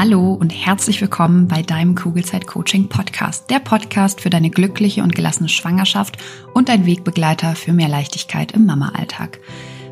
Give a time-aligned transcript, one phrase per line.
[0.00, 5.12] Hallo und herzlich willkommen bei deinem Kugelzeit Coaching Podcast, der Podcast für deine glückliche und
[5.12, 6.18] gelassene Schwangerschaft
[6.54, 9.40] und dein Wegbegleiter für mehr Leichtigkeit im Mama-Alltag.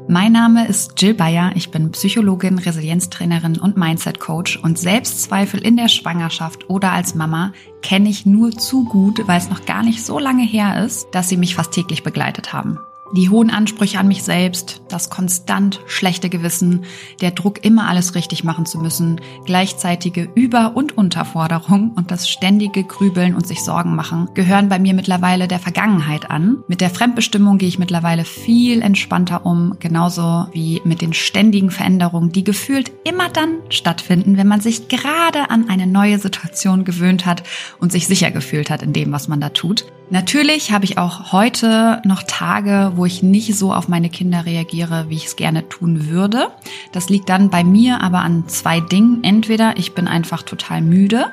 [0.07, 5.77] Mein Name ist Jill Bayer, ich bin Psychologin, Resilienztrainerin und Mindset Coach und Selbstzweifel in
[5.77, 7.53] der Schwangerschaft oder als Mama
[7.83, 11.29] kenne ich nur zu gut, weil es noch gar nicht so lange her ist, dass
[11.29, 12.79] sie mich fast täglich begleitet haben.
[13.13, 16.85] Die hohen Ansprüche an mich selbst, das konstant schlechte Gewissen,
[17.21, 22.83] der Druck, immer alles richtig machen zu müssen, gleichzeitige Über- und Unterforderung und das ständige
[22.83, 26.65] Grübeln und sich Sorgen machen gehören bei mir mittlerweile der Vergangenheit an.
[26.67, 32.33] Mit der Fremdbestimmung gehe ich mittlerweile viel entspannter um, genauso wie mit den ständigen Veränderungen,
[32.33, 37.45] die gefühlt immer dann stattfinden, wenn man sich gerade an eine neue Situation gewöhnt hat
[37.79, 39.87] und sich sicher gefühlt hat in dem, was man da tut.
[40.09, 45.07] Natürlich habe ich auch heute noch Tage, wo ich nicht so auf meine Kinder reagiere,
[45.09, 46.49] wie ich es gerne tun würde.
[46.93, 49.25] Das liegt dann bei mir aber an zwei Dingen.
[49.25, 51.27] Entweder ich bin einfach total müde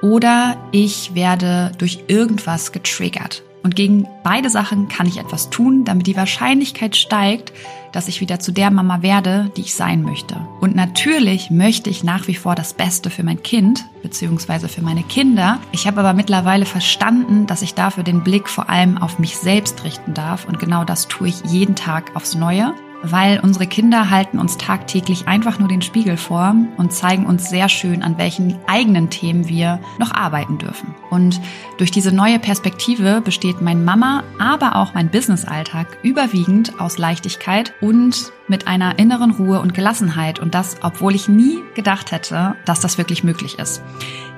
[0.00, 3.42] oder ich werde durch irgendwas getriggert.
[3.64, 7.52] Und gegen beide Sachen kann ich etwas tun, damit die Wahrscheinlichkeit steigt,
[7.94, 10.36] dass ich wieder zu der Mama werde, die ich sein möchte.
[10.60, 14.68] Und natürlich möchte ich nach wie vor das Beste für mein Kind bzw.
[14.68, 15.60] für meine Kinder.
[15.70, 19.84] Ich habe aber mittlerweile verstanden, dass ich dafür den Blick vor allem auf mich selbst
[19.84, 20.46] richten darf.
[20.46, 22.74] Und genau das tue ich jeden Tag aufs Neue
[23.10, 27.68] weil unsere Kinder halten uns tagtäglich einfach nur den Spiegel vor und zeigen uns sehr
[27.68, 30.94] schön, an welchen eigenen Themen wir noch arbeiten dürfen.
[31.10, 31.40] Und
[31.78, 38.32] durch diese neue Perspektive besteht mein Mama, aber auch mein Businessalltag überwiegend aus Leichtigkeit und
[38.48, 42.98] mit einer inneren Ruhe und Gelassenheit und das, obwohl ich nie gedacht hätte, dass das
[42.98, 43.82] wirklich möglich ist.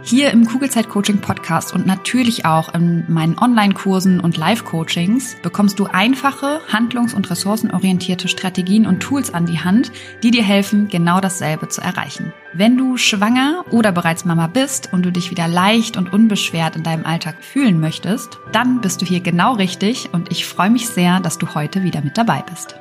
[0.08, 5.86] Hier im Kugelzeit Coaching Podcast und natürlich auch in meinen Online-Kursen und Live-Coachings bekommst du
[5.86, 9.90] einfache, handlungs- und ressourcenorientierte Strategien und Tools an die Hand,
[10.22, 12.32] die dir helfen, genau dasselbe zu erreichen.
[12.52, 16.84] Wenn du schwanger oder bereits Mama bist und du dich wieder leicht und unbeschwert in
[16.84, 21.18] deinem Alltag fühlen möchtest, dann bist du hier genau richtig und ich freue mich sehr,
[21.18, 22.76] dass du heute wieder mit dabei bist.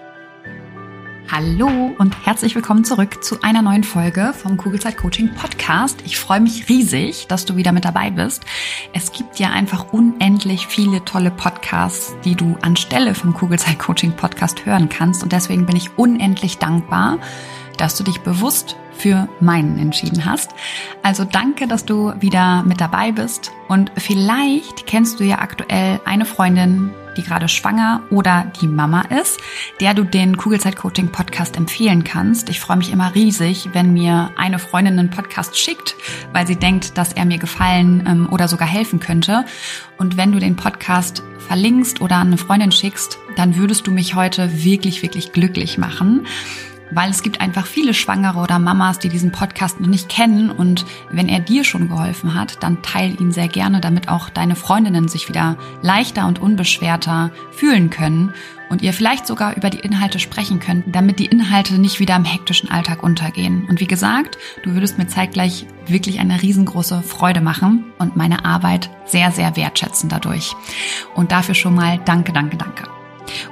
[1.32, 5.98] Hallo und herzlich willkommen zurück zu einer neuen Folge vom Kugelzeit Coaching Podcast.
[6.06, 8.44] Ich freue mich riesig, dass du wieder mit dabei bist.
[8.94, 14.68] Es gibt ja einfach unendlich viele tolle Podcasts, die du anstelle vom Kugelzeit Coaching Podcast
[14.68, 17.18] hören kannst und deswegen bin ich unendlich dankbar,
[17.78, 20.52] dass du dich bewusst für meinen entschieden hast.
[21.02, 26.26] Also danke, dass du wieder mit dabei bist und vielleicht kennst du ja aktuell eine
[26.26, 29.40] Freundin, die gerade schwanger oder die Mama ist,
[29.80, 32.50] der du den Kugelzeit Coaching Podcast empfehlen kannst.
[32.50, 35.96] Ich freue mich immer riesig, wenn mir eine Freundin einen Podcast schickt,
[36.34, 39.46] weil sie denkt, dass er mir gefallen ähm, oder sogar helfen könnte.
[39.98, 44.16] Und wenn du den Podcast verlinkst oder an eine Freundin schickst, dann würdest du mich
[44.16, 46.26] heute wirklich, wirklich glücklich machen
[46.92, 50.86] weil es gibt einfach viele Schwangere oder Mamas, die diesen Podcast noch nicht kennen und
[51.10, 55.08] wenn er dir schon geholfen hat, dann teil ihn sehr gerne, damit auch deine Freundinnen
[55.08, 58.34] sich wieder leichter und unbeschwerter fühlen können
[58.70, 62.26] und ihr vielleicht sogar über die Inhalte sprechen könnt, damit die Inhalte nicht wieder im
[62.26, 63.66] hektischen Alltag untergehen.
[63.70, 68.90] Und wie gesagt, du würdest mir zeitgleich wirklich eine riesengroße Freude machen und meine Arbeit
[69.06, 70.56] sehr, sehr wertschätzen dadurch.
[71.14, 72.95] Und dafür schon mal danke, danke, danke.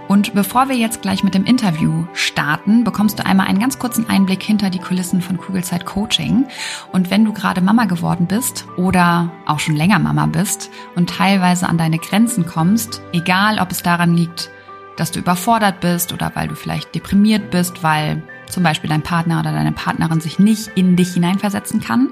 [0.07, 4.09] Und bevor wir jetzt gleich mit dem Interview starten, bekommst du einmal einen ganz kurzen
[4.09, 6.45] Einblick hinter die Kulissen von Kugelzeit Coaching.
[6.91, 11.67] Und wenn du gerade Mama geworden bist oder auch schon länger Mama bist und teilweise
[11.67, 14.49] an deine Grenzen kommst, egal ob es daran liegt,
[14.97, 19.39] dass du überfordert bist oder weil du vielleicht deprimiert bist, weil zum Beispiel dein Partner
[19.39, 22.09] oder deine Partnerin sich nicht in dich hineinversetzen kann,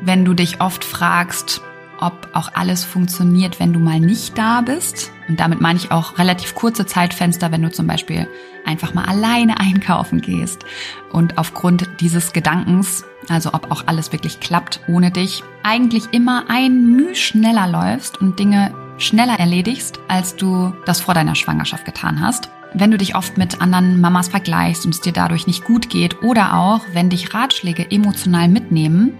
[0.00, 1.60] wenn du dich oft fragst,
[2.00, 5.12] ob auch alles funktioniert, wenn du mal nicht da bist.
[5.28, 8.28] Und damit meine ich auch relativ kurze Zeitfenster, wenn du zum Beispiel
[8.64, 10.64] einfach mal alleine einkaufen gehst.
[11.12, 16.86] Und aufgrund dieses Gedankens, also ob auch alles wirklich klappt ohne dich, eigentlich immer ein
[16.86, 22.50] Müh schneller läufst und Dinge schneller erledigst, als du das vor deiner Schwangerschaft getan hast.
[22.74, 26.22] Wenn du dich oft mit anderen Mamas vergleichst und es dir dadurch nicht gut geht
[26.22, 29.18] oder auch wenn dich Ratschläge emotional mitnehmen,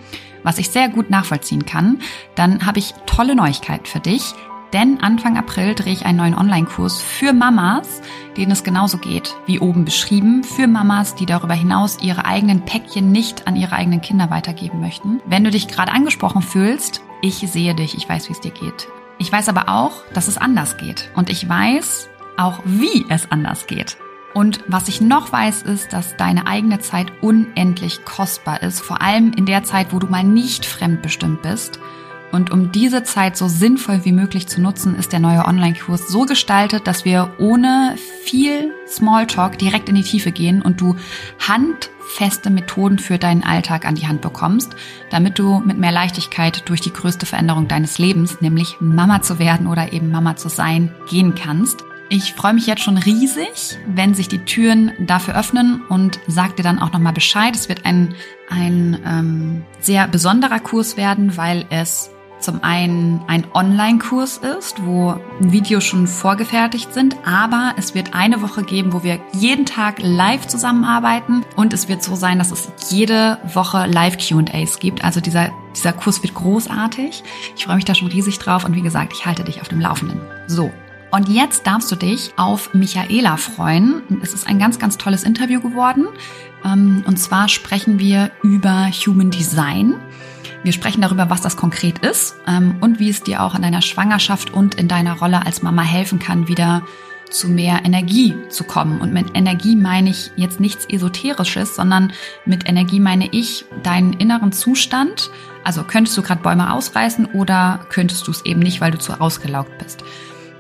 [0.49, 1.99] was ich sehr gut nachvollziehen kann,
[2.35, 4.33] dann habe ich tolle Neuigkeiten für dich.
[4.73, 8.01] Denn Anfang April drehe ich einen neuen Online-Kurs für Mamas,
[8.35, 13.13] denen es genauso geht, wie oben beschrieben, für Mamas, die darüber hinaus ihre eigenen Päckchen
[13.13, 15.21] nicht an ihre eigenen Kinder weitergeben möchten.
[15.27, 18.89] Wenn du dich gerade angesprochen fühlst, ich sehe dich, ich weiß, wie es dir geht.
[19.19, 21.11] Ich weiß aber auch, dass es anders geht.
[21.15, 22.09] Und ich weiß
[22.39, 23.99] auch, wie es anders geht.
[24.39, 29.33] Und was ich noch weiß, ist, dass deine eigene Zeit unendlich kostbar ist, vor allem
[29.33, 31.81] in der Zeit, wo du mal nicht fremdbestimmt bist
[32.31, 36.25] Und um diese Zeit so sinnvoll wie möglich zu nutzen, ist der neue Online-Kurs so
[36.25, 40.95] gestaltet, dass wir ohne viel Smalltalk direkt in die Tiefe gehen und du
[41.41, 44.77] handfeste Methoden für deinen Alltag an die Hand bekommst,
[45.11, 49.67] damit du mit mehr Leichtigkeit durch die größte Veränderung deines Lebens, nämlich Mama zu werden
[49.67, 51.88] oder eben Mama zu sein, gehen kannst.
[52.11, 56.63] Ich freue mich jetzt schon riesig, wenn sich die Türen dafür öffnen und sag dir
[56.63, 57.55] dann auch nochmal Bescheid.
[57.55, 58.15] Es wird ein,
[58.49, 62.11] ein ähm, sehr besonderer Kurs werden, weil es
[62.41, 68.63] zum einen ein Online-Kurs ist, wo Videos schon vorgefertigt sind, aber es wird eine Woche
[68.63, 73.39] geben, wo wir jeden Tag live zusammenarbeiten und es wird so sein, dass es jede
[73.53, 75.05] Woche Live-QAs gibt.
[75.05, 77.23] Also dieser, dieser Kurs wird großartig.
[77.57, 79.81] Ich freue mich da schon riesig drauf und wie gesagt, ich halte dich auf dem
[79.81, 80.21] Laufenden.
[80.47, 80.73] So.
[81.11, 84.03] Und jetzt darfst du dich auf Michaela freuen.
[84.23, 86.07] Es ist ein ganz, ganz tolles Interview geworden.
[86.65, 89.95] Ähm, und zwar sprechen wir über Human Design.
[90.63, 93.81] Wir sprechen darüber, was das konkret ist ähm, und wie es dir auch in deiner
[93.81, 96.83] Schwangerschaft und in deiner Rolle als Mama helfen kann, wieder
[97.31, 99.01] zu mehr Energie zu kommen.
[99.01, 102.13] Und mit Energie meine ich jetzt nichts Esoterisches, sondern
[102.45, 105.31] mit Energie meine ich deinen inneren Zustand.
[105.65, 109.21] Also könntest du gerade Bäume ausreißen oder könntest du es eben nicht, weil du zu
[109.21, 110.03] ausgelaugt bist.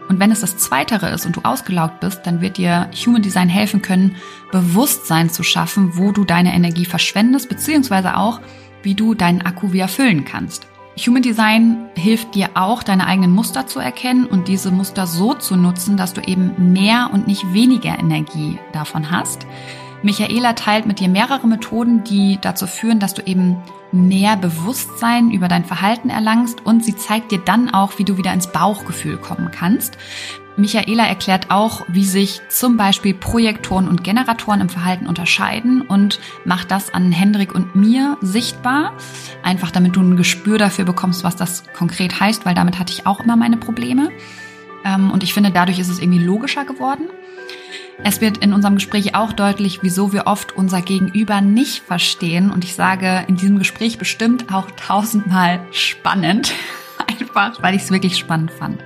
[0.08, 3.48] Und wenn es das Zweitere ist und du ausgelaugt bist, dann wird dir Human Design
[3.48, 4.16] helfen können,
[4.50, 8.40] Bewusstsein zu schaffen, wo du deine Energie verschwendest, beziehungsweise auch,
[8.82, 10.66] wie du deinen Akku wieder füllen kannst.
[11.06, 15.56] Human Design hilft dir auch, deine eigenen Muster zu erkennen und diese Muster so zu
[15.56, 19.46] nutzen, dass du eben mehr und nicht weniger Energie davon hast.
[20.02, 23.56] Michaela teilt mit dir mehrere Methoden, die dazu führen, dass du eben
[23.90, 28.32] mehr Bewusstsein über dein Verhalten erlangst und sie zeigt dir dann auch, wie du wieder
[28.32, 29.96] ins Bauchgefühl kommen kannst.
[30.56, 36.72] Michaela erklärt auch, wie sich zum Beispiel Projektoren und Generatoren im Verhalten unterscheiden und macht
[36.72, 38.92] das an Hendrik und mir sichtbar.
[39.44, 43.06] Einfach damit du ein Gespür dafür bekommst, was das konkret heißt, weil damit hatte ich
[43.06, 44.10] auch immer meine Probleme.
[44.84, 47.04] Ähm, und ich finde, dadurch ist es irgendwie logischer geworden.
[48.04, 52.50] Es wird in unserem Gespräch auch deutlich, wieso wir oft unser Gegenüber nicht verstehen.
[52.50, 56.54] Und ich sage in diesem Gespräch bestimmt auch tausendmal spannend.
[57.06, 58.82] Einfach, weil ich es wirklich spannend fand.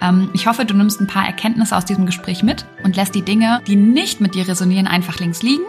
[0.00, 3.22] Ähm, ich hoffe, du nimmst ein paar Erkenntnisse aus diesem Gespräch mit und lässt die
[3.22, 5.64] Dinge, die nicht mit dir resonieren, einfach links liegen.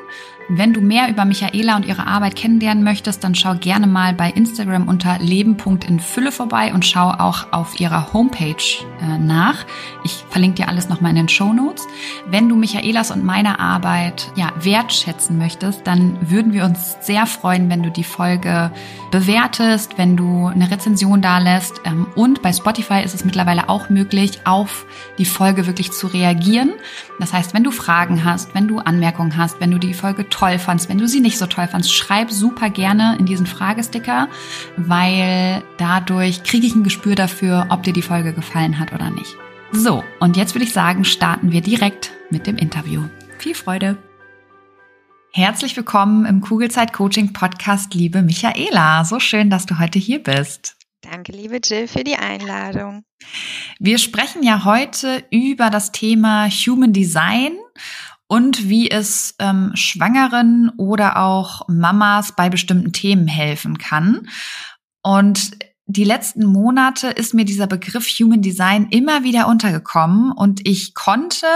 [0.51, 4.31] Wenn du mehr über Michaela und ihre Arbeit kennenlernen möchtest, dann schau gerne mal bei
[4.31, 8.55] Instagram unter leben.infülle vorbei und schau auch auf ihrer Homepage
[8.99, 9.63] äh, nach.
[10.03, 11.85] Ich verlinke dir alles nochmal in den Show Notes.
[12.25, 17.69] Wenn du Michaelas und meine Arbeit ja, wertschätzen möchtest, dann würden wir uns sehr freuen,
[17.69, 18.71] wenn du die Folge
[19.11, 21.81] bewertest, wenn du eine Rezension da lässt.
[21.85, 24.87] Ähm, und bei Spotify ist es mittlerweile auch möglich, auf
[25.19, 26.71] die Folge wirklich zu reagieren.
[27.19, 30.57] Das heißt, wenn du Fragen hast, wenn du Anmerkungen hast, wenn du die Folge toll
[30.57, 34.29] fandst, wenn du sie nicht so toll fandst, schreib super gerne in diesen Fragesticker,
[34.77, 39.35] weil dadurch kriege ich ein Gespür dafür, ob dir die Folge gefallen hat oder nicht.
[39.73, 43.03] So, und jetzt würde ich sagen, starten wir direkt mit dem Interview.
[43.37, 43.97] Viel Freude!
[45.33, 49.03] Herzlich willkommen im Kugelzeit Coaching Podcast, liebe Michaela.
[49.03, 50.77] So schön, dass du heute hier bist.
[51.01, 53.03] Danke, liebe Jill, für die Einladung.
[53.79, 57.51] Wir sprechen ja heute über das Thema Human Design
[58.29, 64.27] und wie es ähm, Schwangeren oder auch Mamas bei bestimmten Themen helfen kann.
[65.01, 70.93] Und die letzten Monate ist mir dieser Begriff Human Design immer wieder untergekommen und ich
[70.93, 71.47] konnte,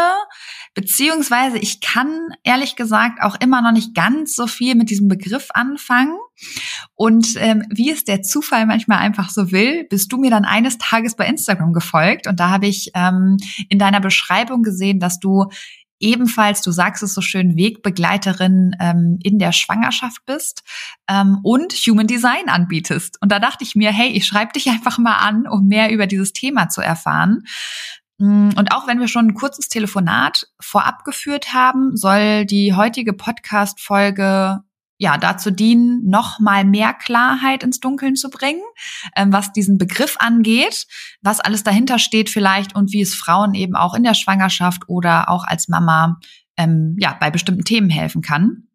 [0.73, 5.49] beziehungsweise ich kann ehrlich gesagt auch immer noch nicht ganz so viel mit diesem Begriff
[5.53, 6.17] anfangen.
[6.95, 10.79] Und ähm, wie es der Zufall manchmal einfach so will, bist du mir dann eines
[10.79, 13.37] Tages bei Instagram gefolgt und da habe ich ähm,
[13.69, 15.45] in deiner Beschreibung gesehen, dass du
[16.03, 20.63] ebenfalls, du sagst es so schön, Wegbegleiterin ähm, in der Schwangerschaft bist
[21.07, 23.17] ähm, und Human Design anbietest.
[23.21, 26.05] Und da dachte ich mir, hey, ich schreibe dich einfach mal an, um mehr über
[26.05, 27.43] dieses Thema zu erfahren.
[28.17, 33.13] Mm, und auch wenn wir schon ein kurzes Telefonat vorab geführt haben, soll die heutige
[33.13, 34.59] Podcast-Folge
[34.97, 38.61] ja, dazu dienen, noch mal mehr Klarheit ins Dunkeln zu bringen,
[39.15, 40.87] ähm, was diesen Begriff angeht,
[41.21, 45.29] was alles dahinter steht vielleicht und wie es Frauen eben auch in der Schwangerschaft oder
[45.29, 46.19] auch als Mama
[46.57, 48.67] ähm, ja bei bestimmten Themen helfen kann.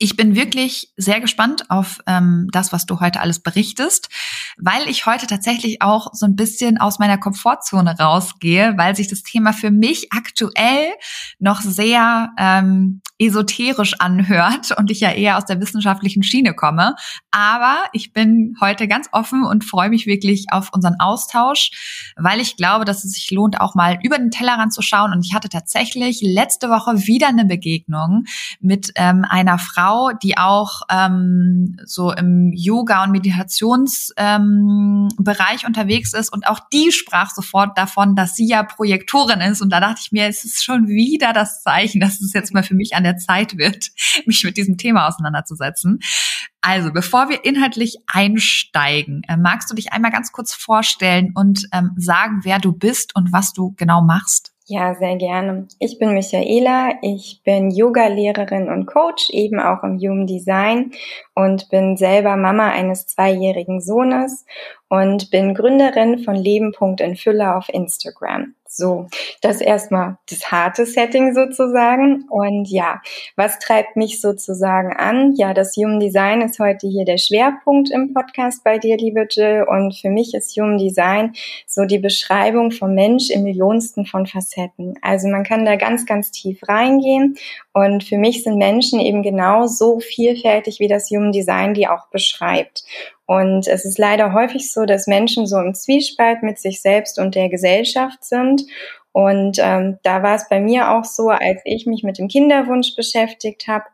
[0.00, 4.08] Ich bin wirklich sehr gespannt auf ähm, das, was du heute alles berichtest,
[4.56, 9.22] weil ich heute tatsächlich auch so ein bisschen aus meiner Komfortzone rausgehe, weil sich das
[9.22, 10.86] Thema für mich aktuell
[11.38, 16.94] noch sehr ähm, esoterisch anhört und ich ja eher aus der wissenschaftlichen Schiene komme.
[17.30, 22.56] Aber ich bin heute ganz offen und freue mich wirklich auf unseren Austausch, weil ich
[22.56, 25.12] glaube, dass es sich lohnt, auch mal über den Tellerrand zu schauen.
[25.12, 28.24] Und ich hatte tatsächlich letzte Woche wieder eine Begegnung
[28.60, 36.12] mit ähm, einer Frau, Frau, die auch ähm, so im Yoga- und Meditationsbereich ähm, unterwegs
[36.12, 39.62] ist und auch die sprach sofort davon, dass sie ja Projektorin ist.
[39.62, 42.62] Und da dachte ich mir, es ist schon wieder das Zeichen, dass es jetzt mal
[42.62, 43.90] für mich an der Zeit wird,
[44.26, 46.00] mich mit diesem Thema auseinanderzusetzen.
[46.60, 51.92] Also, bevor wir inhaltlich einsteigen, äh, magst du dich einmal ganz kurz vorstellen und ähm,
[51.96, 54.52] sagen, wer du bist und was du genau machst?
[54.70, 55.66] Ja, sehr gerne.
[55.78, 60.92] Ich bin Michaela, ich bin Yoga-Lehrerin und Coach, eben auch im Human Design
[61.34, 64.44] und bin selber Mama eines zweijährigen Sohnes
[64.88, 66.72] und bin Gründerin von Leben.
[67.00, 68.54] in Fülle auf Instagram.
[68.70, 69.06] So,
[69.40, 72.26] das erstmal das harte Setting sozusagen.
[72.28, 73.00] Und ja,
[73.34, 75.34] was treibt mich sozusagen an?
[75.36, 79.64] Ja, das Human Design ist heute hier der Schwerpunkt im Podcast bei dir, liebe Jill.
[79.66, 81.32] Und für mich ist Human Design
[81.66, 84.94] so die Beschreibung vom Mensch im Millionsten von Facetten.
[85.00, 87.36] Also man kann da ganz, ganz tief reingehen.
[87.72, 92.08] Und für mich sind Menschen eben genau so vielfältig, wie das Human Design die auch
[92.10, 92.84] beschreibt.
[93.28, 97.34] Und es ist leider häufig so, dass Menschen so im Zwiespalt mit sich selbst und
[97.34, 98.62] der Gesellschaft sind.
[99.12, 102.96] Und ähm, da war es bei mir auch so, als ich mich mit dem Kinderwunsch
[102.96, 103.84] beschäftigt habe,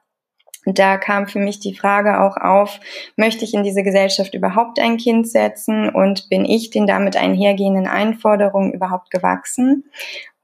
[0.66, 2.78] da kam für mich die Frage auch auf,
[3.16, 7.88] möchte ich in diese Gesellschaft überhaupt ein Kind setzen und bin ich den damit einhergehenden
[7.88, 9.84] Einforderungen überhaupt gewachsen?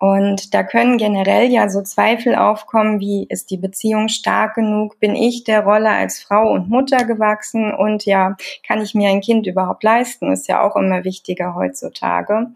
[0.00, 4.98] Und da können generell ja so Zweifel aufkommen, wie ist die Beziehung stark genug?
[4.98, 7.74] Bin ich der Rolle als Frau und Mutter gewachsen?
[7.74, 8.34] Und ja,
[8.66, 10.32] kann ich mir ein Kind überhaupt leisten?
[10.32, 12.46] Ist ja auch immer wichtiger heutzutage.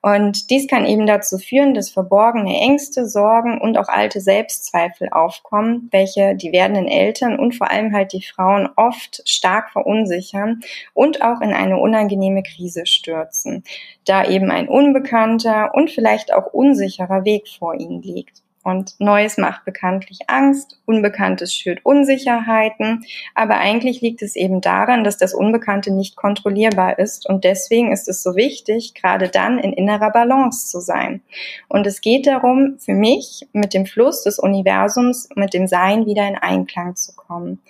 [0.00, 5.88] Und dies kann eben dazu führen, dass verborgene Ängste, Sorgen und auch alte Selbstzweifel aufkommen,
[5.92, 10.60] welche die werdenden Eltern und vor allem halt die Frauen oft stark verunsichern
[10.94, 13.62] und auch in eine unangenehme Krise stürzen,
[14.06, 18.42] da eben ein unbekannter und vielleicht auch unsicherer unsicherer Weg vor ihnen liegt.
[18.62, 25.18] Und Neues macht bekanntlich Angst, Unbekanntes schürt Unsicherheiten, aber eigentlich liegt es eben daran, dass
[25.18, 30.10] das Unbekannte nicht kontrollierbar ist und deswegen ist es so wichtig, gerade dann in innerer
[30.10, 31.20] Balance zu sein.
[31.68, 36.26] Und es geht darum, für mich mit dem Fluss des Universums, mit dem Sein wieder
[36.26, 37.60] in Einklang zu kommen.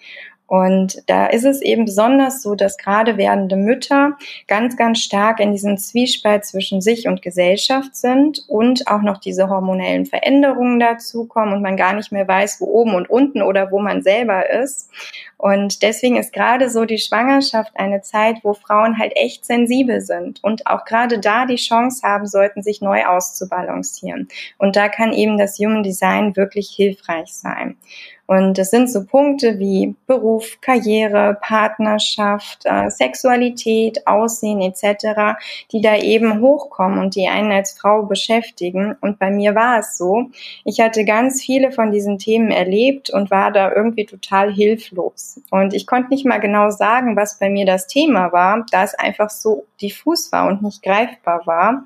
[0.46, 5.52] Und da ist es eben besonders so, dass gerade werdende Mütter ganz, ganz stark in
[5.52, 11.62] diesem Zwiespalt zwischen sich und Gesellschaft sind und auch noch diese hormonellen Veränderungen dazukommen und
[11.62, 14.90] man gar nicht mehr weiß, wo oben und unten oder wo man selber ist.
[15.38, 20.42] Und deswegen ist gerade so die Schwangerschaft eine Zeit, wo Frauen halt echt sensibel sind
[20.44, 24.28] und auch gerade da die Chance haben sollten, sich neu auszubalancieren.
[24.58, 27.76] Und da kann eben das Human Design wirklich hilfreich sein.
[28.26, 35.36] Und das sind so Punkte wie Beruf, Karriere, Partnerschaft, äh, Sexualität, Aussehen etc.,
[35.72, 38.96] die da eben hochkommen und die einen als Frau beschäftigen.
[39.00, 40.30] Und bei mir war es so,
[40.64, 45.40] ich hatte ganz viele von diesen Themen erlebt und war da irgendwie total hilflos.
[45.50, 48.94] Und ich konnte nicht mal genau sagen, was bei mir das Thema war, da es
[48.94, 51.84] einfach so diffus war und nicht greifbar war.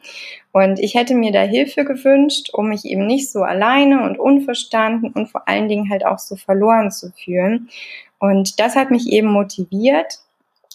[0.59, 5.13] Und ich hätte mir da Hilfe gewünscht, um mich eben nicht so alleine und unverstanden
[5.13, 7.69] und vor allen Dingen halt auch so verloren zu fühlen.
[8.19, 10.19] Und das hat mich eben motiviert,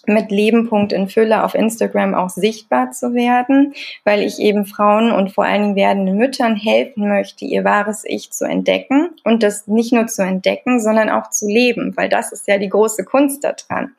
[0.06, 3.74] mit Leben.in in Fülle auf Instagram auch sichtbar zu werden,
[4.06, 8.32] weil ich eben Frauen und vor allen Dingen werdenden Müttern helfen möchte, ihr wahres Ich
[8.32, 12.48] zu entdecken und das nicht nur zu entdecken, sondern auch zu leben, weil das ist
[12.48, 13.92] ja die große Kunst daran.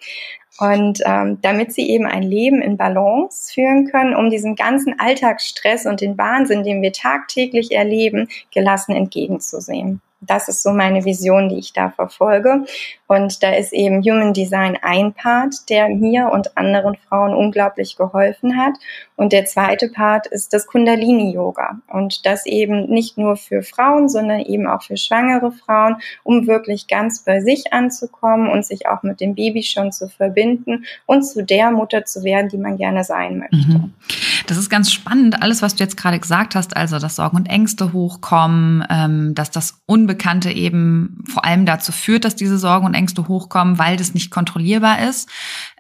[0.58, 5.84] Und ähm, damit sie eben ein Leben in Balance führen können, um diesem ganzen Alltagsstress
[5.86, 10.00] und den Wahnsinn, den wir tagtäglich erleben, gelassen entgegenzusehen.
[10.26, 12.64] Das ist so meine Vision, die ich da verfolge.
[13.06, 18.56] Und da ist eben Human Design ein Part, der mir und anderen Frauen unglaublich geholfen
[18.56, 18.74] hat.
[19.16, 21.78] Und der zweite Part ist das Kundalini-Yoga.
[21.88, 26.88] Und das eben nicht nur für Frauen, sondern eben auch für schwangere Frauen, um wirklich
[26.88, 31.44] ganz bei sich anzukommen und sich auch mit dem Baby schon zu verbinden und zu
[31.44, 33.56] der Mutter zu werden, die man gerne sein möchte.
[33.56, 33.94] Mhm.
[34.46, 37.46] Das ist ganz spannend, alles, was du jetzt gerade gesagt hast, also dass Sorgen und
[37.46, 42.94] Ängste hochkommen, ähm, dass das Unbekannte eben vor allem dazu führt, dass diese Sorgen und
[42.94, 45.30] Ängste hochkommen, weil das nicht kontrollierbar ist,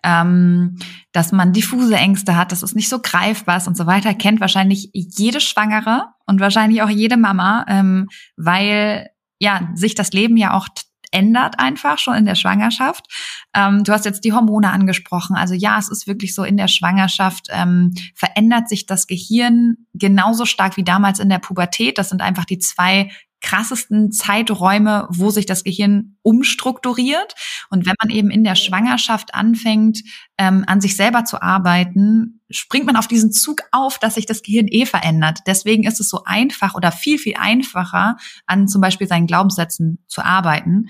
[0.02, 0.78] ähm,
[1.12, 4.40] dass man diffuse Ängste hat, dass es nicht so greifbar ist und so weiter, kennt
[4.40, 10.54] wahrscheinlich jede Schwangere und wahrscheinlich auch jede Mama, ähm, weil ja sich das Leben ja
[10.54, 10.68] auch
[11.14, 13.06] ändert einfach schon in der Schwangerschaft.
[13.54, 15.36] Ähm, du hast jetzt die Hormone angesprochen.
[15.36, 20.44] Also ja, es ist wirklich so in der Schwangerschaft ähm, verändert sich das Gehirn genauso
[20.44, 21.98] stark wie damals in der Pubertät.
[21.98, 27.34] Das sind einfach die zwei krassesten Zeiträume, wo sich das Gehirn umstrukturiert.
[27.70, 30.02] Und wenn man eben in der Schwangerschaft anfängt,
[30.38, 34.42] ähm, an sich selber zu arbeiten, springt man auf diesen Zug auf, dass sich das
[34.42, 35.40] Gehirn eh verändert.
[35.46, 40.22] Deswegen ist es so einfach oder viel, viel einfacher, an zum Beispiel seinen Glaubenssätzen zu
[40.24, 40.88] arbeiten.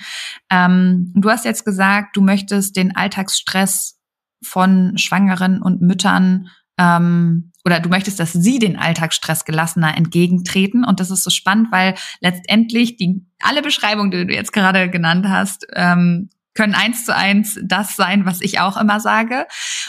[0.50, 4.00] Ähm, du hast jetzt gesagt, du möchtest den Alltagsstress
[4.42, 10.84] von Schwangeren und Müttern ähm, oder du möchtest, dass sie den Alltagsstress gelassener entgegentreten.
[10.84, 15.26] Und das ist so spannend, weil letztendlich die alle Beschreibungen, die du jetzt gerade genannt
[15.28, 19.46] hast, ähm, können eins zu eins das sein, was ich auch immer sage.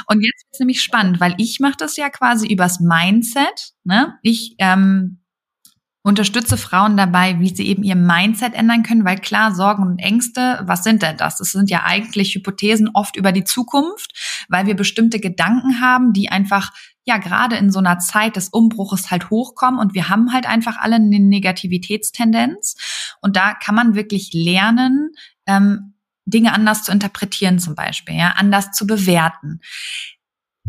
[0.07, 3.73] Und jetzt ist nämlich spannend, weil ich mache das ja quasi übers Mindset.
[3.83, 4.17] Ne?
[4.21, 5.19] Ich ähm,
[6.05, 10.61] unterstütze Frauen dabei, wie sie eben ihr Mindset ändern können, weil klar, Sorgen und Ängste,
[10.63, 11.37] was sind denn das?
[11.37, 16.29] Das sind ja eigentlich Hypothesen oft über die Zukunft, weil wir bestimmte Gedanken haben, die
[16.29, 16.71] einfach
[17.05, 20.77] ja gerade in so einer Zeit des Umbruches halt hochkommen und wir haben halt einfach
[20.77, 22.75] alle eine Negativitätstendenz
[23.21, 25.09] und da kann man wirklich lernen,
[25.47, 25.94] ähm,
[26.25, 29.61] Dinge anders zu interpretieren zum Beispiel, ja, anders zu bewerten.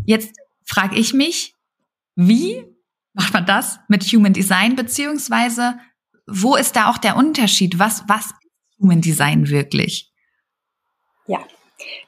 [0.05, 0.35] Jetzt
[0.65, 1.53] frage ich mich,
[2.15, 2.63] wie
[3.13, 5.79] macht man das mit Human Design, beziehungsweise
[6.27, 7.79] wo ist da auch der Unterschied?
[7.79, 8.35] Was, was ist
[8.79, 10.11] Human Design wirklich?
[11.25, 11.39] Ja,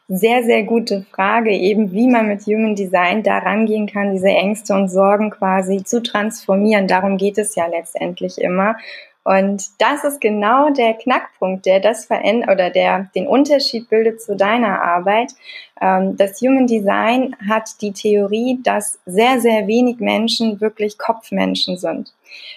[0.08, 4.74] sehr, sehr gute Frage, eben wie man mit Human Design da rangehen kann, diese Ängste
[4.74, 6.88] und Sorgen quasi zu transformieren.
[6.88, 8.76] Darum geht es ja letztendlich immer.
[9.24, 14.36] Und das ist genau der Knackpunkt, der das verändert oder der den Unterschied bildet zu
[14.36, 15.34] deiner Arbeit.
[15.82, 22.14] Ähm, das Human Design hat die Theorie, dass sehr, sehr wenig Menschen wirklich Kopfmenschen sind.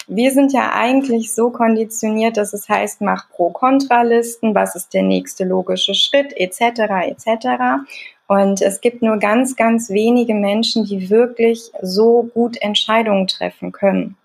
[0.07, 5.45] Wir sind ja eigentlich so konditioniert, dass es heißt, mach Pro-Kontra-Listen, was ist der nächste
[5.45, 6.61] logische Schritt, etc.,
[7.07, 7.87] etc.
[8.29, 14.17] Und es gibt nur ganz, ganz wenige Menschen, die wirklich so gut Entscheidungen treffen können.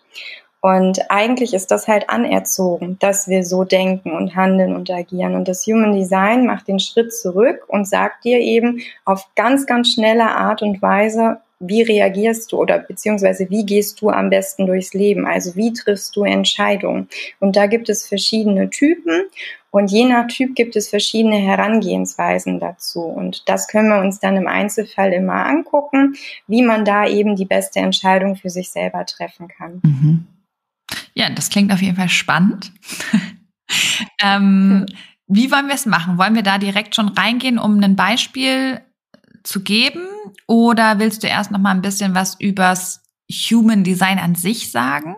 [0.67, 5.33] Und eigentlich ist das halt anerzogen, dass wir so denken und handeln und agieren.
[5.35, 9.93] Und das Human Design macht den Schritt zurück und sagt dir eben auf ganz, ganz
[9.93, 14.93] schnelle Art und Weise, wie reagierst du oder beziehungsweise wie gehst du am besten durchs
[14.93, 15.25] Leben?
[15.25, 17.07] Also wie triffst du Entscheidungen?
[17.39, 19.23] Und da gibt es verschiedene Typen
[19.71, 23.03] und je nach Typ gibt es verschiedene Herangehensweisen dazu.
[23.03, 27.45] Und das können wir uns dann im Einzelfall immer angucken, wie man da eben die
[27.45, 29.79] beste Entscheidung für sich selber treffen kann.
[29.81, 30.27] Mhm.
[31.17, 32.71] Ja, das klingt auf jeden Fall spannend.
[34.21, 34.85] ähm,
[35.25, 36.19] wie wollen wir es machen?
[36.19, 38.81] Wollen wir da direkt schon reingehen, um ein Beispiel
[39.41, 40.05] zu geben?
[40.45, 43.01] Oder willst du erst noch mal ein bisschen was übers
[43.31, 45.15] Human Design an sich sagen?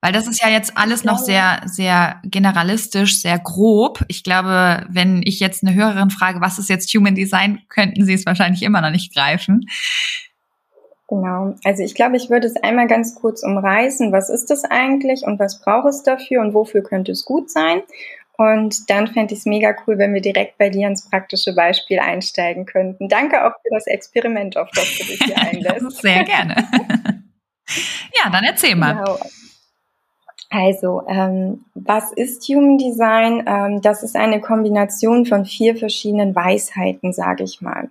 [0.00, 4.04] Weil das ist ja jetzt alles noch sehr, sehr generalistisch, sehr grob.
[4.08, 8.14] Ich glaube, wenn ich jetzt eine Hörerin frage, was ist jetzt Human Design, könnten sie
[8.14, 9.64] es wahrscheinlich immer noch nicht greifen.
[11.08, 11.54] Genau.
[11.64, 14.10] Also ich glaube, ich würde es einmal ganz kurz umreißen.
[14.12, 17.82] Was ist das eigentlich und was braucht es dafür und wofür könnte es gut sein?
[18.36, 22.00] Und dann fände ich es mega cool, wenn wir direkt bei dir ins praktische Beispiel
[22.00, 23.08] einsteigen könnten.
[23.08, 26.02] Danke auch für das Experiment, auf das du dich hier einlässt.
[26.02, 26.56] Sehr gerne.
[28.14, 28.94] ja, dann erzähl mal.
[28.94, 29.18] Genau.
[30.56, 33.42] Also, ähm, was ist Human Design?
[33.44, 37.90] Ähm, das ist eine Kombination von vier verschiedenen Weisheiten, sage ich mal.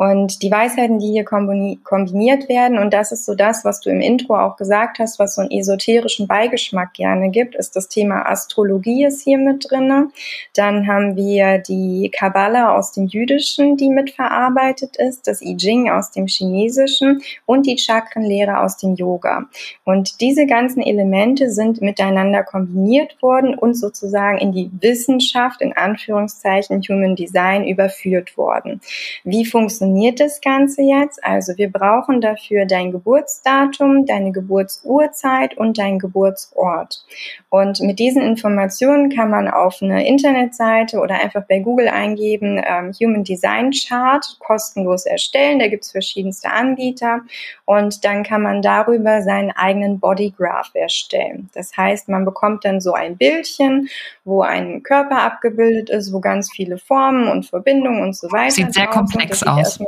[0.00, 4.00] Und die Weisheiten, die hier kombiniert werden, und das ist so das, was du im
[4.00, 9.04] Intro auch gesagt hast, was so einen esoterischen Beigeschmack gerne gibt, ist das Thema Astrologie
[9.04, 10.08] ist hier mit drinne.
[10.54, 16.10] Dann haben wir die Kabbala aus dem Jüdischen, die mitverarbeitet ist, das I Ching aus
[16.10, 19.50] dem Chinesischen und die Chakrenlehre aus dem Yoga.
[19.84, 26.80] Und diese ganzen Elemente sind miteinander kombiniert worden und sozusagen in die Wissenschaft, in Anführungszeichen
[26.88, 28.80] Human Design überführt worden.
[29.24, 31.22] Wie funktioniert das Ganze jetzt?
[31.22, 37.04] Also wir brauchen dafür dein Geburtsdatum, deine Geburtsurzeit und dein Geburtsort.
[37.50, 42.92] Und mit diesen Informationen kann man auf eine Internetseite oder einfach bei Google eingeben, ähm,
[43.00, 45.58] Human Design Chart, kostenlos erstellen.
[45.58, 47.22] Da gibt's verschiedenste Anbieter.
[47.64, 51.50] Und dann kann man darüber seinen eigenen Bodygraph erstellen.
[51.54, 53.88] Das heißt, man bekommt dann so ein Bildchen,
[54.24, 58.52] wo ein Körper abgebildet ist, wo ganz viele Formen und Verbindungen und so weiter.
[58.52, 59.78] Sieht sehr komplex aus.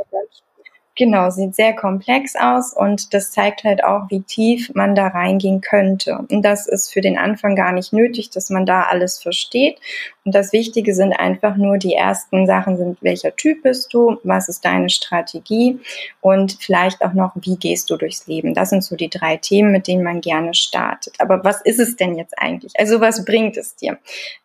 [0.95, 5.59] Genau, sieht sehr komplex aus und das zeigt halt auch, wie tief man da reingehen
[5.59, 6.19] könnte.
[6.29, 9.79] Und das ist für den Anfang gar nicht nötig, dass man da alles versteht.
[10.25, 14.47] Und das Wichtige sind einfach nur die ersten Sachen sind, welcher Typ bist du, was
[14.47, 15.79] ist deine Strategie
[16.21, 18.53] und vielleicht auch noch, wie gehst du durchs Leben.
[18.53, 21.15] Das sind so die drei Themen, mit denen man gerne startet.
[21.19, 22.71] Aber was ist es denn jetzt eigentlich?
[22.79, 23.97] Also was bringt es dir?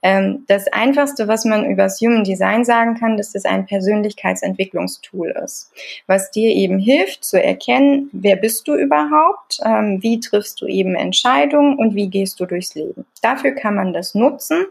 [0.03, 5.31] Ähm, das Einfachste, was man über das Human Design sagen kann, dass es ein Persönlichkeitsentwicklungstool
[5.45, 5.71] ist,
[6.07, 10.95] was dir eben hilft zu erkennen, wer bist du überhaupt, ähm, wie triffst du eben
[10.95, 13.05] Entscheidungen und wie gehst du durchs Leben.
[13.23, 14.67] Dafür kann man das nutzen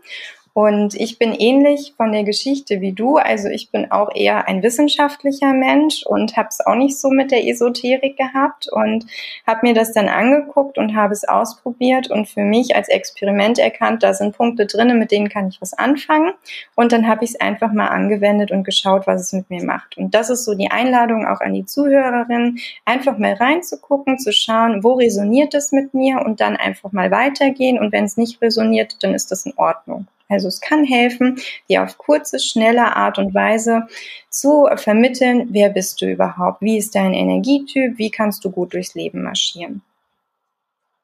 [0.57, 3.17] Und ich bin ähnlich von der Geschichte wie du.
[3.17, 7.29] Also ich bin auch eher ein wissenschaftlicher Mensch und habe es auch nicht so mit
[7.29, 9.05] der Esoterik gehabt und
[9.45, 14.01] habe mir das dann angeguckt und habe es ausprobiert und für mich als Experiment erkannt,
[14.01, 16.33] da sind Punkte drin, mit denen kann ich was anfangen.
[16.73, 19.95] Und dann habe ich es einfach mal angewendet und geschaut, was es mit mir macht.
[19.95, 24.83] Und das ist so die Einladung auch an die Zuhörerinnen, einfach mal reinzugucken, zu schauen,
[24.83, 27.77] wo resoniert es mit mir und dann einfach mal weitergehen.
[27.77, 30.07] Und wenn es nicht resoniert, dann ist das in Ordnung.
[30.29, 33.87] Also es kann helfen, dir auf kurze, schnelle Art und Weise
[34.29, 38.93] zu vermitteln, wer bist du überhaupt, wie ist dein Energietyp, wie kannst du gut durchs
[38.93, 39.81] Leben marschieren.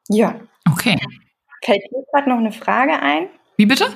[0.08, 0.38] Ja.
[0.70, 0.98] Okay.
[1.64, 3.28] Fällt dir gerade noch eine Frage ein?
[3.56, 3.86] Wie bitte?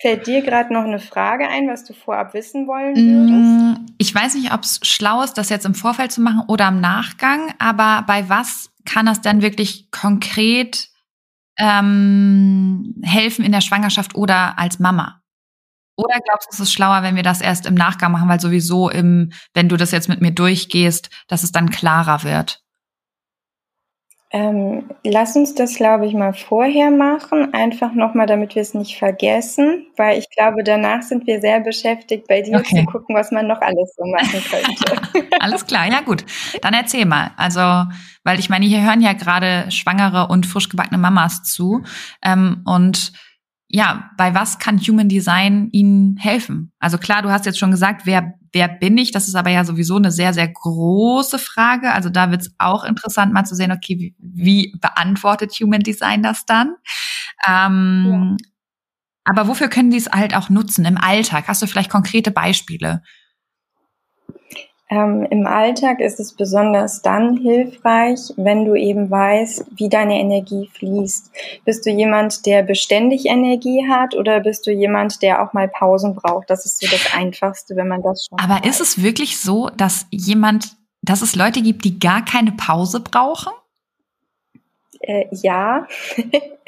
[0.00, 3.80] Fällt dir gerade noch eine Frage ein, was du vorab wissen wollen würdest?
[3.80, 6.68] Mm, ich weiß nicht, ob es schlau ist, das jetzt im Vorfeld zu machen oder
[6.68, 10.90] im Nachgang, aber bei was kann das dann wirklich konkret
[11.58, 15.20] ähm, helfen in der Schwangerschaft oder als Mama?
[15.96, 18.90] Oder glaubst du, es ist schlauer, wenn wir das erst im Nachgang machen, weil sowieso
[18.90, 22.62] im, wenn du das jetzt mit mir durchgehst, dass es dann klarer wird?
[24.32, 28.98] Ähm, lass uns das, glaube ich, mal vorher machen, einfach nochmal, damit wir es nicht
[28.98, 32.80] vergessen, weil ich glaube, danach sind wir sehr beschäftigt, bei dir okay.
[32.80, 35.28] zu gucken, was man noch alles so machen könnte.
[35.40, 36.24] alles klar, ja gut.
[36.60, 37.30] Dann erzähl mal.
[37.36, 37.60] Also,
[38.24, 41.84] weil ich meine, hier hören ja gerade schwangere und frisch gebackene Mamas zu.
[42.20, 43.12] Ähm, und
[43.68, 46.72] ja, bei was kann Human Design Ihnen helfen?
[46.78, 49.10] Also klar, du hast jetzt schon gesagt, wer, wer bin ich?
[49.10, 51.92] Das ist aber ja sowieso eine sehr, sehr große Frage.
[51.92, 56.22] Also da wird es auch interessant, mal zu sehen, okay, wie, wie beantwortet Human Design
[56.22, 56.74] das dann?
[57.46, 58.48] Ähm, ja.
[59.24, 61.48] Aber wofür können die es halt auch nutzen im Alltag?
[61.48, 63.02] Hast du vielleicht konkrete Beispiele?
[64.88, 70.70] Ähm, Im Alltag ist es besonders dann hilfreich, wenn du eben weißt, wie deine Energie
[70.74, 71.32] fließt.
[71.64, 76.14] Bist du jemand, der beständig Energie hat oder bist du jemand, der auch mal Pausen
[76.14, 76.50] braucht?
[76.50, 78.38] Das ist so das Einfachste, wenn man das schon.
[78.38, 78.66] Aber weiß.
[78.66, 83.52] ist es wirklich so, dass jemand, dass es Leute gibt, die gar keine Pause brauchen?
[85.00, 85.86] Äh, ja,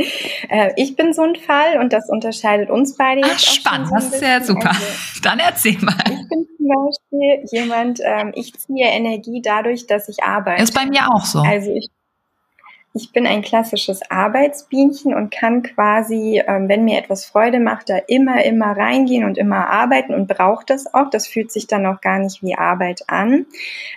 [0.48, 3.54] äh, ich bin so ein Fall und das unterscheidet uns beide Ach, jetzt.
[3.54, 4.70] spannend, das ist ja super.
[4.70, 4.82] Also,
[5.22, 5.94] Dann erzähl mal.
[6.04, 10.62] Ich bin zum Beispiel jemand, ähm, ich ziehe Energie dadurch, dass ich arbeite.
[10.62, 11.40] Ist bei mir auch so.
[11.40, 11.88] Also ich
[12.98, 17.96] ich bin ein klassisches Arbeitsbienchen und kann quasi, ähm, wenn mir etwas Freude macht, da
[18.08, 21.08] immer, immer reingehen und immer arbeiten und brauche das auch.
[21.08, 23.46] Das fühlt sich dann auch gar nicht wie Arbeit an.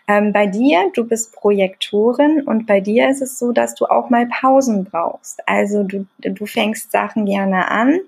[0.07, 4.11] Ähm, bei dir, du bist Projektorin und bei dir ist es so, dass du auch
[4.11, 5.41] mal Pausen brauchst.
[5.47, 7.99] Also du, du fängst Sachen gerne an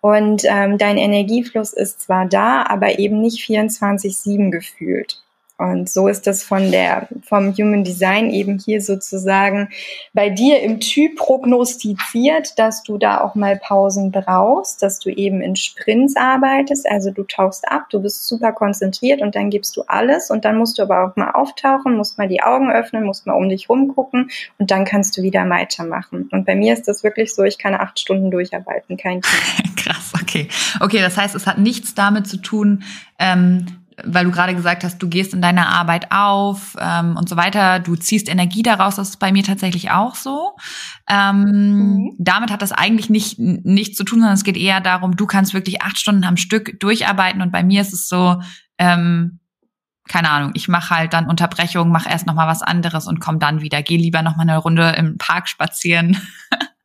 [0.00, 5.25] und ähm, dein Energiefluss ist zwar da, aber eben nicht 24-7 gefühlt.
[5.58, 9.70] Und so ist das von der, vom Human Design eben hier sozusagen
[10.12, 15.40] bei dir im Typ prognostiziert, dass du da auch mal Pausen brauchst, dass du eben
[15.40, 16.86] in Sprints arbeitest.
[16.88, 20.58] Also du tauchst ab, du bist super konzentriert und dann gibst du alles und dann
[20.58, 23.70] musst du aber auch mal auftauchen, musst mal die Augen öffnen, musst mal um dich
[23.70, 26.28] rumgucken und dann kannst du wieder weitermachen.
[26.32, 29.74] Und bei mir ist das wirklich so, ich kann acht Stunden durcharbeiten, kein Thema.
[29.76, 30.48] Krass, okay.
[30.80, 32.82] Okay, das heißt, es hat nichts damit zu tun,
[33.18, 33.66] ähm,
[34.04, 37.78] weil du gerade gesagt hast, du gehst in deiner Arbeit auf ähm, und so weiter,
[37.78, 40.56] du ziehst Energie daraus, das ist bei mir tatsächlich auch so.
[41.08, 42.16] Ähm, mhm.
[42.18, 45.54] Damit hat das eigentlich nicht nichts zu tun, sondern es geht eher darum, du kannst
[45.54, 48.40] wirklich acht Stunden am Stück durcharbeiten und bei mir ist es so,
[48.78, 49.40] ähm,
[50.08, 53.38] keine Ahnung, ich mache halt dann Unterbrechung, mache erst noch mal was anderes und komme
[53.38, 53.82] dann wieder.
[53.82, 56.16] Geh lieber noch mal eine Runde im Park spazieren.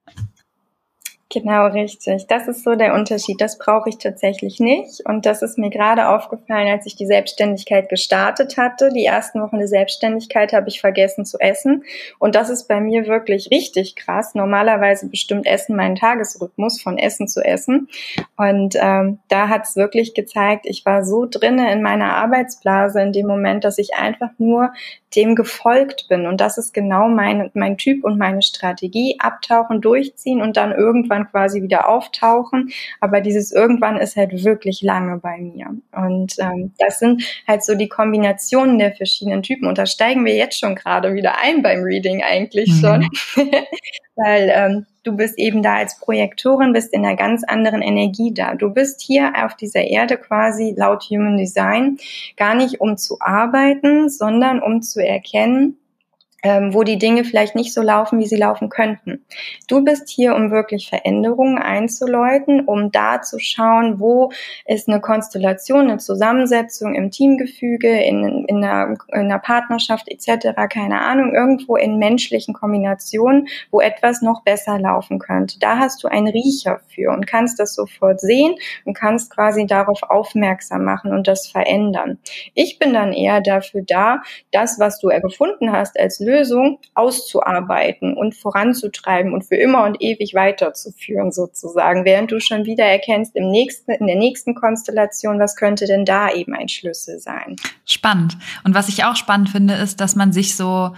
[1.34, 2.28] Genau, richtig.
[2.28, 3.40] Das ist so der Unterschied.
[3.40, 5.00] Das brauche ich tatsächlich nicht.
[5.06, 8.90] Und das ist mir gerade aufgefallen, als ich die Selbstständigkeit gestartet hatte.
[8.94, 11.86] Die ersten Wochen der Selbstständigkeit habe ich vergessen zu essen.
[12.20, 14.36] Und das ist bei mir wirklich richtig krass.
[14.36, 17.88] Normalerweise bestimmt Essen meinen Tagesrhythmus von Essen zu Essen.
[18.36, 23.14] Und ähm, da hat es wirklich gezeigt, ich war so drinne in meiner Arbeitsblase in
[23.14, 24.74] dem Moment, dass ich einfach nur
[25.16, 26.26] dem gefolgt bin.
[26.26, 29.18] Und das ist genau mein, mein Typ und meine Strategie.
[29.20, 32.72] Abtauchen, durchziehen und dann irgendwann quasi wieder auftauchen.
[33.00, 35.68] Aber dieses irgendwann ist halt wirklich lange bei mir.
[35.92, 39.68] Und ähm, das sind halt so die Kombinationen der verschiedenen Typen.
[39.68, 42.80] Und da steigen wir jetzt schon gerade wieder ein beim Reading eigentlich mhm.
[42.80, 43.10] schon.
[44.16, 48.56] Weil ähm, du bist eben da als Projektorin, bist in einer ganz anderen Energie da.
[48.56, 51.98] Du bist hier auf dieser Erde quasi laut Human Design
[52.38, 55.78] gar nicht um zu arbeiten, sondern um zu erkennen,
[56.44, 59.26] ähm, wo die Dinge vielleicht nicht so laufen, wie sie laufen könnten.
[59.68, 64.32] Du bist hier, um wirklich Veränderungen einzuläuten, um da zu schauen, wo
[64.66, 71.02] ist eine Konstellation, eine Zusammensetzung im Teamgefüge, in, in, einer, in einer Partnerschaft etc., keine
[71.02, 75.60] Ahnung, irgendwo in menschlichen Kombinationen, wo etwas noch besser laufen könnte.
[75.60, 80.02] Da hast du einen Riecher für und kannst das sofort sehen und kannst quasi darauf
[80.04, 82.18] aufmerksam machen und das verändern.
[82.56, 88.14] Ich bin dann eher dafür da, das, was du gefunden hast als Lösung, Lösung auszuarbeiten
[88.14, 93.50] und voranzutreiben und für immer und ewig weiterzuführen sozusagen, während du schon wieder erkennst im
[93.50, 97.56] nächsten, in der nächsten Konstellation, was könnte denn da eben ein Schlüssel sein.
[97.86, 98.38] Spannend.
[98.64, 100.96] Und was ich auch spannend finde, ist, dass man sich so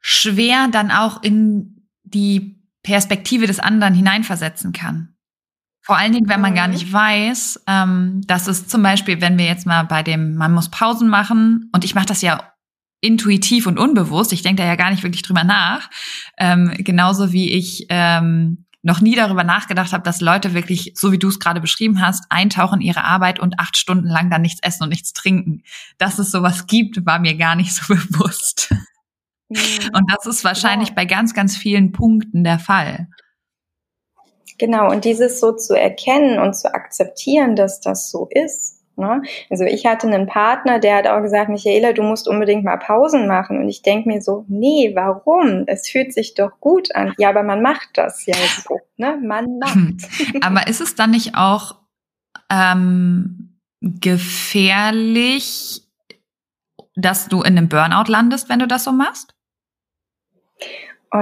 [0.00, 5.16] schwer dann auch in die Perspektive des anderen hineinversetzen kann.
[5.86, 6.74] Vor allen Dingen, wenn man gar mhm.
[6.74, 10.68] nicht weiß, ähm, dass es zum Beispiel, wenn wir jetzt mal bei dem, man muss
[10.68, 12.55] Pausen machen, und ich mache das ja
[13.00, 14.32] intuitiv und unbewusst.
[14.32, 15.90] Ich denke da ja gar nicht wirklich drüber nach.
[16.38, 21.18] Ähm, genauso wie ich ähm, noch nie darüber nachgedacht habe, dass Leute wirklich, so wie
[21.18, 24.60] du es gerade beschrieben hast, eintauchen in ihre Arbeit und acht Stunden lang dann nichts
[24.62, 25.62] essen und nichts trinken.
[25.98, 28.72] Dass es sowas gibt, war mir gar nicht so bewusst.
[29.48, 29.58] Mhm.
[29.92, 30.94] Und das ist wahrscheinlich ja.
[30.94, 33.08] bei ganz, ganz vielen Punkten der Fall.
[34.58, 39.22] Genau, und dieses so zu erkennen und zu akzeptieren, dass das so ist, Ne?
[39.50, 43.26] Also ich hatte einen Partner, der hat auch gesagt, Michaela, du musst unbedingt mal Pausen
[43.26, 43.58] machen.
[43.58, 45.64] Und ich denke mir so, nee, warum?
[45.66, 47.12] Es fühlt sich doch gut an.
[47.18, 48.80] Ja, aber man macht das ja so.
[48.96, 49.18] Ne?
[49.22, 49.74] Man macht.
[49.74, 49.98] Hm.
[50.42, 51.76] Aber ist es dann nicht auch
[52.50, 55.82] ähm, gefährlich,
[56.94, 59.35] dass du in einem Burnout landest, wenn du das so machst?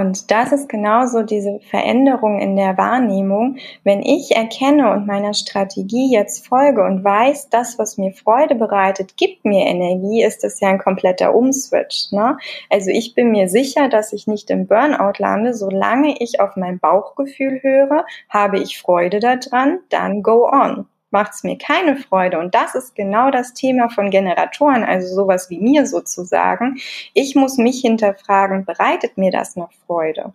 [0.01, 3.59] Und das ist genauso diese Veränderung in der Wahrnehmung.
[3.85, 9.17] Wenn ich erkenne und meiner Strategie jetzt folge und weiß, das, was mir Freude bereitet,
[9.17, 12.11] gibt mir Energie, ist das ja ein kompletter Umswitch.
[12.11, 12.37] Ne?
[12.71, 16.81] Also ich bin mir sicher, dass ich nicht im Burnout lande, solange ich auf mein
[16.81, 22.39] Bauchgefühl höre, habe ich Freude daran, dann go on macht es mir keine Freude.
[22.39, 26.77] Und das ist genau das Thema von Generatoren, also sowas wie mir sozusagen.
[27.15, 30.35] Ich muss mich hinterfragen, bereitet mir das noch Freude?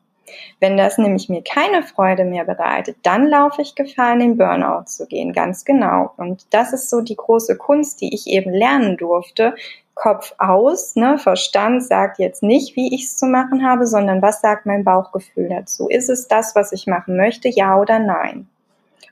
[0.60, 4.86] Wenn das nämlich mir keine Freude mehr bereitet, dann laufe ich Gefahr, in den Burnout
[4.86, 6.14] zu gehen, ganz genau.
[6.18, 9.56] Und das ist so die große Kunst, die ich eben lernen durfte.
[9.96, 11.18] Kopf aus, ne?
[11.18, 15.50] Verstand sagt jetzt nicht, wie ich es zu machen habe, sondern was sagt mein Bauchgefühl
[15.50, 15.90] dazu?
[15.90, 18.48] Ist es das, was ich machen möchte, ja oder nein?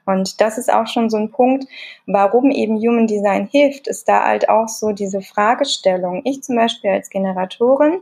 [0.07, 1.67] Und das ist auch schon so ein Punkt,
[2.05, 6.21] warum eben Human Design hilft, ist da halt auch so diese Fragestellung.
[6.23, 8.01] Ich zum Beispiel als Generatorin,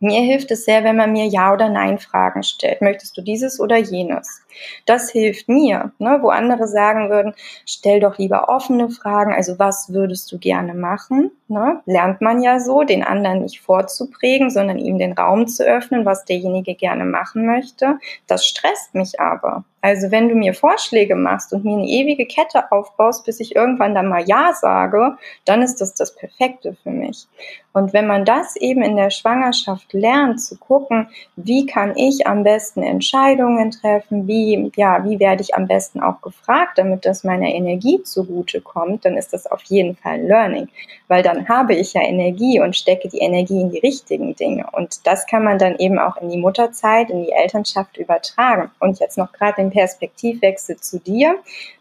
[0.00, 2.82] mir hilft es sehr, wenn man mir Ja oder Nein Fragen stellt.
[2.82, 4.42] Möchtest du dieses oder jenes?
[4.84, 6.18] Das hilft mir, ne?
[6.22, 11.30] wo andere sagen würden, stell doch lieber offene Fragen, also was würdest du gerne machen?
[11.48, 11.80] Ne?
[11.86, 16.24] Lernt man ja so, den anderen nicht vorzuprägen, sondern ihm den Raum zu öffnen, was
[16.24, 17.98] derjenige gerne machen möchte.
[18.26, 19.64] Das stresst mich aber.
[19.86, 23.94] Also wenn du mir Vorschläge machst und mir eine ewige Kette aufbaust, bis ich irgendwann
[23.94, 27.28] dann mal Ja sage, dann ist das das Perfekte für mich.
[27.72, 32.42] Und wenn man das eben in der Schwangerschaft lernt, zu gucken, wie kann ich am
[32.42, 37.24] besten Entscheidungen treffen, wie wie, ja, wie werde ich am besten auch gefragt, damit das
[37.24, 40.68] meiner Energie zugute kommt, dann ist das auf jeden Fall ein Learning,
[41.08, 45.06] weil dann habe ich ja Energie und stecke die Energie in die richtigen Dinge und
[45.06, 48.70] das kann man dann eben auch in die Mutterzeit, in die Elternschaft übertragen.
[48.78, 51.36] Und jetzt noch gerade den Perspektivwechsel zu dir.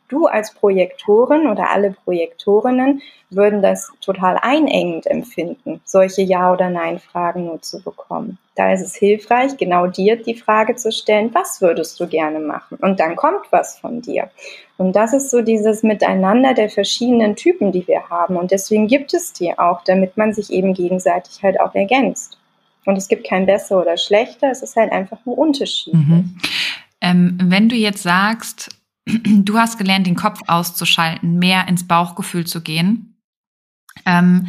[0.08, 7.46] Du als Projektorin oder alle Projektorinnen würden das total einengend empfinden, solche Ja- oder Nein-Fragen
[7.46, 8.38] nur zu bekommen.
[8.56, 12.78] Da ist es hilfreich, genau dir die Frage zu stellen, was würdest du gerne machen?
[12.82, 14.30] Und dann kommt was von dir.
[14.78, 18.38] Und das ist so dieses Miteinander der verschiedenen Typen, die wir haben.
[18.38, 22.38] Und deswegen gibt es die auch, damit man sich eben gegenseitig halt auch ergänzt.
[22.86, 25.96] Und es gibt kein besser oder schlechter, es ist halt einfach nur Unterschied.
[25.96, 26.38] Mhm.
[27.02, 28.70] Ähm, wenn du jetzt sagst,
[29.06, 33.22] du hast gelernt, den Kopf auszuschalten, mehr ins Bauchgefühl zu gehen.
[34.06, 34.48] Ähm,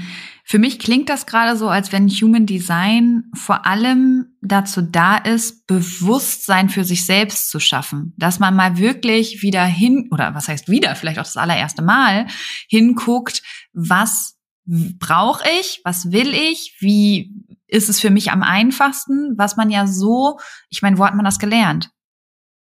[0.48, 5.66] für mich klingt das gerade so, als wenn Human Design vor allem dazu da ist,
[5.66, 8.14] Bewusstsein für sich selbst zu schaffen.
[8.16, 12.26] Dass man mal wirklich wieder hin, oder was heißt wieder, vielleicht auch das allererste Mal,
[12.68, 13.42] hinguckt,
[13.72, 17.34] was brauche ich, was will ich, wie
[17.66, 20.38] ist es für mich am einfachsten, was man ja so,
[20.68, 21.90] ich meine, wo hat man das gelernt?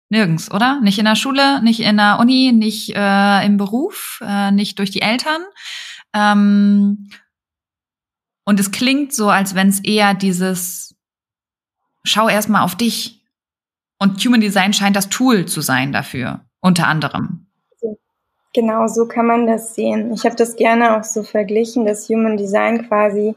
[0.08, 0.80] Nirgends, oder?
[0.80, 4.90] Nicht in der Schule, nicht in der Uni, nicht äh, im Beruf, äh, nicht durch
[4.90, 5.42] die Eltern.
[6.14, 7.10] Ähm,
[8.44, 10.94] und es klingt so, als wenn es eher dieses
[12.04, 13.24] Schau erstmal auf dich.
[13.98, 17.46] Und Human Design scheint das Tool zu sein dafür, unter anderem.
[18.56, 20.14] Genau, so kann man das sehen.
[20.14, 23.34] Ich habe das gerne auch so verglichen, dass Human Design quasi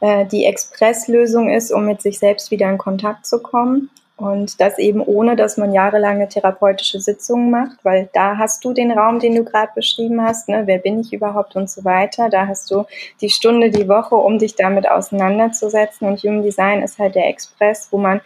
[0.00, 3.90] äh, die Expresslösung ist, um mit sich selbst wieder in Kontakt zu kommen.
[4.16, 8.92] Und das eben ohne, dass man jahrelange therapeutische Sitzungen macht, weil da hast du den
[8.92, 10.62] Raum, den du gerade beschrieben hast, ne?
[10.66, 12.30] wer bin ich überhaupt und so weiter.
[12.30, 12.84] Da hast du
[13.20, 16.06] die Stunde die Woche, um dich damit auseinanderzusetzen.
[16.06, 18.20] Und Human Design ist halt der Express, wo man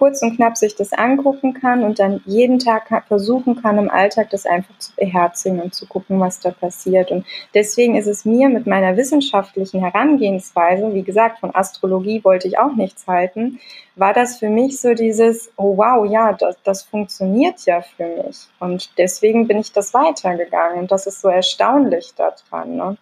[0.00, 4.30] kurz und knapp sich das angucken kann und dann jeden Tag versuchen kann, im Alltag
[4.30, 7.10] das einfach zu beherzigen und zu gucken, was da passiert.
[7.10, 12.58] Und deswegen ist es mir mit meiner wissenschaftlichen Herangehensweise, wie gesagt, von Astrologie wollte ich
[12.58, 13.60] auch nichts halten,
[13.94, 18.48] war das für mich so dieses, oh wow, ja, das, das funktioniert ja für mich.
[18.58, 20.78] Und deswegen bin ich das weitergegangen.
[20.78, 22.76] Und das ist so erstaunlich daran.
[22.76, 22.96] Ne?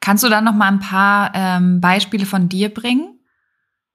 [0.00, 3.17] Kannst du da noch mal ein paar ähm, Beispiele von dir bringen?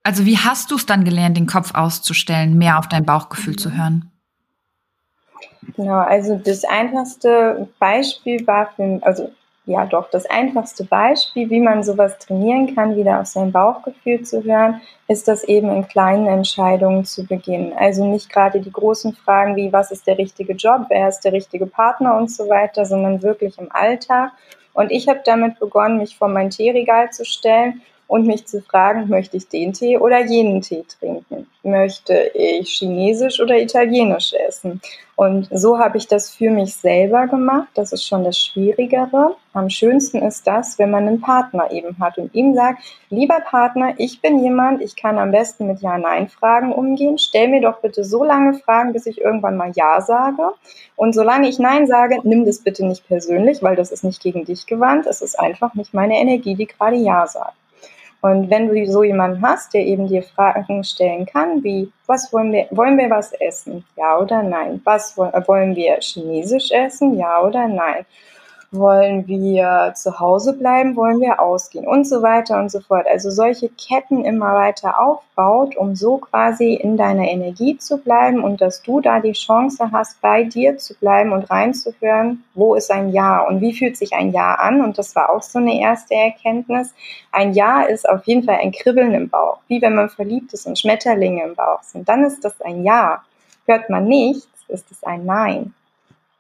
[0.04, 3.72] Also wie hast du es dann gelernt, den Kopf auszustellen, mehr auf dein Bauchgefühl zu
[3.72, 4.12] hören?
[5.78, 9.32] Genau, also das einfachste Beispiel war für, also
[9.66, 14.44] ja doch, das einfachste Beispiel, wie man sowas trainieren kann, wieder auf sein Bauchgefühl zu
[14.44, 17.72] hören, ist das eben in kleinen Entscheidungen zu beginnen.
[17.78, 21.32] Also nicht gerade die großen Fragen wie, was ist der richtige Job, wer ist der
[21.32, 24.32] richtige Partner und so weiter, sondern wirklich im Alltag.
[24.74, 27.82] Und ich habe damit begonnen, mich vor mein Teeregal zu stellen
[28.14, 31.48] und mich zu fragen, möchte ich den Tee oder jenen Tee trinken?
[31.64, 34.82] Möchte ich chinesisch oder italienisch essen?
[35.16, 37.70] Und so habe ich das für mich selber gemacht.
[37.74, 39.36] Das ist schon das Schwierigere.
[39.54, 43.96] Am schönsten ist das, wenn man einen Partner eben hat und ihm sagt, lieber Partner,
[43.98, 47.18] ich bin jemand, ich kann am besten mit Ja-Nein-Fragen umgehen.
[47.18, 50.52] Stell mir doch bitte so lange Fragen, bis ich irgendwann mal Ja sage.
[50.96, 54.46] Und solange ich Nein sage, nimm das bitte nicht persönlich, weil das ist nicht gegen
[54.46, 55.08] dich gewandt.
[55.08, 57.56] Es ist einfach nicht meine Energie, die gerade Ja sagt.
[58.24, 62.54] Und wenn du so jemanden hast, der eben dir Fragen stellen kann, wie, was wollen
[62.54, 63.84] wir, wollen wir was essen?
[63.98, 64.80] Ja oder nein?
[64.86, 67.18] Was wollen wir chinesisch essen?
[67.18, 68.06] Ja oder nein?
[68.76, 70.96] Wollen wir zu Hause bleiben?
[70.96, 71.88] Wollen wir ausgehen?
[71.88, 73.06] Und so weiter und so fort.
[73.08, 78.62] Also solche Ketten immer weiter aufbaut, um so quasi in deiner Energie zu bleiben und
[78.62, 83.10] dass du da die Chance hast, bei dir zu bleiben und reinzuhören, wo ist ein
[83.10, 84.82] Ja und wie fühlt sich ein Ja an?
[84.82, 86.96] Und das war auch so eine erste Erkenntnis.
[87.32, 90.66] Ein Ja ist auf jeden Fall ein Kribbeln im Bauch, wie wenn man verliebt ist
[90.66, 92.10] und Schmetterlinge im Bauch sind.
[92.10, 93.22] Dann ist das ein Ja.
[93.68, 95.76] Hört man nichts, ist es ein Nein.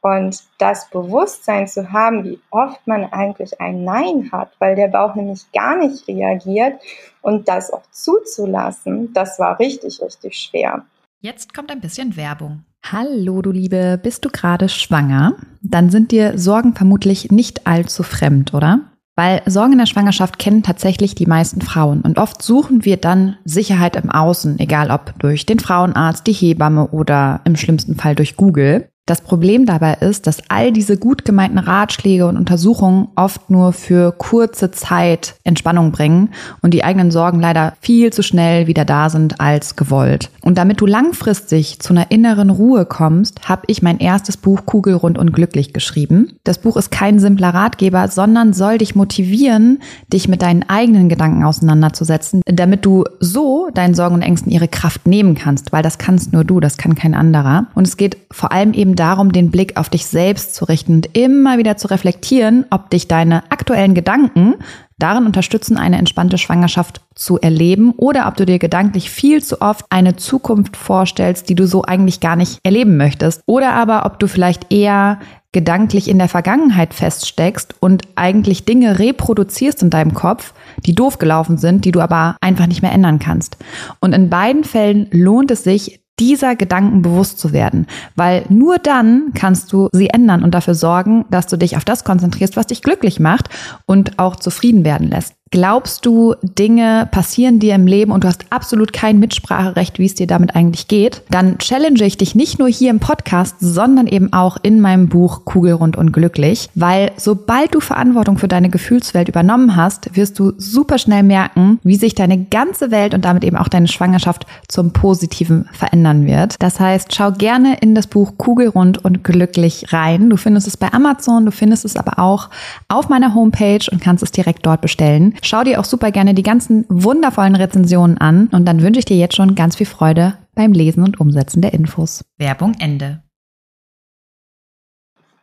[0.06, 5.16] Und das Bewusstsein zu haben, wie oft man eigentlich ein Nein hat, weil der Bauch
[5.16, 6.74] nämlich gar nicht reagiert
[7.22, 10.84] und das auch zuzulassen, das war richtig, richtig schwer.
[11.22, 12.66] Jetzt kommt ein bisschen Werbung.
[12.86, 15.38] Hallo, du Liebe, bist du gerade schwanger?
[15.62, 18.82] Dann sind dir Sorgen vermutlich nicht allzu fremd, oder?
[19.16, 23.38] Weil Sorgen in der Schwangerschaft kennen tatsächlich die meisten Frauen und oft suchen wir dann
[23.46, 28.36] Sicherheit im Außen, egal ob durch den Frauenarzt, die Hebamme oder im schlimmsten Fall durch
[28.36, 28.90] Google.
[29.06, 34.14] Das Problem dabei ist, dass all diese gut gemeinten Ratschläge und Untersuchungen oft nur für
[34.14, 36.30] kurze Zeit Entspannung bringen
[36.62, 40.30] und die eigenen Sorgen leider viel zu schnell wieder da sind als gewollt.
[40.42, 45.18] Und damit du langfristig zu einer inneren Ruhe kommst, habe ich mein erstes Buch Kugelrund
[45.18, 46.38] und glücklich geschrieben.
[46.46, 49.80] Das Buch ist kein simpler Ratgeber, sondern soll dich motivieren,
[50.14, 55.08] dich mit deinen eigenen Gedanken auseinanderzusetzen, damit du so deinen Sorgen und Ängsten ihre Kraft
[55.08, 57.68] nehmen kannst, weil das kannst nur du, das kann kein anderer.
[57.76, 61.18] Und es geht vor allem eben darum, den Blick auf dich selbst zu richten und
[61.18, 64.56] immer wieder zu reflektieren, ob dich deine aktuellen Gedanken
[64.98, 69.86] darin unterstützen, eine entspannte Schwangerschaft zu erleben oder ob du dir gedanklich viel zu oft
[69.90, 73.42] eine Zukunft vorstellst, die du so eigentlich gar nicht erleben möchtest.
[73.46, 75.20] Oder aber ob du vielleicht eher
[75.52, 80.54] gedanklich in der Vergangenheit feststeckst und eigentlich Dinge reproduzierst in deinem Kopf,
[80.86, 83.58] die doof gelaufen sind, die du aber einfach nicht mehr ändern kannst.
[84.00, 89.32] Und in beiden Fällen lohnt es sich, dieser Gedanken bewusst zu werden, weil nur dann
[89.34, 92.82] kannst du sie ändern und dafür sorgen, dass du dich auf das konzentrierst, was dich
[92.82, 93.50] glücklich macht
[93.86, 95.34] und auch zufrieden werden lässt.
[95.54, 100.16] Glaubst du, Dinge passieren dir im Leben und du hast absolut kein Mitspracherecht, wie es
[100.16, 101.22] dir damit eigentlich geht?
[101.30, 105.46] Dann challenge ich dich nicht nur hier im Podcast, sondern eben auch in meinem Buch
[105.46, 110.98] Kugelrund und glücklich, weil sobald du Verantwortung für deine Gefühlswelt übernommen hast, wirst du super
[110.98, 115.70] schnell merken, wie sich deine ganze Welt und damit eben auch deine Schwangerschaft zum Positiven
[115.72, 116.56] verändern wird.
[116.64, 120.32] Das heißt, schau gerne in das Buch Kugelrund und glücklich rein.
[120.32, 122.50] Du findest es bei Amazon, du findest es aber auch
[122.88, 125.36] auf meiner Homepage und kannst es direkt dort bestellen.
[125.44, 129.18] Schau dir auch super gerne die ganzen wundervollen Rezensionen an und dann wünsche ich dir
[129.18, 132.24] jetzt schon ganz viel Freude beim Lesen und Umsetzen der Infos.
[132.38, 133.22] Werbung Ende.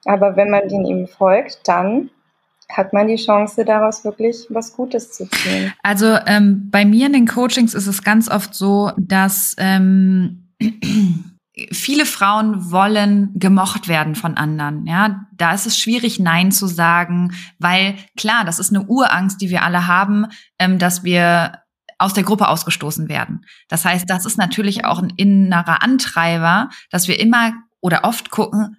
[0.07, 2.09] Aber wenn man den ihm folgt, dann
[2.71, 5.73] hat man die Chance, daraus wirklich was Gutes zu ziehen.
[5.83, 10.49] Also ähm, bei mir in den Coachings ist es ganz oft so, dass ähm,
[11.73, 14.87] viele Frauen wollen gemocht werden von anderen.
[14.87, 19.51] Ja, da ist es schwierig, Nein zu sagen, weil klar, das ist eine Urangst, die
[19.51, 20.27] wir alle haben,
[20.59, 21.61] ähm, dass wir
[21.99, 23.45] aus der Gruppe ausgestoßen werden.
[23.69, 28.79] Das heißt, das ist natürlich auch ein innerer Antreiber, dass wir immer oder oft gucken,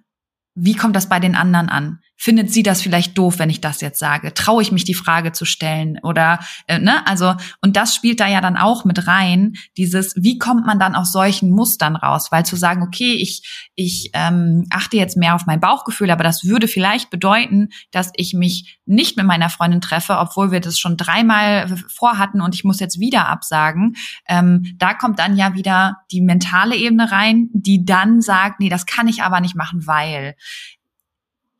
[0.54, 2.00] wie kommt das bei den anderen an?
[2.16, 4.32] Findet sie das vielleicht doof, wenn ich das jetzt sage?
[4.32, 5.98] Traue ich mich, die Frage zu stellen?
[6.02, 6.38] Oder,
[6.68, 10.64] äh, ne, also, und das spielt da ja dann auch mit rein, dieses, wie kommt
[10.64, 12.30] man dann aus solchen Mustern raus?
[12.30, 16.44] Weil zu sagen, okay, ich, ich ähm, achte jetzt mehr auf mein Bauchgefühl, aber das
[16.44, 20.96] würde vielleicht bedeuten, dass ich mich nicht mit meiner Freundin treffe, obwohl wir das schon
[20.96, 23.96] dreimal vorhatten und ich muss jetzt wieder absagen.
[24.28, 28.86] Ähm, da kommt dann ja wieder die mentale Ebene rein, die dann sagt, nee, das
[28.86, 30.36] kann ich aber nicht machen, weil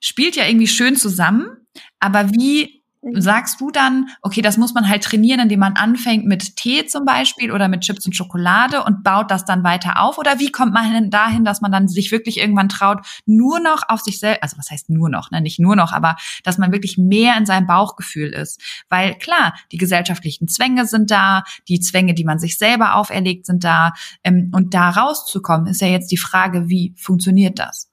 [0.03, 1.47] spielt ja irgendwie schön zusammen,
[2.01, 3.21] aber wie mhm.
[3.21, 7.05] sagst du dann, okay, das muss man halt trainieren, indem man anfängt mit Tee zum
[7.05, 10.19] Beispiel oder mit Chips und Schokolade und baut das dann weiter auf?
[10.19, 13.85] Oder wie kommt man denn dahin, dass man dann sich wirklich irgendwann traut, nur noch
[13.89, 15.41] auf sich selbst, also was heißt nur noch, ne?
[15.41, 18.61] nicht nur noch, aber dass man wirklich mehr in seinem Bauchgefühl ist?
[18.89, 23.63] Weil klar, die gesellschaftlichen Zwänge sind da, die Zwänge, die man sich selber auferlegt, sind
[23.63, 23.93] da.
[24.25, 27.92] Ähm, und da rauszukommen, ist ja jetzt die Frage, wie funktioniert das?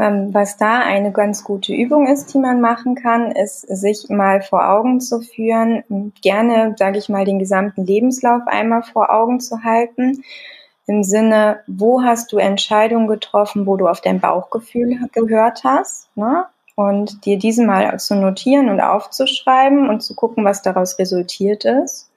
[0.00, 4.40] Ähm, was da eine ganz gute Übung ist, die man machen kann, ist, sich mal
[4.40, 9.62] vor Augen zu führen, gerne, sage ich mal, den gesamten Lebenslauf einmal vor Augen zu
[9.62, 10.24] halten.
[10.86, 16.08] Im Sinne, wo hast du Entscheidungen getroffen, wo du auf dein Bauchgefühl gehört hast?
[16.16, 16.46] Ne?
[16.76, 22.10] Und dir diese mal zu notieren und aufzuschreiben und zu gucken, was daraus resultiert ist.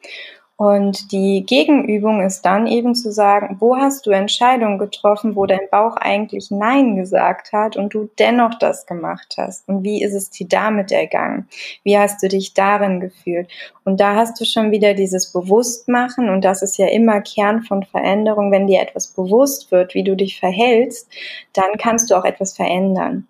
[0.55, 5.67] Und die Gegenübung ist dann eben zu sagen, wo hast du Entscheidungen getroffen, wo dein
[5.71, 9.67] Bauch eigentlich Nein gesagt hat und du dennoch das gemacht hast?
[9.67, 11.47] Und wie ist es dir damit ergangen?
[11.83, 13.49] Wie hast du dich darin gefühlt?
[13.83, 17.83] Und da hast du schon wieder dieses Bewusstmachen und das ist ja immer Kern von
[17.83, 18.51] Veränderung.
[18.51, 21.09] Wenn dir etwas bewusst wird, wie du dich verhältst,
[21.53, 23.27] dann kannst du auch etwas verändern.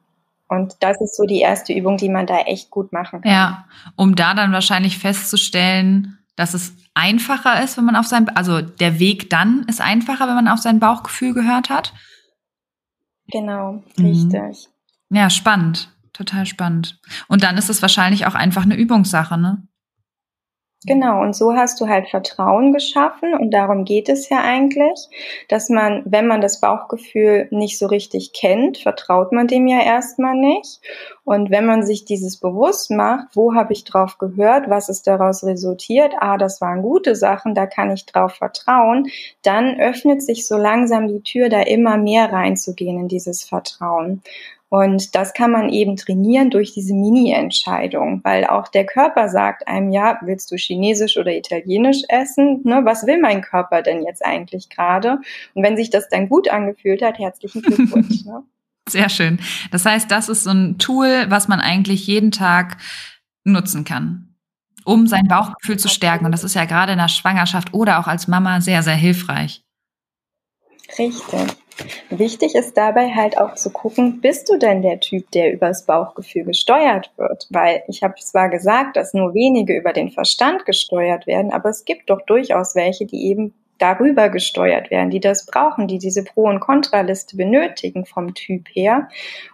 [0.50, 3.32] Und das ist so die erste Übung, die man da echt gut machen kann.
[3.32, 3.66] Ja,
[3.96, 9.00] um da dann wahrscheinlich festzustellen, dass es einfacher ist, wenn man auf sein, also der
[9.00, 11.94] Weg dann ist einfacher, wenn man auf sein Bauchgefühl gehört hat.
[13.32, 14.06] Genau, mhm.
[14.06, 14.70] richtig.
[15.10, 15.18] Mhm.
[15.18, 17.00] Ja, spannend, total spannend.
[17.28, 19.68] Und dann ist es wahrscheinlich auch einfach eine Übungssache, ne?
[20.86, 25.08] Genau, und so hast du halt Vertrauen geschaffen und darum geht es ja eigentlich,
[25.48, 30.36] dass man, wenn man das Bauchgefühl nicht so richtig kennt, vertraut man dem ja erstmal
[30.36, 30.82] nicht.
[31.24, 35.44] Und wenn man sich dieses bewusst macht, wo habe ich drauf gehört, was ist daraus
[35.46, 39.08] resultiert, ah, das waren gute Sachen, da kann ich drauf vertrauen,
[39.42, 44.22] dann öffnet sich so langsam die Tür, da immer mehr reinzugehen in dieses Vertrauen.
[44.74, 49.92] Und das kann man eben trainieren durch diese Mini-Entscheidung, weil auch der Körper sagt einem,
[49.92, 52.62] ja, willst du chinesisch oder italienisch essen?
[52.64, 55.20] Ne, was will mein Körper denn jetzt eigentlich gerade?
[55.54, 58.26] Und wenn sich das dann gut angefühlt hat, herzlichen Glückwunsch.
[58.26, 58.42] Ne?
[58.90, 59.40] Sehr schön.
[59.70, 62.78] Das heißt, das ist so ein Tool, was man eigentlich jeden Tag
[63.44, 64.36] nutzen kann,
[64.86, 66.26] um sein Bauchgefühl zu stärken.
[66.26, 69.64] Und das ist ja gerade in der Schwangerschaft oder auch als Mama sehr, sehr hilfreich.
[70.98, 71.63] Richtig.
[72.10, 76.44] Wichtig ist dabei halt auch zu gucken, bist du denn der Typ, der übers Bauchgefühl
[76.44, 77.48] gesteuert wird?
[77.50, 81.86] Weil ich habe zwar gesagt, dass nur wenige über den Verstand gesteuert werden, aber es
[81.86, 86.48] gibt doch durchaus welche, die eben darüber gesteuert werden, die das brauchen, die diese Pro-
[86.48, 89.10] und Kontraliste benötigen vom Typ her.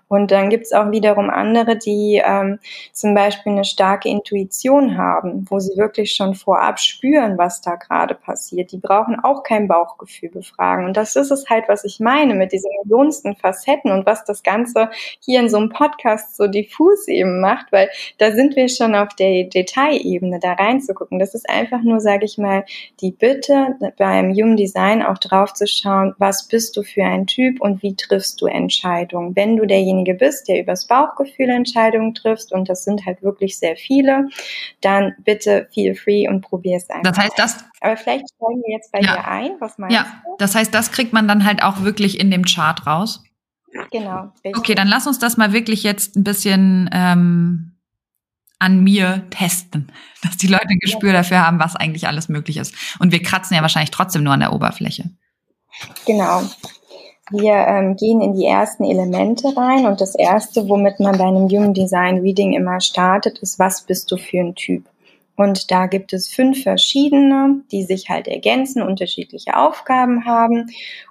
[0.10, 2.60] Und dann gibt's auch wiederum andere, die ähm,
[2.92, 8.16] zum Beispiel eine starke Intuition haben, wo sie wirklich schon vorab spüren, was da gerade
[8.16, 8.72] passiert.
[8.72, 10.86] Die brauchen auch kein Bauchgefühl befragen.
[10.86, 14.42] Und das ist es halt, was ich meine mit diesen millionsten Facetten und was das
[14.42, 14.90] Ganze
[15.20, 19.10] hier in so einem Podcast so diffus eben macht, weil da sind wir schon auf
[19.14, 21.20] der Detailebene, da reinzugucken.
[21.20, 22.66] Das ist einfach nur, sage ich mal,
[23.00, 27.62] die Bitte beim Human Design auch drauf zu schauen, was bist du für ein Typ
[27.62, 29.36] und wie triffst du Entscheidungen.
[29.36, 33.58] Wenn du derjenige derjenige bist, der übers Bauchgefühl Entscheidungen triffst, und das sind halt wirklich
[33.58, 34.28] sehr viele,
[34.82, 37.12] dann bitte feel free und probier es einfach.
[37.12, 37.66] Das heißt, das.
[37.82, 39.16] Aber vielleicht steigen wir jetzt bei ja.
[39.16, 39.52] dir ein.
[39.60, 40.22] Was meinst ja.
[40.26, 40.36] du?
[40.38, 43.24] Das heißt, das kriegt man dann halt auch wirklich in dem Chart raus.
[43.92, 44.34] Genau.
[44.44, 44.58] Richtig.
[44.58, 47.76] Okay, dann lass uns das mal wirklich jetzt ein bisschen ähm,
[48.58, 49.92] an mir testen,
[50.24, 51.18] dass die Leute ein Gespür ja.
[51.18, 52.74] dafür haben, was eigentlich alles möglich ist.
[53.00, 55.12] Und wir kratzen ja wahrscheinlich trotzdem nur an der Oberfläche.
[56.06, 56.44] Genau.
[57.32, 61.48] Wir ähm, gehen in die ersten Elemente rein und das erste, womit man bei einem
[61.48, 64.86] Human Design Reading immer startet, ist, was bist du für ein Typ?
[65.36, 70.70] Und da gibt es fünf verschiedene, die sich halt ergänzen, unterschiedliche Aufgaben haben.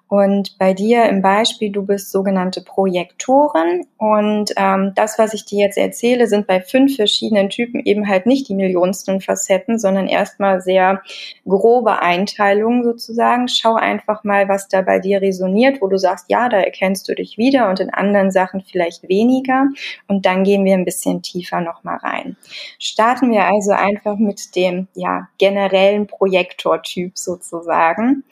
[0.08, 5.66] Und bei dir im Beispiel, du bist sogenannte Projektoren und ähm, das, was ich dir
[5.66, 10.62] jetzt erzähle, sind bei fünf verschiedenen Typen eben halt nicht die millionsten Facetten, sondern erstmal
[10.62, 11.02] sehr
[11.46, 13.48] grobe Einteilungen sozusagen.
[13.48, 17.14] Schau einfach mal, was da bei dir resoniert, wo du sagst, ja, da erkennst du
[17.14, 19.66] dich wieder und in anderen Sachen vielleicht weniger.
[20.06, 22.38] Und dann gehen wir ein bisschen tiefer nochmal rein.
[22.78, 28.24] Starten wir also einfach mit dem ja, generellen Projektortyp sozusagen.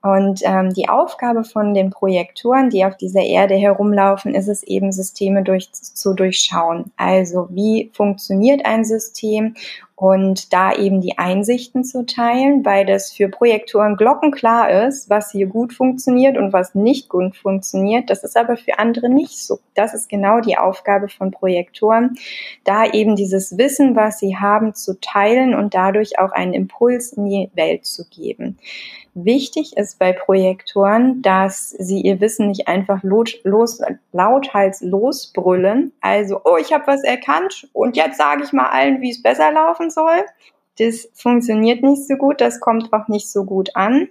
[0.00, 4.92] Und ähm, die Aufgabe von den Projektoren, die auf dieser Erde herumlaufen, ist es eben,
[4.92, 6.92] Systeme durch, zu durchschauen.
[6.96, 9.54] Also wie funktioniert ein System
[9.98, 15.48] und da eben die Einsichten zu teilen, weil das für Projektoren glockenklar ist, was hier
[15.48, 18.08] gut funktioniert und was nicht gut funktioniert.
[18.08, 19.58] Das ist aber für andere nicht so.
[19.74, 22.16] Das ist genau die Aufgabe von Projektoren,
[22.62, 27.24] da eben dieses Wissen, was sie haben, zu teilen und dadurch auch einen Impuls in
[27.26, 28.56] die Welt zu geben.
[29.24, 33.80] Wichtig ist bei Projektoren, dass sie ihr Wissen nicht einfach los, los,
[34.12, 35.92] lauthals losbrüllen.
[36.00, 39.50] Also, oh, ich habe was erkannt und jetzt sage ich mal allen, wie es besser
[39.50, 40.24] laufen soll.
[40.78, 44.08] Das funktioniert nicht so gut, das kommt auch nicht so gut an.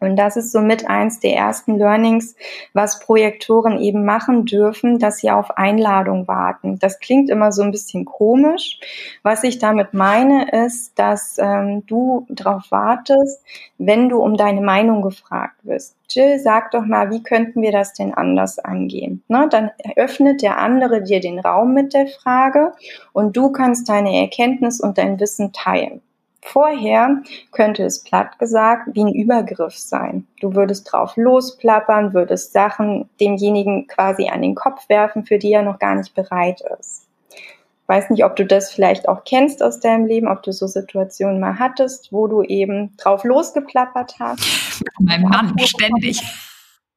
[0.00, 2.36] Und das ist somit eins der ersten Learnings,
[2.72, 6.78] was Projektoren eben machen dürfen, dass sie auf Einladung warten.
[6.78, 8.78] Das klingt immer so ein bisschen komisch.
[9.22, 13.42] Was ich damit meine, ist, dass ähm, du darauf wartest,
[13.78, 15.96] wenn du um deine Meinung gefragt wirst.
[16.08, 19.24] Jill, sag doch mal, wie könnten wir das denn anders angehen?
[19.28, 22.72] Ne, dann öffnet der andere dir den Raum mit der Frage
[23.12, 26.00] und du kannst deine Erkenntnis und dein Wissen teilen.
[26.48, 30.28] Vorher könnte es platt gesagt wie ein Übergriff sein.
[30.40, 35.62] Du würdest drauf losplappern, würdest Sachen demjenigen quasi an den Kopf werfen, für die er
[35.62, 37.08] noch gar nicht bereit ist.
[37.30, 40.68] Ich weiß nicht, ob du das vielleicht auch kennst aus deinem Leben, ob du so
[40.68, 44.82] Situationen mal hattest, wo du eben drauf losgeplappert hast.
[45.00, 46.22] Mein Mann, ständig.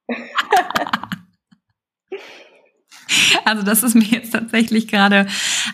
[3.45, 5.25] Also das ist mir jetzt tatsächlich gerade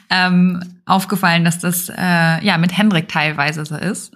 [0.09, 4.13] ähm, aufgefallen, dass das äh, ja mit Hendrik teilweise so ist.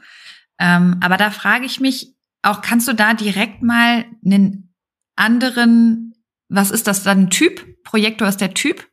[0.60, 4.74] Ähm, aber da frage ich mich auch, kannst du da direkt mal einen
[5.16, 6.14] anderen,
[6.48, 7.84] was ist das dann Typ?
[7.84, 8.88] Projektor ist der Typ?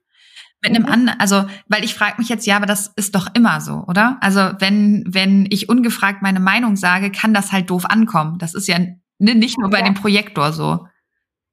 [0.62, 0.93] Mit einem mhm.
[0.93, 4.16] anderen, also, weil ich frage mich jetzt, ja, aber das ist doch immer so, oder?
[4.20, 8.39] Also, wenn, wenn ich ungefragt meine Meinung sage, kann das halt doof ankommen.
[8.39, 8.79] Das ist ja
[9.18, 9.85] nicht nur bei ja.
[9.85, 10.87] dem Projektor so.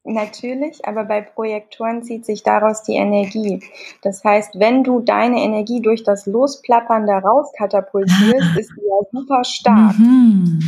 [0.06, 3.64] Natürlich, aber bei Projektoren zieht sich daraus die Energie.
[4.02, 9.44] Das heißt, wenn du deine Energie durch das Losplappern da rauskatapultierst, ist die ja super
[9.46, 9.98] stark.
[9.98, 10.60] Mhm.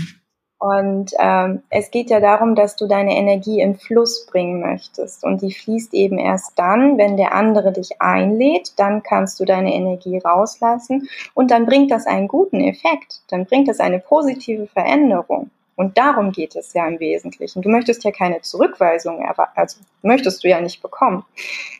[0.57, 5.25] Und ähm, es geht ja darum, dass du deine Energie in Fluss bringen möchtest.
[5.25, 9.73] Und die fließt eben erst dann, wenn der andere dich einlädt, dann kannst du deine
[9.73, 13.21] Energie rauslassen und dann bringt das einen guten Effekt.
[13.29, 15.51] Dann bringt das eine positive Veränderung.
[15.75, 17.61] Und darum geht es ja im Wesentlichen.
[17.61, 21.25] Du möchtest ja keine Zurückweisung, also möchtest du ja nicht bekommen.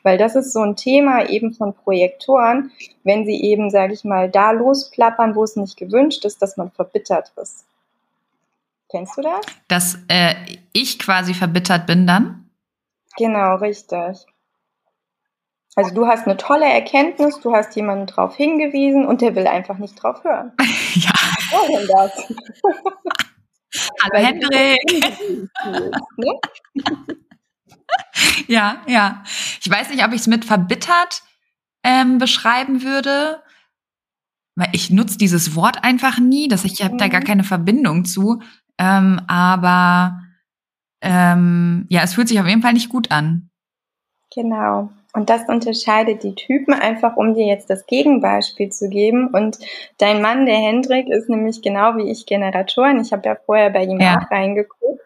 [0.02, 2.72] Weil das ist so ein Thema eben von Projektoren,
[3.04, 6.70] wenn sie eben, sage ich mal, da losplappern, wo es nicht gewünscht ist, dass man
[6.70, 7.64] verbittert ist.
[8.90, 9.40] Kennst du das?
[9.66, 10.34] Dass äh,
[10.72, 12.50] ich quasi verbittert bin dann?
[13.16, 14.26] Genau, richtig.
[15.74, 19.78] Also du hast eine tolle Erkenntnis, du hast jemanden darauf hingewiesen und der will einfach
[19.78, 20.52] nicht drauf hören.
[20.94, 21.10] ja.
[21.12, 22.32] Was soll denn das?
[24.02, 24.78] Hallo Hendrik.
[26.16, 26.40] Ne?
[28.48, 29.22] ja, ja.
[29.60, 31.22] Ich weiß nicht, ob ich es mit verbittert
[31.82, 33.42] ähm, beschreiben würde,
[34.56, 36.98] weil ich nutze dieses Wort einfach nie, dass ich habe mhm.
[36.98, 37.26] da gar mhm.
[37.26, 38.42] keine Verbindung zu.
[38.78, 40.20] Ähm, aber
[41.00, 43.50] ähm, ja, es fühlt sich auf jeden Fall nicht gut an.
[44.34, 44.90] Genau.
[45.16, 49.28] Und das unterscheidet die Typen einfach, um dir jetzt das Gegenbeispiel zu geben.
[49.28, 49.56] Und
[49.96, 53.00] dein Mann, der Hendrik, ist nämlich genau wie ich Generatoren.
[53.00, 54.18] Ich habe ja vorher bei ihm ja.
[54.18, 55.00] auch reingeguckt.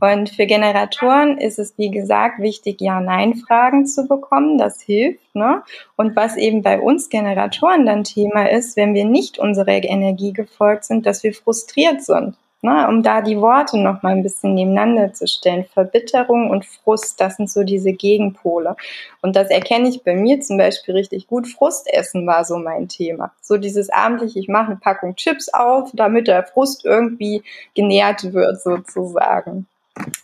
[0.00, 4.56] Und für Generatoren ist es, wie gesagt, wichtig, Ja-Nein-Fragen zu bekommen.
[4.56, 5.34] Das hilft.
[5.34, 5.62] Ne?
[5.96, 10.84] Und was eben bei uns Generatoren dann Thema ist, wenn wir nicht unserer Energie gefolgt
[10.84, 15.12] sind, dass wir frustriert sind ne, um da die Worte noch mal ein bisschen nebeneinander
[15.12, 15.66] zu stellen.
[15.74, 18.76] Verbitterung und Frust, das sind so diese Gegenpole.
[19.20, 21.48] Und das erkenne ich bei mir zum Beispiel richtig gut.
[21.48, 23.32] Frustessen war so mein Thema.
[23.42, 27.42] So dieses abendliche, ich mache eine Packung Chips auf, damit der Frust irgendwie
[27.74, 29.66] genährt wird sozusagen.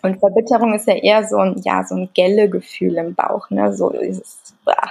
[0.03, 3.74] Und Verbitterung ist ja eher so ein, ja, so ein Gelle-Gefühl im Bauch, ne?
[3.74, 4.91] So dieses, ah,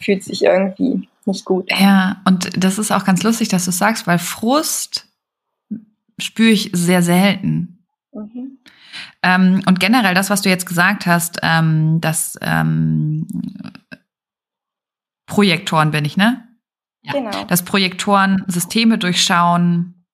[0.00, 1.70] fühlt sich irgendwie nicht gut.
[1.70, 5.06] Ja, und das ist auch ganz lustig, dass du sagst, weil Frust
[6.18, 7.86] spüre ich sehr selten.
[8.12, 8.58] Mhm.
[9.22, 13.26] Ähm, und generell das, was du jetzt gesagt hast, ähm, dass ähm,
[15.26, 16.46] Projektoren bin ich, ne?
[17.02, 17.12] Ja.
[17.12, 17.44] Genau.
[17.44, 20.06] Dass Projektoren Systeme durchschauen,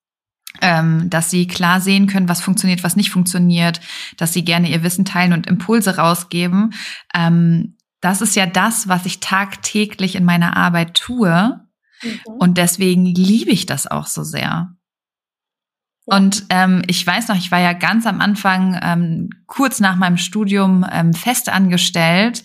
[0.60, 3.80] ähm, dass sie klar sehen können, was funktioniert, was nicht funktioniert,
[4.16, 6.74] dass sie gerne ihr Wissen teilen und Impulse rausgeben.
[7.14, 11.60] Ähm, das ist ja das, was ich tagtäglich in meiner Arbeit tue.
[12.02, 12.32] Mhm.
[12.38, 14.74] Und deswegen liebe ich das auch so sehr.
[16.06, 20.16] Und ähm, ich weiß noch, ich war ja ganz am Anfang, ähm, kurz nach meinem
[20.16, 22.42] Studium, ähm, fest angestellt.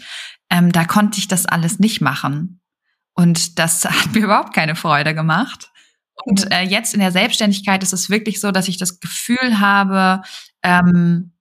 [0.50, 2.62] Ähm, da konnte ich das alles nicht machen.
[3.16, 5.72] Und das hat mir überhaupt keine Freude gemacht.
[6.26, 10.22] Und äh, jetzt in der Selbstständigkeit ist es wirklich so, dass ich das Gefühl habe,
[10.64, 11.34] ähm,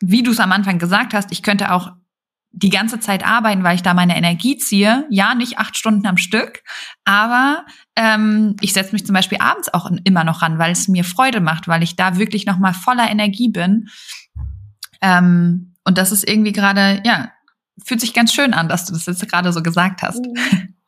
[0.00, 1.92] wie du es am Anfang gesagt hast, ich könnte auch
[2.50, 5.06] die ganze Zeit arbeiten, weil ich da meine Energie ziehe.
[5.10, 6.62] Ja, nicht acht Stunden am Stück,
[7.04, 7.64] aber
[7.96, 11.40] ähm, ich setze mich zum Beispiel abends auch immer noch ran, weil es mir Freude
[11.40, 13.88] macht, weil ich da wirklich noch mal voller Energie bin.
[15.00, 17.32] Ähm, und das ist irgendwie gerade, ja,
[17.84, 20.24] fühlt sich ganz schön an, dass du das jetzt gerade so gesagt hast.
[20.24, 20.74] Mhm.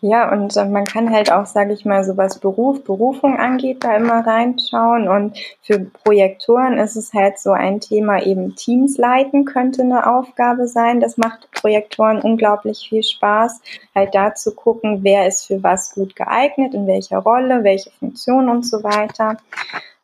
[0.00, 3.84] Ja, und äh, man kann halt auch, sage ich mal, so was Beruf, Berufung angeht,
[3.84, 5.06] da immer reinschauen.
[5.06, 10.66] Und für Projektoren ist es halt so ein Thema, eben Teams leiten könnte eine Aufgabe
[10.66, 11.00] sein.
[11.00, 13.60] Das macht Projektoren unglaublich viel Spaß,
[13.94, 18.48] halt da zu gucken, wer ist für was gut geeignet, in welcher Rolle, welche Funktion
[18.48, 19.36] und so weiter.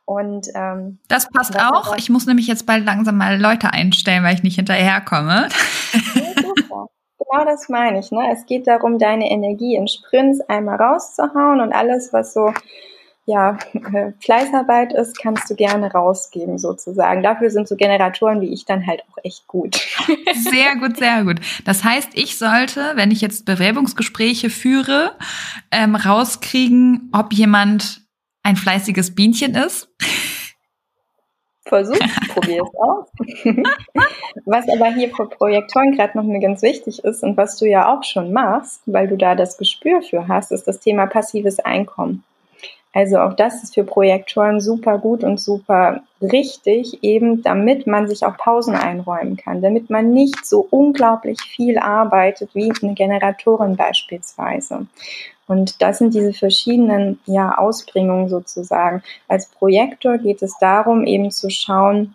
[0.04, 1.96] Und ähm, das passt auch.
[1.96, 5.48] Ich muss nämlich jetzt bald langsam mal Leute einstellen, weil ich nicht hinterherkomme.
[7.30, 8.10] Genau das meine ich.
[8.10, 8.30] Ne?
[8.32, 12.52] Es geht darum, deine Energie in Sprints einmal rauszuhauen und alles, was so
[13.24, 13.56] ja,
[14.20, 17.22] Fleißarbeit ist, kannst du gerne rausgeben sozusagen.
[17.22, 19.76] Dafür sind so Generatoren wie ich dann halt auch echt gut.
[20.34, 21.36] Sehr gut, sehr gut.
[21.64, 25.12] Das heißt, ich sollte, wenn ich jetzt Bewerbungsgespräche führe,
[25.70, 28.02] ähm, rauskriegen, ob jemand
[28.42, 29.88] ein fleißiges Bienchen ist.
[31.72, 31.96] Versuch,
[32.34, 33.06] probier es aus.
[34.44, 37.90] was aber hier für Projektoren gerade noch mir ganz wichtig ist und was du ja
[37.90, 42.24] auch schon machst, weil du da das Gespür für hast, ist das Thema passives Einkommen.
[42.92, 48.26] Also auch das ist für Projektoren super gut und super richtig, eben damit man sich
[48.26, 54.86] auch Pausen einräumen kann, damit man nicht so unglaublich viel arbeitet wie eine Generatorin beispielsweise.
[55.52, 59.02] Und das sind diese verschiedenen ja, Ausbringungen sozusagen.
[59.28, 62.14] Als Projektor geht es darum, eben zu schauen,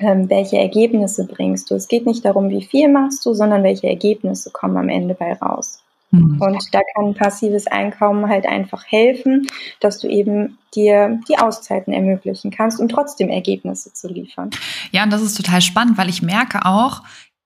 [0.00, 1.76] ähm, welche Ergebnisse bringst du.
[1.76, 5.32] Es geht nicht darum, wie viel machst du, sondern welche Ergebnisse kommen am Ende bei
[5.34, 5.80] raus.
[6.10, 6.40] Mhm.
[6.40, 9.46] Und da kann passives Einkommen halt einfach helfen,
[9.78, 14.50] dass du eben dir die Auszeiten ermöglichen kannst, um trotzdem Ergebnisse zu liefern.
[14.90, 17.02] Ja, und das ist total spannend, weil ich merke auch,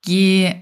[0.07, 0.55] je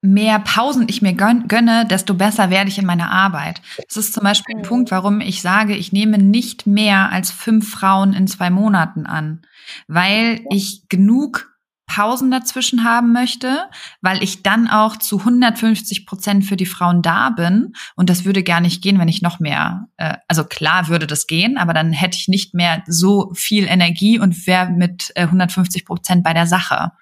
[0.00, 3.60] mehr Pausen ich mir gönne, desto besser werde ich in meiner Arbeit.
[3.88, 7.70] Das ist zum Beispiel ein Punkt, warum ich sage, ich nehme nicht mehr als fünf
[7.70, 9.42] Frauen in zwei Monaten an,
[9.88, 11.48] weil ich genug
[11.88, 13.64] Pausen dazwischen haben möchte,
[14.02, 17.72] weil ich dann auch zu 150 Prozent für die Frauen da bin.
[17.96, 21.26] Und das würde gar nicht gehen, wenn ich noch mehr, äh, also klar würde das
[21.26, 25.86] gehen, aber dann hätte ich nicht mehr so viel Energie und wäre mit äh, 150
[25.86, 26.92] Prozent bei der Sache.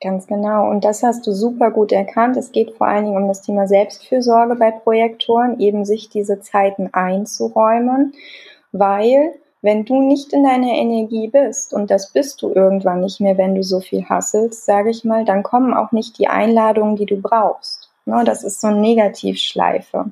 [0.00, 0.68] Ganz genau.
[0.70, 2.36] Und das hast du super gut erkannt.
[2.36, 6.90] Es geht vor allen Dingen um das Thema Selbstfürsorge bei Projektoren, eben sich diese Zeiten
[6.92, 8.12] einzuräumen,
[8.72, 13.38] weil wenn du nicht in deiner Energie bist, und das bist du irgendwann nicht mehr,
[13.38, 17.06] wenn du so viel hasselst, sage ich mal, dann kommen auch nicht die Einladungen, die
[17.06, 17.83] du brauchst.
[18.06, 20.10] Ne, das ist so eine Negativschleife.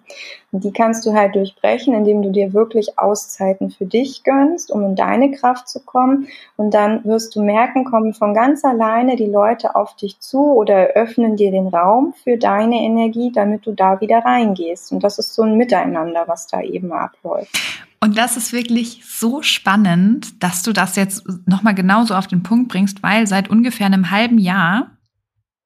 [0.51, 4.83] Und die kannst du halt durchbrechen, indem du dir wirklich Auszeiten für dich gönnst, um
[4.83, 6.27] in deine Kraft zu kommen.
[6.57, 10.75] Und dann wirst du merken, kommen von ganz alleine die Leute auf dich zu oder
[10.75, 14.91] eröffnen dir den Raum für deine Energie, damit du da wieder reingehst.
[14.93, 17.55] Und das ist so ein Miteinander, was da eben abläuft.
[18.01, 22.69] Und das ist wirklich so spannend, dass du das jetzt nochmal genauso auf den Punkt
[22.69, 24.91] bringst, weil seit ungefähr einem halben Jahr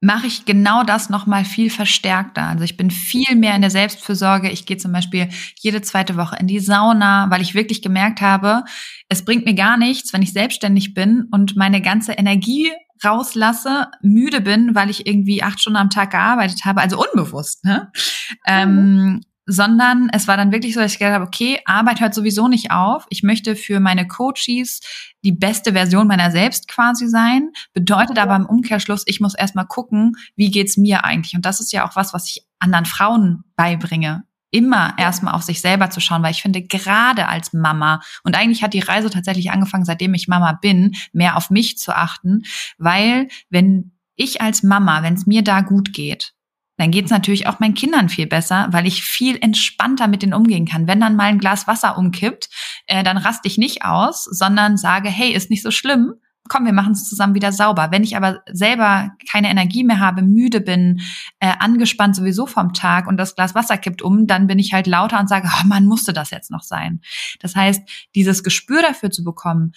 [0.00, 2.42] mache ich genau das nochmal viel verstärkter.
[2.42, 4.50] Also ich bin viel mehr in der Selbstfürsorge.
[4.50, 5.28] Ich gehe zum Beispiel
[5.58, 8.64] jede zweite Woche in die Sauna, weil ich wirklich gemerkt habe,
[9.08, 12.70] es bringt mir gar nichts, wenn ich selbstständig bin und meine ganze Energie
[13.04, 17.64] rauslasse, müde bin, weil ich irgendwie acht Stunden am Tag gearbeitet habe, also unbewusst.
[17.64, 17.90] Ne?
[17.92, 18.40] Mhm.
[18.46, 22.48] Ähm, sondern es war dann wirklich so, dass ich gedacht habe, okay, Arbeit hört sowieso
[22.48, 23.06] nicht auf.
[23.10, 24.80] Ich möchte für meine Coaches
[25.26, 30.12] die beste Version meiner selbst quasi sein, bedeutet aber im Umkehrschluss, ich muss erstmal gucken,
[30.36, 31.34] wie geht's mir eigentlich?
[31.34, 34.22] Und das ist ja auch was, was ich anderen Frauen beibringe.
[34.52, 38.62] Immer erstmal auf sich selber zu schauen, weil ich finde, gerade als Mama, und eigentlich
[38.62, 42.44] hat die Reise tatsächlich angefangen, seitdem ich Mama bin, mehr auf mich zu achten,
[42.78, 46.35] weil wenn ich als Mama, wenn es mir da gut geht,
[46.76, 50.66] dann geht's natürlich auch meinen Kindern viel besser, weil ich viel entspannter mit denen umgehen
[50.66, 50.86] kann.
[50.86, 52.48] Wenn dann mal ein Glas Wasser umkippt,
[52.86, 56.14] äh, dann raste ich nicht aus, sondern sage, hey, ist nicht so schlimm,
[56.48, 57.88] komm, wir machen es zusammen wieder sauber.
[57.90, 61.00] Wenn ich aber selber keine Energie mehr habe, müde bin,
[61.40, 64.86] äh, angespannt sowieso vom Tag und das Glas Wasser kippt um, dann bin ich halt
[64.86, 67.00] lauter und sage, oh, man musste das jetzt noch sein.
[67.40, 69.72] Das heißt, dieses Gespür dafür zu bekommen,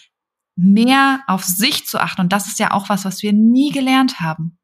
[0.55, 4.19] mehr auf sich zu achten, und das ist ja auch was, was wir nie gelernt
[4.19, 4.57] haben.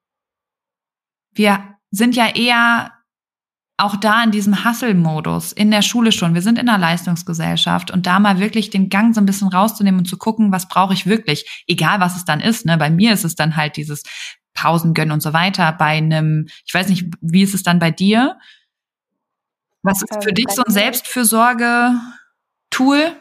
[1.34, 2.91] Wir sind ja eher
[3.78, 6.34] auch da in diesem Hustle-Modus, in der Schule schon.
[6.34, 10.00] Wir sind in einer Leistungsgesellschaft und da mal wirklich den Gang so ein bisschen rauszunehmen
[10.00, 12.66] und zu gucken, was brauche ich wirklich, egal was es dann ist.
[12.66, 12.78] Ne?
[12.78, 14.04] Bei mir ist es dann halt dieses
[14.54, 15.74] Pausen gönnen und so weiter.
[15.74, 18.39] Bei einem, ich weiß nicht, wie ist es dann bei dir?
[19.84, 23.12] Was ist für ähm, dich so ein Selbstfürsorge-Tool?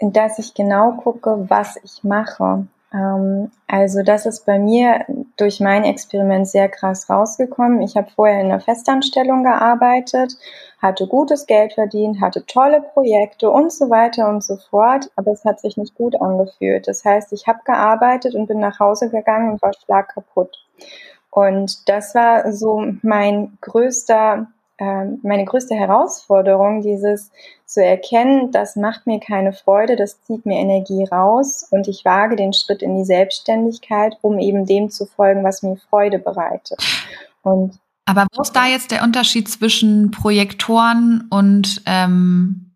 [0.00, 2.66] Dass ich genau gucke, was ich mache.
[2.92, 5.04] Ähm, also das ist bei mir
[5.36, 7.82] durch mein Experiment sehr krass rausgekommen.
[7.82, 10.36] Ich habe vorher in einer Festanstellung gearbeitet,
[10.80, 15.44] hatte gutes Geld verdient, hatte tolle Projekte und so weiter und so fort, aber es
[15.44, 16.86] hat sich nicht gut angefühlt.
[16.86, 20.56] Das heißt, ich habe gearbeitet und bin nach Hause gegangen und war schlag kaputt.
[21.30, 24.46] Und das war so mein größter
[24.78, 27.30] ähm, meine größte Herausforderung, dieses
[27.64, 32.36] zu erkennen, das macht mir keine Freude, das zieht mir Energie raus und ich wage
[32.36, 36.78] den Schritt in die Selbstständigkeit, um eben dem zu folgen, was mir Freude bereitet.
[37.42, 42.70] Und aber wo ist da jetzt der Unterschied zwischen Projektoren und ähm,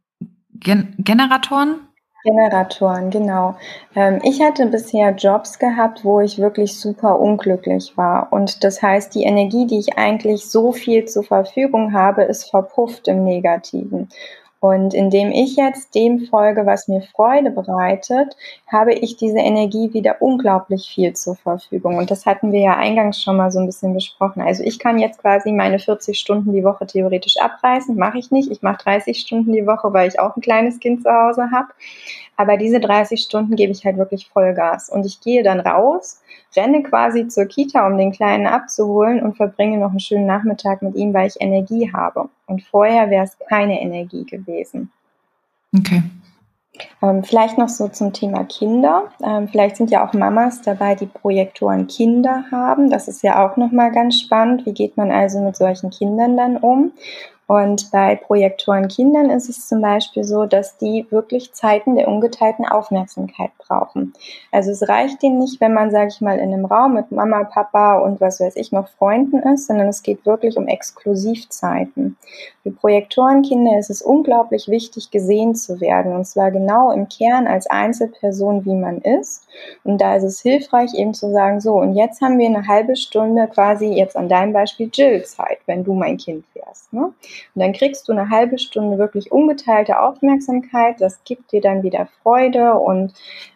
[0.54, 1.76] Gen Generatoren?
[2.24, 3.56] Generatoren, genau.
[3.94, 8.32] Ähm, ich hatte bisher Jobs gehabt, wo ich wirklich super unglücklich war.
[8.32, 13.08] Und das heißt, die Energie, die ich eigentlich so viel zur Verfügung habe, ist verpufft
[13.08, 14.08] im Negativen.
[14.60, 18.36] Und indem ich jetzt dem folge, was mir Freude bereitet,
[18.66, 21.96] habe ich diese Energie wieder unglaublich viel zur Verfügung.
[21.96, 24.42] Und das hatten wir ja eingangs schon mal so ein bisschen besprochen.
[24.42, 27.96] Also ich kann jetzt quasi meine 40 Stunden die Woche theoretisch abreißen.
[27.96, 28.50] Mache ich nicht.
[28.50, 31.68] Ich mache 30 Stunden die Woche, weil ich auch ein kleines Kind zu Hause habe.
[32.40, 34.88] Aber diese 30 Stunden gebe ich halt wirklich Vollgas.
[34.88, 36.22] Und ich gehe dann raus,
[36.56, 40.94] renne quasi zur Kita, um den Kleinen abzuholen und verbringe noch einen schönen Nachmittag mit
[40.94, 42.30] ihm, weil ich Energie habe.
[42.46, 44.90] Und vorher wäre es keine Energie gewesen.
[45.76, 46.02] Okay.
[47.02, 49.12] Ähm, vielleicht noch so zum Thema Kinder.
[49.22, 52.88] Ähm, vielleicht sind ja auch Mamas dabei, die Projektoren Kinder haben.
[52.88, 54.64] Das ist ja auch nochmal ganz spannend.
[54.64, 56.92] Wie geht man also mit solchen Kindern dann um?
[57.50, 62.64] Und bei Projektoren Kindern ist es zum Beispiel so, dass die wirklich Zeiten der ungeteilten
[62.64, 64.12] Aufmerksamkeit brauchen.
[64.52, 67.42] Also es reicht ihnen nicht, wenn man, sage ich mal, in einem Raum mit Mama,
[67.42, 72.16] Papa und was weiß ich noch Freunden ist, sondern es geht wirklich um Exklusivzeiten.
[72.62, 76.14] Für Projektorenkinder ist es unglaublich wichtig, gesehen zu werden.
[76.14, 79.48] Und zwar genau im Kern als Einzelperson, wie man ist.
[79.82, 82.94] Und da ist es hilfreich, eben zu sagen, so, und jetzt haben wir eine halbe
[82.94, 86.92] Stunde quasi jetzt an deinem Beispiel Jill-Zeit, wenn du mein Kind wärst.
[86.92, 87.12] Ne?
[87.54, 91.00] Und dann kriegst du eine halbe Stunde wirklich ungeteilte Aufmerksamkeit.
[91.00, 93.12] Das gibt dir dann wieder Freude und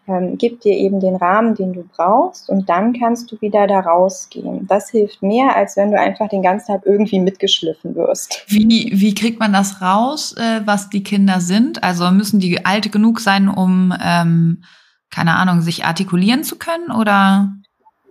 [0.06, 2.48] ähm, gibt dir eben den Rahmen, den du brauchst.
[2.48, 4.66] Und dann kannst du wieder da rausgehen.
[4.66, 8.44] Das hilft mehr, als wenn du einfach den ganzen Tag irgendwie mitgeschliffen wirst.
[8.48, 11.82] Wie, wie kriegt man das raus, äh, was die Kinder sind?
[11.82, 14.62] Also müssen die alt genug sein, um, ähm,
[15.10, 17.54] keine Ahnung, sich artikulieren zu können oder?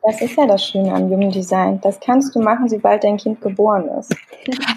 [0.06, 1.80] Das ist ja das Schöne am Human Design.
[1.82, 4.14] Das kannst du machen, sobald dein Kind geboren ist.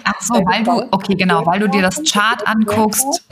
[0.05, 3.27] Ach so, weil du, okay, genau, weil du dir das Chart anguckst.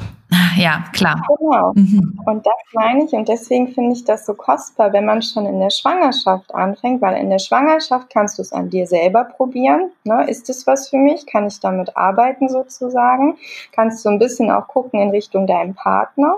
[0.57, 1.21] Ja, klar.
[1.38, 1.73] Genau.
[1.76, 2.19] Mhm.
[2.26, 3.13] Und das meine ich.
[3.13, 7.17] Und deswegen finde ich das so kostbar, wenn man schon in der Schwangerschaft anfängt, weil
[7.17, 9.91] in der Schwangerschaft kannst du es an dir selber probieren.
[10.03, 10.28] Ne?
[10.30, 11.26] Ist es was für mich?
[11.26, 13.38] Kann ich damit arbeiten sozusagen?
[13.71, 16.38] Kannst du ein bisschen auch gucken in Richtung deinem Partner.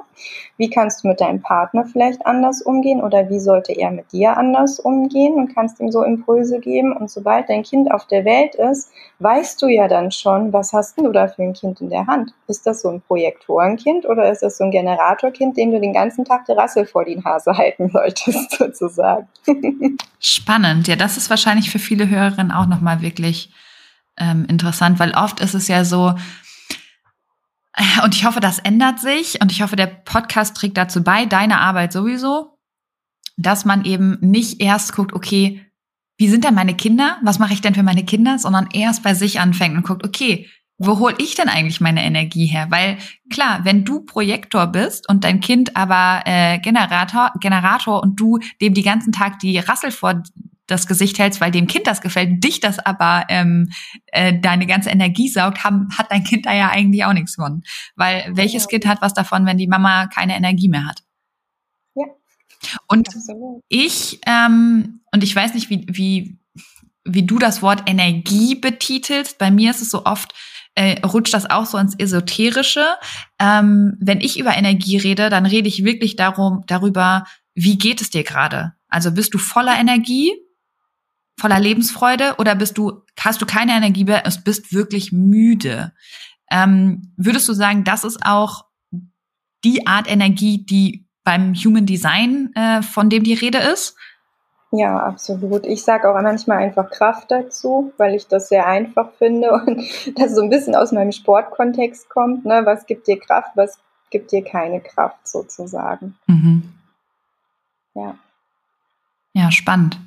[0.57, 4.37] Wie kannst du mit deinem Partner vielleicht anders umgehen oder wie sollte er mit dir
[4.37, 6.95] anders umgehen und kannst ihm so Impulse geben.
[6.95, 10.97] Und sobald dein Kind auf der Welt ist, weißt du ja dann schon, was hast
[10.99, 12.33] du da für ein Kind in der Hand?
[12.47, 13.86] Ist das so ein Projektorenkind?
[13.87, 17.05] Kind oder ist das so ein Generatorkind, dem du den ganzen Tag die Rassel vor
[17.05, 19.29] die Nase halten solltest, sozusagen?
[20.19, 20.89] Spannend.
[20.89, 23.53] Ja, das ist wahrscheinlich für viele Hörerinnen auch nochmal wirklich
[24.17, 26.15] ähm, interessant, weil oft ist es ja so,
[28.03, 31.61] und ich hoffe, das ändert sich und ich hoffe, der Podcast trägt dazu bei, deine
[31.61, 32.57] Arbeit sowieso,
[33.37, 35.63] dass man eben nicht erst guckt, okay,
[36.17, 37.19] wie sind denn meine Kinder?
[37.23, 38.37] Was mache ich denn für meine Kinder?
[38.37, 42.45] Sondern erst bei sich anfängt und guckt, okay, wo hol ich denn eigentlich meine Energie
[42.45, 42.67] her?
[42.69, 42.97] Weil
[43.31, 48.73] klar, wenn du Projektor bist und dein Kind aber äh, Generator, Generator und du dem
[48.73, 50.21] die ganzen Tag die Rassel vor
[50.67, 53.71] das Gesicht hältst, weil dem Kind das gefällt, dich das aber ähm,
[54.07, 57.63] äh, deine ganze Energie saugt, haben, hat dein Kind da ja eigentlich auch nichts von.
[57.95, 58.69] Weil welches ja.
[58.69, 61.03] Kind hat was davon, wenn die Mama keine Energie mehr hat?
[61.95, 62.03] Ja.
[62.87, 63.63] Und Absolut.
[63.69, 66.37] ich, ähm, und ich weiß nicht, wie, wie,
[67.05, 69.37] wie du das Wort Energie betitelst.
[69.37, 70.33] Bei mir ist es so oft,
[70.77, 72.85] äh, rutscht das auch so ins Esoterische.
[73.39, 77.25] Ähm, wenn ich über Energie rede, dann rede ich wirklich darum, darüber,
[77.55, 78.73] wie geht es dir gerade?
[78.87, 80.31] Also bist du voller Energie,
[81.39, 85.93] voller Lebensfreude oder bist du, hast du keine Energie mehr und bist wirklich müde?
[86.51, 88.65] Ähm, würdest du sagen, das ist auch
[89.63, 93.95] die Art Energie, die beim Human Design, äh, von dem die Rede ist?
[94.71, 95.65] Ja, absolut.
[95.65, 99.81] Ich sage auch manchmal einfach Kraft dazu, weil ich das sehr einfach finde und
[100.19, 102.45] das so ein bisschen aus meinem Sportkontext kommt.
[102.45, 102.61] Ne?
[102.65, 106.15] Was gibt dir Kraft, was gibt dir keine Kraft sozusagen.
[106.27, 106.73] Mhm.
[107.93, 108.15] Ja.
[109.33, 109.99] Ja, spannend.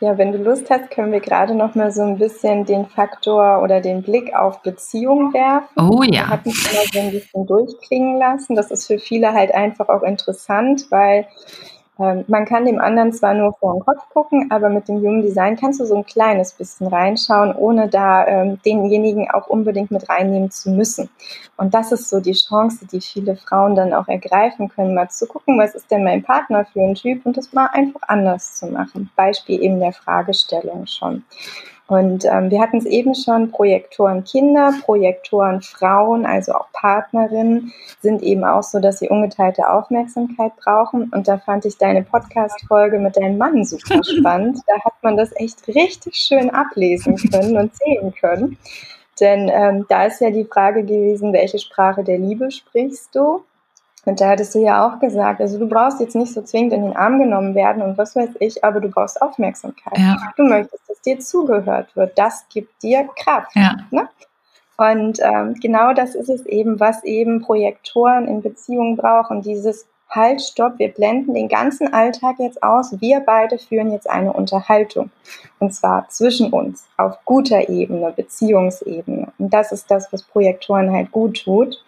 [0.00, 3.62] Ja, wenn du Lust hast, können wir gerade noch mal so ein bisschen den Faktor
[3.62, 5.68] oder den Blick auf Beziehungen werfen.
[5.76, 6.10] Oh ja.
[6.10, 8.56] Wir hatten es immer so ein bisschen durchklingen lassen.
[8.56, 11.26] Das ist für viele halt einfach auch interessant, weil
[12.00, 15.22] ähm, man kann dem anderen zwar nur vor den Kopf gucken, aber mit dem Human
[15.22, 20.08] Design kannst du so ein kleines bisschen reinschauen, ohne da ähm, denjenigen auch unbedingt mit
[20.08, 21.10] reinnehmen zu müssen.
[21.56, 25.26] Und das ist so die Chance, die viele Frauen dann auch ergreifen können, mal zu
[25.26, 28.66] gucken, was ist denn mein Partner für ein Typ und das mal einfach anders zu
[28.66, 29.10] machen.
[29.14, 31.24] Beispiel eben der Fragestellung schon.
[31.90, 38.22] Und ähm, wir hatten es eben schon, Projektoren Kinder, Projektoren Frauen, also auch Partnerinnen, sind
[38.22, 41.10] eben auch so, dass sie ungeteilte Aufmerksamkeit brauchen.
[41.12, 44.60] Und da fand ich deine Podcast-Folge mit deinem Mann super spannend.
[44.68, 48.56] Da hat man das echt richtig schön ablesen können und sehen können.
[49.18, 53.42] Denn ähm, da ist ja die Frage gewesen, welche Sprache der Liebe sprichst du?
[54.06, 56.82] Und da hattest du ja auch gesagt, also du brauchst jetzt nicht so zwingend in
[56.82, 59.98] den Arm genommen werden und was weiß ich, aber du brauchst Aufmerksamkeit.
[59.98, 60.16] Ja.
[60.36, 62.18] Du möchtest, dass dir zugehört wird.
[62.18, 63.54] Das gibt dir Kraft.
[63.54, 63.76] Ja.
[63.90, 64.08] Ne?
[64.78, 69.42] Und ähm, genau das ist es eben, was eben Projektoren in Beziehungen brauchen.
[69.42, 73.00] Dieses Halt, stopp, wir blenden den ganzen Alltag jetzt aus.
[73.00, 75.10] Wir beide führen jetzt eine Unterhaltung.
[75.60, 79.28] Und zwar zwischen uns, auf guter Ebene, Beziehungsebene.
[79.38, 81.84] Und das ist das, was Projektoren halt gut tut.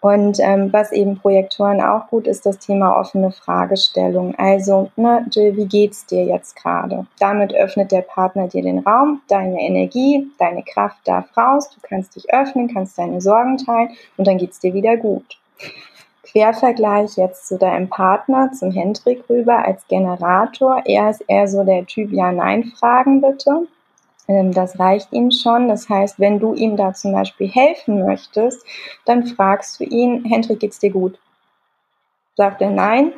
[0.00, 4.34] Und ähm, was eben Projektoren auch gut ist, das Thema offene Fragestellung.
[4.38, 7.06] Also, ne, Jill, wie geht's dir jetzt gerade?
[7.18, 12.16] Damit öffnet der Partner dir den Raum, deine Energie, deine Kraft darf raus, du kannst
[12.16, 15.38] dich öffnen, kannst deine Sorgen teilen und dann geht's dir wieder gut.
[16.22, 20.80] Quervergleich jetzt zu deinem Partner, zum Hendrik rüber als Generator.
[20.84, 23.66] Er ist eher so der Typ Ja-Nein-Fragen bitte.
[24.30, 25.68] Ähm, das reicht ihm schon.
[25.68, 28.64] Das heißt, wenn du ihm da zum Beispiel helfen möchtest,
[29.04, 31.18] dann fragst du ihn, Hendrik, geht's dir gut?
[32.36, 33.12] Sagt er nein,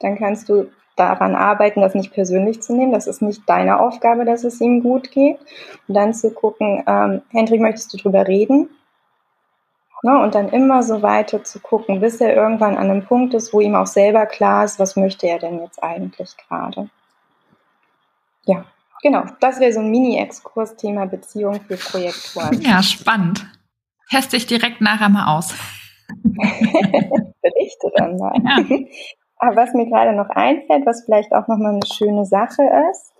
[0.00, 2.92] dann kannst du daran arbeiten, das nicht persönlich zu nehmen.
[2.92, 5.38] Das ist nicht deine Aufgabe, dass es ihm gut geht.
[5.86, 8.70] Und dann zu gucken, ähm, Hendrik, möchtest du drüber reden?
[10.02, 13.52] Ne, und dann immer so weiter zu gucken, bis er irgendwann an einem Punkt ist,
[13.54, 16.90] wo ihm auch selber klar ist, was möchte er denn jetzt eigentlich gerade.
[18.44, 18.66] Ja,
[19.02, 22.60] Genau, das wäre so ein Mini-Exkurs Thema Beziehung für Projektoren.
[22.62, 23.46] Ja, spannend.
[24.10, 25.54] Teste ich direkt nachher mal aus.
[27.42, 28.34] Berichte dann mal.
[28.42, 28.78] Ja.
[29.36, 33.12] Aber was mir gerade noch einfällt, was vielleicht auch nochmal eine schöne Sache ist,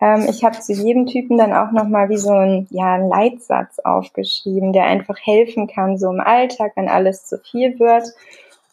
[0.00, 3.78] ähm, ich habe zu jedem Typen dann auch nochmal wie so ein, ja, ein Leitsatz
[3.78, 8.08] aufgeschrieben, der einfach helfen kann, so im Alltag, wenn alles zu viel wird.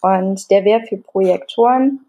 [0.02, 2.06] Und der wäre für Projektoren,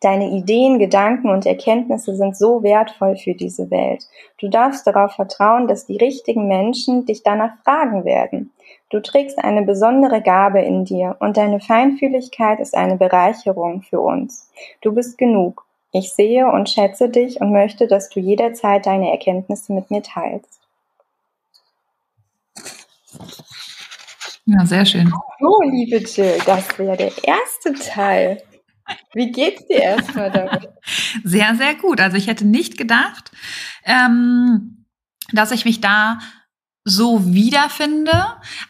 [0.00, 4.06] Deine Ideen, Gedanken und Erkenntnisse sind so wertvoll für diese Welt.
[4.38, 8.52] Du darfst darauf vertrauen, dass die richtigen Menschen dich danach fragen werden.
[8.90, 14.50] Du trägst eine besondere Gabe in dir und deine Feinfühligkeit ist eine Bereicherung für uns.
[14.80, 15.64] Du bist genug.
[15.92, 20.60] Ich sehe und schätze dich und möchte, dass du jederzeit deine Erkenntnisse mit mir teilst.
[24.44, 25.12] Ja, sehr schön.
[25.40, 28.42] So, liebe Jill, das wäre der erste Teil.
[29.14, 30.68] Wie geht's dir erstmal damit?
[31.24, 32.00] Sehr, sehr gut.
[32.00, 33.32] Also ich hätte nicht gedacht,
[33.84, 34.86] ähm,
[35.32, 36.20] dass ich mich da
[36.84, 38.12] so wiederfinde.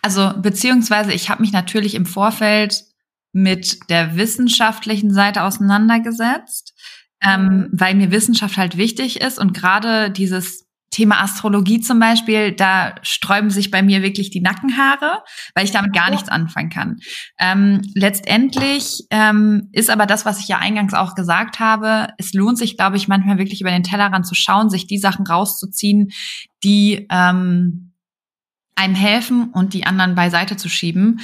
[0.01, 2.85] Also beziehungsweise ich habe mich natürlich im Vorfeld
[3.33, 6.73] mit der wissenschaftlichen Seite auseinandergesetzt,
[7.21, 7.69] ähm, mhm.
[7.73, 10.66] weil mir Wissenschaft halt wichtig ist und gerade dieses
[10.97, 15.23] Thema Astrologie zum Beispiel, da sträuben sich bei mir wirklich die Nackenhaare,
[15.55, 17.01] weil ich damit gar nichts anfangen kann.
[17.39, 22.57] Ähm, letztendlich ähm, ist aber das, was ich ja eingangs auch gesagt habe, es lohnt
[22.57, 26.13] sich, glaube ich, manchmal wirklich über den Tellerrand zu schauen, sich die Sachen rauszuziehen,
[26.65, 27.93] die ähm,
[28.75, 31.21] einem helfen und die anderen beiseite zu schieben.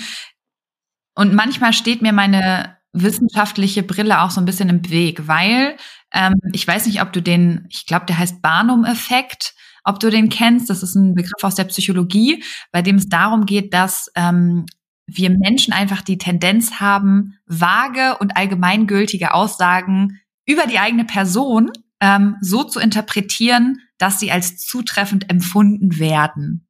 [1.15, 5.79] Und manchmal steht mir meine wissenschaftliche Brille auch so ein bisschen im Weg, weil
[6.13, 9.55] ähm, ich weiß nicht, ob du den, ich glaube, der heißt Barnum-Effekt,
[9.85, 10.71] ob du den kennst.
[10.71, 14.67] Das ist ein Begriff aus der Psychologie, bei dem es darum geht, dass ähm,
[15.07, 21.71] wir Menschen einfach die Tendenz haben, vage und allgemeingültige Aussagen über die eigene Person
[22.01, 26.67] ähm, so zu interpretieren, dass sie als zutreffend empfunden werden.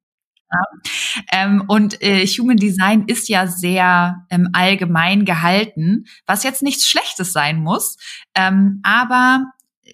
[1.30, 7.32] Ähm, und äh, Human Design ist ja sehr ähm, allgemein gehalten, was jetzt nichts Schlechtes
[7.32, 7.96] sein muss.
[8.34, 9.46] Ähm, aber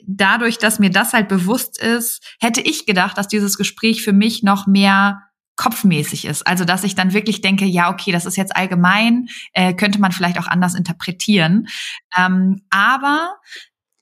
[0.07, 4.43] dadurch, dass mir das halt bewusst ist, hätte ich gedacht, dass dieses Gespräch für mich
[4.43, 5.23] noch mehr
[5.57, 6.47] kopfmäßig ist.
[6.47, 10.13] Also dass ich dann wirklich denke, ja, okay, das ist jetzt allgemein, äh, könnte man
[10.13, 11.67] vielleicht auch anders interpretieren.
[12.17, 13.37] Ähm, aber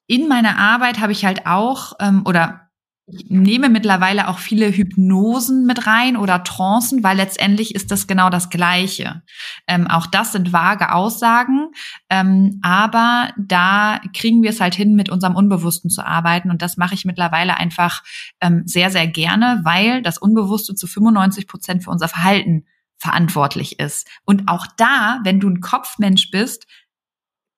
[0.07, 2.66] in meiner Arbeit habe ich halt auch, ähm, oder
[3.09, 8.31] ich nehme mittlerweile auch viele Hypnosen mit rein oder Trancen, weil letztendlich ist das genau
[8.31, 9.23] das Gleiche.
[9.69, 11.69] Ähm, auch das sind vage Aussagen,
[12.11, 16.77] ähm, aber da kriegen wir es halt hin, mit unserem Unbewussten zu arbeiten und das
[16.77, 18.03] mache ich mittlerweile einfach
[18.41, 22.67] ähm, sehr, sehr gerne, weil das Unbewusste zu 95 Prozent für unser Verhalten
[22.99, 24.09] verantwortlich ist.
[24.25, 26.67] Und auch da, wenn du ein Kopfmensch bist,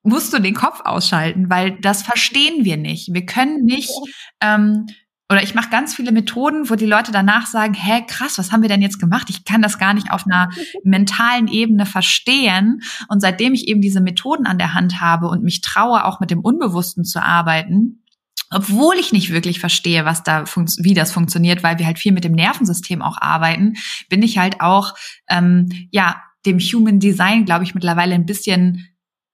[0.02, 3.14] musst du den Kopf ausschalten, weil das verstehen wir nicht.
[3.14, 3.90] Wir können nicht
[4.42, 4.86] ähm,
[5.30, 8.62] oder ich mache ganz viele Methoden, wo die Leute danach sagen, hä, krass, was haben
[8.62, 9.28] wir denn jetzt gemacht?
[9.28, 10.48] Ich kann das gar nicht auf einer
[10.84, 12.80] mentalen Ebene verstehen.
[13.08, 16.30] Und seitdem ich eben diese Methoden an der Hand habe und mich traue, auch mit
[16.30, 18.04] dem Unbewussten zu arbeiten,
[18.50, 22.24] obwohl ich nicht wirklich verstehe, was da wie das funktioniert, weil wir halt viel mit
[22.24, 23.74] dem Nervensystem auch arbeiten,
[24.08, 24.94] bin ich halt auch
[25.28, 28.88] ähm, ja dem Human Design, glaube ich, mittlerweile ein bisschen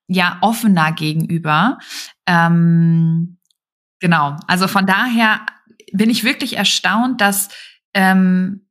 [0.09, 1.79] ja offener gegenüber.
[2.27, 3.39] Ähm,
[4.01, 4.37] genau.
[4.49, 5.41] Also von daher
[5.95, 7.49] bin ich wirklich erstaunt, dass
[7.95, 8.69] ähm,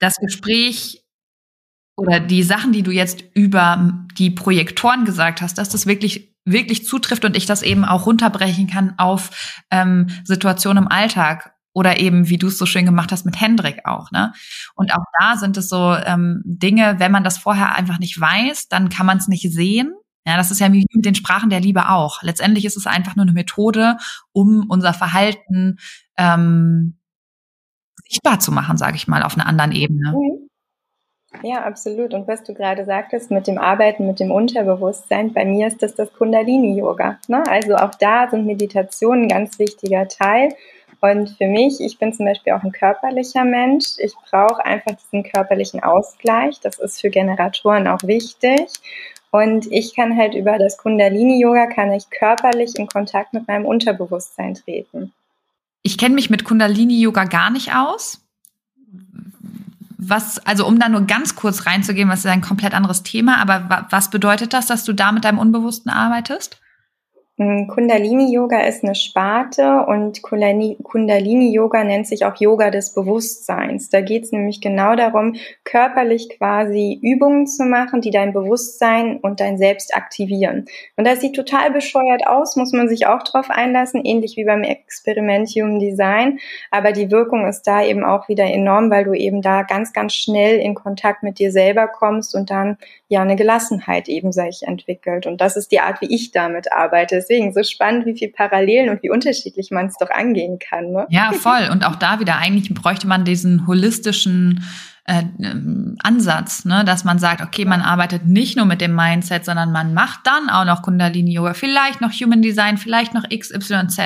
[0.00, 1.04] das Gespräch
[1.96, 6.86] oder die Sachen, die du jetzt über die Projektoren gesagt hast, dass das wirklich wirklich
[6.86, 12.28] zutrifft und ich das eben auch runterbrechen kann auf ähm, Situationen im Alltag oder eben,
[12.28, 14.12] wie du es so schön gemacht hast, mit Hendrik auch.
[14.12, 14.32] Ne?
[14.76, 18.68] Und auch da sind es so ähm, Dinge, wenn man das vorher einfach nicht weiß,
[18.68, 19.92] dann kann man es nicht sehen.
[20.26, 22.22] Ja, das ist ja wie mit den Sprachen der Liebe auch.
[22.22, 23.96] Letztendlich ist es einfach nur eine Methode,
[24.32, 25.78] um unser Verhalten
[26.18, 26.98] ähm,
[28.08, 30.12] sichtbar zu machen, sage ich mal, auf einer anderen Ebene.
[30.12, 30.46] Mhm.
[31.42, 32.14] Ja, absolut.
[32.14, 35.94] Und was du gerade sagtest mit dem Arbeiten mit dem Unterbewusstsein, bei mir ist das
[35.94, 37.18] das Kundalini-Yoga.
[37.28, 37.44] Ne?
[37.48, 40.54] Also auch da sind Meditationen ein ganz wichtiger Teil.
[41.00, 43.86] Und für mich, ich bin zum Beispiel auch ein körperlicher Mensch.
[43.98, 46.58] Ich brauche einfach diesen körperlichen Ausgleich.
[46.60, 48.66] Das ist für Generatoren auch wichtig.
[49.36, 54.54] Und ich kann halt über das Kundalini-Yoga, kann ich körperlich in Kontakt mit meinem Unterbewusstsein
[54.54, 55.12] treten.
[55.82, 58.22] Ich kenne mich mit Kundalini-Yoga gar nicht aus.
[59.98, 63.86] Was, also um da nur ganz kurz reinzugehen, was ist ein komplett anderes Thema, aber
[63.90, 66.58] was bedeutet das, dass du da mit deinem Unbewussten arbeitest?
[67.38, 73.90] Hm, Kundalini-Yoga ist eine Sparte und Kundalini-Yoga nennt sich auch Yoga des Bewusstseins.
[73.90, 79.40] Da geht es nämlich genau darum, körperlich quasi Übungen zu machen, die dein Bewusstsein und
[79.40, 80.64] dein Selbst aktivieren.
[80.96, 84.62] Und das sieht total bescheuert aus, muss man sich auch drauf einlassen, ähnlich wie beim
[84.62, 86.38] Experiment Human Design.
[86.70, 90.14] Aber die Wirkung ist da eben auch wieder enorm, weil du eben da ganz, ganz
[90.14, 92.78] schnell in Kontakt mit dir selber kommst und dann
[93.08, 95.26] ja eine Gelassenheit eben sich entwickelt.
[95.26, 98.88] Und das ist die Art, wie ich damit arbeite deswegen so spannend, wie viel Parallelen
[98.88, 100.92] und wie unterschiedlich man es doch angehen kann.
[100.92, 101.06] Ne?
[101.10, 101.68] Ja, voll.
[101.70, 104.64] Und auch da wieder, eigentlich bräuchte man diesen holistischen
[105.04, 105.22] äh,
[106.02, 109.94] Ansatz, ne, dass man sagt, okay, man arbeitet nicht nur mit dem Mindset, sondern man
[109.94, 113.98] macht dann auch noch Kundalini Yoga, vielleicht noch Human Design, vielleicht noch XYZ.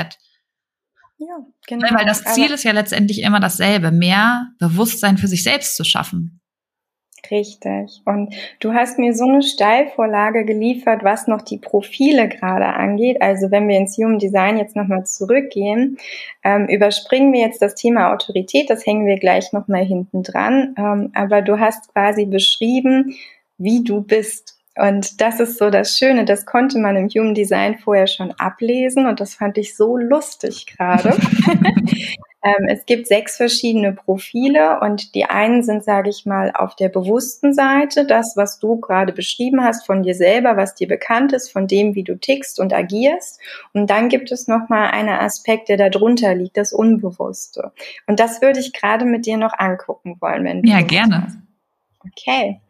[1.18, 1.26] Ja,
[1.66, 1.88] genau.
[1.90, 6.39] Weil das Ziel ist ja letztendlich immer dasselbe, mehr Bewusstsein für sich selbst zu schaffen.
[7.30, 8.02] Richtig.
[8.04, 13.20] Und du hast mir so eine Steilvorlage geliefert, was noch die Profile gerade angeht.
[13.20, 15.98] Also wenn wir ins Human Design jetzt nochmal zurückgehen,
[16.44, 20.74] ähm, überspringen wir jetzt das Thema Autorität, das hängen wir gleich nochmal hinten dran.
[20.78, 23.16] Ähm, aber du hast quasi beschrieben,
[23.58, 24.59] wie du bist.
[24.80, 29.06] Und das ist so das Schöne, das konnte man im Human Design vorher schon ablesen
[29.06, 31.16] und das fand ich so lustig gerade.
[32.42, 36.88] Ähm, es gibt sechs verschiedene Profile und die einen sind, sage ich mal, auf der
[36.88, 41.50] bewussten Seite, das, was du gerade beschrieben hast von dir selber, was dir bekannt ist,
[41.50, 43.40] von dem, wie du tickst und agierst.
[43.74, 47.72] Und dann gibt es nochmal einen Aspekt, der da drunter liegt, das Unbewusste.
[48.06, 51.24] Und das würde ich gerade mit dir noch angucken wollen, wenn du Ja, gerne.
[51.26, 51.49] Hast.
[52.07, 52.61] Okay.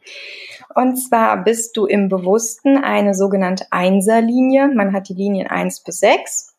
[0.75, 4.69] Und zwar bist du im Bewussten eine sogenannte Einserlinie.
[4.69, 6.55] Man hat die Linien eins bis sechs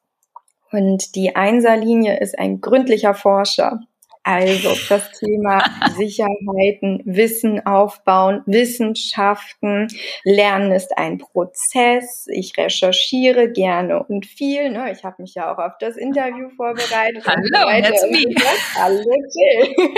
[0.72, 3.82] und die Einserlinie ist ein gründlicher Forscher.
[4.24, 5.64] Also das Thema
[5.98, 9.88] Sicherheiten, Wissen aufbauen, Wissenschaften,
[10.24, 12.28] Lernen ist ein Prozess.
[12.28, 14.70] Ich recherchiere gerne und viel.
[14.70, 14.92] Ne?
[14.92, 17.26] Ich habe mich ja auch auf das Interview vorbereitet.
[17.26, 18.36] Hallo, that's me.
[18.76, 19.76] Hallo Jill.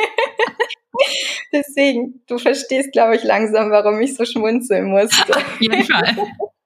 [1.51, 5.35] Deswegen, du verstehst, glaube ich, langsam, warum ich so schmunzeln musste.
[5.35, 6.15] Auf jeden Fall.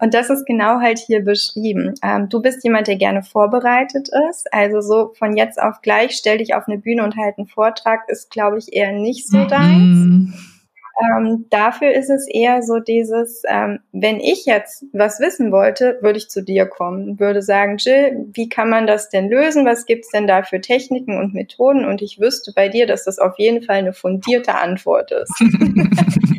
[0.00, 1.94] Und das ist genau halt hier beschrieben.
[2.02, 4.52] Ähm, du bist jemand, der gerne vorbereitet ist.
[4.52, 8.08] Also so von jetzt auf gleich stell dich auf eine Bühne und halt einen Vortrag
[8.08, 10.55] ist, glaube ich, eher nicht so deins.
[10.98, 16.18] Ähm, dafür ist es eher so dieses, ähm, wenn ich jetzt was wissen wollte, würde
[16.18, 19.66] ich zu dir kommen, würde sagen, Jill, wie kann man das denn lösen?
[19.66, 21.84] Was gibt's denn da für Techniken und Methoden?
[21.84, 25.32] Und ich wüsste bei dir, dass das auf jeden Fall eine fundierte Antwort ist.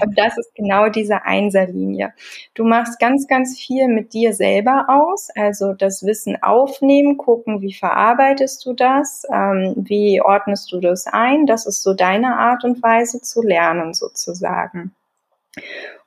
[0.00, 2.12] Und das ist genau diese Einserlinie.
[2.54, 7.74] Du machst ganz, ganz viel mit dir selber aus, also das Wissen aufnehmen, gucken, wie
[7.74, 11.46] verarbeitest du das, ähm, wie ordnest du das ein.
[11.46, 14.94] Das ist so deine Art und Weise zu lernen sozusagen.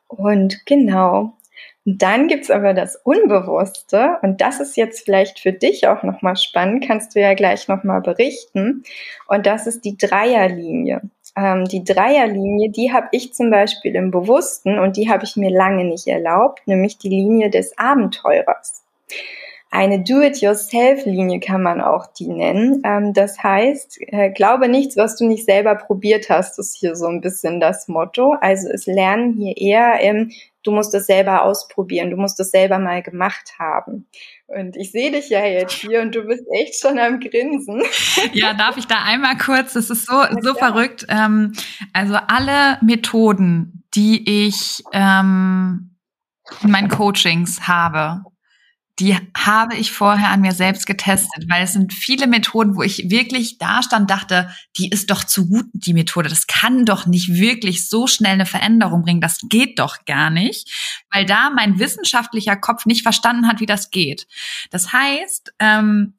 [0.08, 1.34] Und genau,
[1.84, 6.86] dann gibt's aber das Unbewusste und das ist jetzt vielleicht für dich auch nochmal spannend,
[6.86, 8.84] kannst du ja gleich nochmal berichten.
[9.28, 11.02] Und das ist die Dreierlinie.
[11.36, 15.50] Ähm, die Dreierlinie, die habe ich zum Beispiel im Bewussten und die habe ich mir
[15.50, 18.84] lange nicht erlaubt, nämlich die Linie des Abenteurers.
[19.74, 22.82] Eine Do-it-yourself-Linie kann man auch die nennen.
[22.84, 27.08] Ähm, das heißt, äh, glaube nichts, was du nicht selber probiert hast, ist hier so
[27.08, 28.36] ein bisschen das Motto.
[28.42, 30.32] Also es lernen hier eher im,
[30.64, 34.08] du musst es selber ausprobieren, du musst es selber mal gemacht haben.
[34.48, 37.82] Und ich sehe dich ja jetzt hier und du bist echt schon am Grinsen.
[38.34, 39.72] Ja, darf ich da einmal kurz?
[39.74, 41.06] Das ist so, so verrückt.
[41.08, 41.54] Ähm,
[41.94, 45.96] also alle Methoden, die ich ähm,
[46.62, 48.24] in meinen Coachings habe,
[49.00, 53.10] die habe ich vorher an mir selbst getestet, weil es sind viele Methoden, wo ich
[53.10, 56.30] wirklich da stand, dachte, die ist doch zu gut, die Methode.
[56.30, 59.22] Das kann doch nicht wirklich so schnell eine Veränderung bringen.
[59.22, 60.70] Das geht doch gar nicht,
[61.12, 64.28] weil da mein wissenschaftlicher Kopf nicht verstanden hat, wie das geht.
[64.70, 66.14] Das heißt, ähm,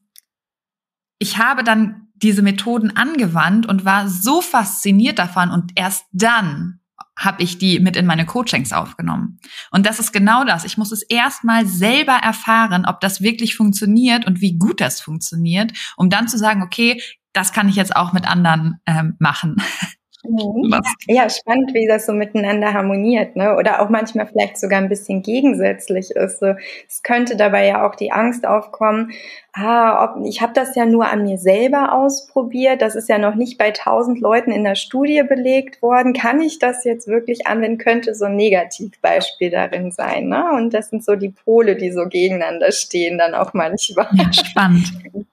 [1.18, 6.80] ich habe dann diese Methoden angewandt und war so fasziniert davon und erst dann
[7.24, 9.38] habe ich die mit in meine Coachings aufgenommen.
[9.70, 10.64] Und das ist genau das.
[10.64, 15.72] Ich muss es erstmal selber erfahren, ob das wirklich funktioniert und wie gut das funktioniert,
[15.96, 17.00] um dann zu sagen, okay,
[17.32, 19.56] das kann ich jetzt auch mit anderen ähm, machen.
[20.24, 20.80] Mhm.
[21.08, 23.56] Ja, spannend, wie das so miteinander harmoniert, ne?
[23.56, 26.38] Oder auch manchmal vielleicht sogar ein bisschen gegensätzlich ist.
[26.38, 26.54] So,
[26.88, 29.10] es könnte dabei ja auch die Angst aufkommen,
[29.52, 33.34] ah, ob, ich habe das ja nur an mir selber ausprobiert, das ist ja noch
[33.34, 36.12] nicht bei tausend Leuten in der Studie belegt worden.
[36.12, 37.78] Kann ich das jetzt wirklich anwenden?
[37.78, 40.52] Könnte so ein Negativbeispiel darin sein, ne?
[40.52, 44.08] Und das sind so die Pole, die so gegeneinander stehen dann auch manchmal.
[44.14, 44.92] Ja, spannend.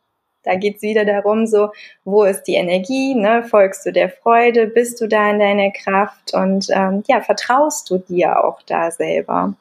[0.49, 1.69] Da geht's wieder darum, so,
[2.03, 3.43] wo ist die Energie, ne?
[3.43, 7.99] folgst du der Freude, bist du da in deiner Kraft und ähm, ja, vertraust du
[7.99, 9.53] dir auch da selber.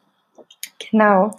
[0.91, 1.33] Genau.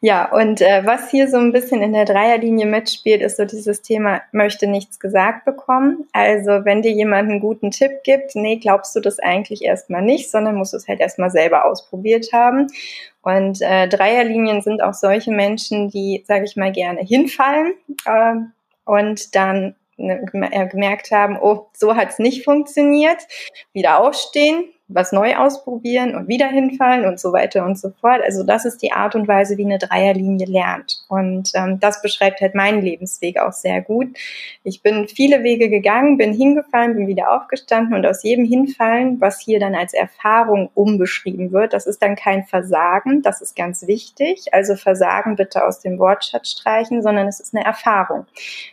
[0.00, 3.82] Ja, und äh, was hier so ein bisschen in der Dreierlinie mitspielt, ist so dieses
[3.82, 6.06] Thema, möchte nichts gesagt bekommen.
[6.12, 10.30] Also wenn dir jemand einen guten Tipp gibt, nee, glaubst du das eigentlich erstmal nicht,
[10.30, 12.68] sondern musst es halt erstmal selber ausprobiert haben.
[13.22, 17.74] Und äh, Dreierlinien sind auch solche Menschen, die, sage ich mal, gerne hinfallen.
[18.04, 18.34] Äh,
[18.88, 23.22] und dann ne, äh, gemerkt haben, oh, so hat's nicht funktioniert,
[23.72, 28.22] wieder aufstehen, was neu ausprobieren und wieder hinfallen und so weiter und so fort.
[28.24, 31.04] Also das ist die Art und Weise, wie eine Dreierlinie lernt.
[31.08, 34.08] Und ähm, das beschreibt halt meinen Lebensweg auch sehr gut.
[34.64, 39.40] Ich bin viele Wege gegangen, bin hingefallen, bin wieder aufgestanden und aus jedem Hinfallen, was
[39.40, 44.52] hier dann als Erfahrung umbeschrieben wird, das ist dann kein Versagen, das ist ganz wichtig.
[44.52, 48.26] Also Versagen bitte aus dem Wortschatz streichen, sondern es ist eine Erfahrung.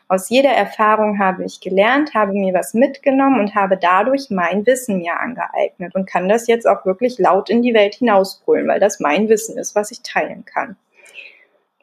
[0.07, 4.99] Aus jeder Erfahrung habe ich gelernt, habe mir was mitgenommen und habe dadurch mein Wissen
[4.99, 5.95] mir angeeignet.
[5.95, 9.58] Und kann das jetzt auch wirklich laut in die Welt hinausbrüllen, weil das mein Wissen
[9.58, 10.76] ist, was ich teilen kann.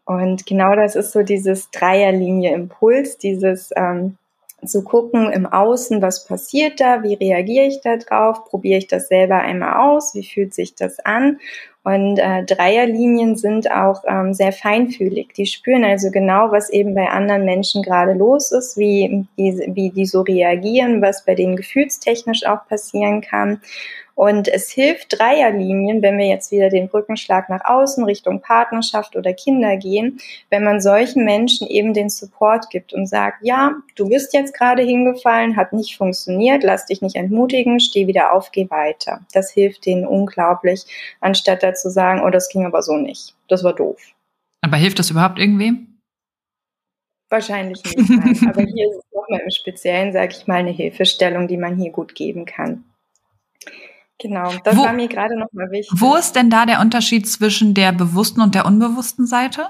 [0.05, 4.17] Und genau das ist so dieses Dreierlinie-Impuls, dieses ähm,
[4.65, 9.09] zu gucken im Außen, was passiert da, wie reagiere ich da drauf, probiere ich das
[9.09, 11.39] selber einmal aus, wie fühlt sich das an
[11.85, 15.33] und äh, Dreierlinien sind auch ähm, sehr feinfühlig.
[15.37, 19.91] Die spüren also genau, was eben bei anderen Menschen gerade los ist, wie, wie, wie
[19.91, 23.61] die so reagieren, was bei denen gefühlstechnisch auch passieren kann.
[24.15, 29.33] Und es hilft Dreierlinien, wenn wir jetzt wieder den Brückenschlag nach außen Richtung Partnerschaft oder
[29.33, 34.35] Kinder gehen, wenn man solchen Menschen eben den Support gibt und sagt, ja, du bist
[34.35, 39.21] jetzt gerade hingefallen, hat nicht funktioniert, lass dich nicht entmutigen, steh wieder auf, geh weiter.
[39.33, 40.85] Das hilft denen unglaublich,
[41.21, 43.35] anstatt zu sagen, oh, das ging aber so nicht.
[43.49, 44.01] Das war doof.
[44.63, 45.99] Aber hilft das überhaupt irgendwem?
[47.29, 48.11] Wahrscheinlich nicht.
[48.11, 48.39] Nein.
[48.49, 51.91] aber hier ist es nochmal im Speziellen, sage ich mal, eine Hilfestellung, die man hier
[51.91, 52.85] gut geben kann.
[54.23, 56.01] Genau, das wo, war mir gerade nochmal wichtig.
[56.01, 59.67] Wo ist denn da der Unterschied zwischen der bewussten und der unbewussten Seite?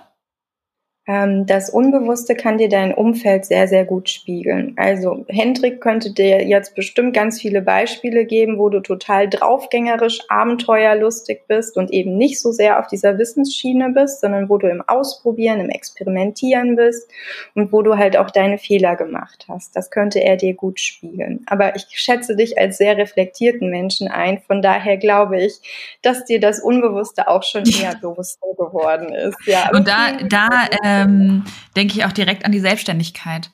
[1.05, 4.75] Ähm, das Unbewusste kann dir dein Umfeld sehr, sehr gut spiegeln.
[4.77, 11.41] Also Hendrik könnte dir jetzt bestimmt ganz viele Beispiele geben, wo du total draufgängerisch, abenteuerlustig
[11.49, 15.59] bist und eben nicht so sehr auf dieser Wissensschiene bist, sondern wo du im Ausprobieren,
[15.59, 17.11] im Experimentieren bist
[17.57, 19.75] und wo du halt auch deine Fehler gemacht hast.
[19.75, 21.41] Das könnte er dir gut spiegeln.
[21.47, 24.41] Aber ich schätze dich als sehr reflektierten Menschen ein.
[24.47, 29.37] Von daher glaube ich, dass dir das Unbewusste auch schon eher bewusster geworden ist.
[29.47, 30.49] Ja, und da, da,
[30.85, 31.45] äh, ähm,
[31.77, 33.51] denke ich auch direkt an die Selbstständigkeit.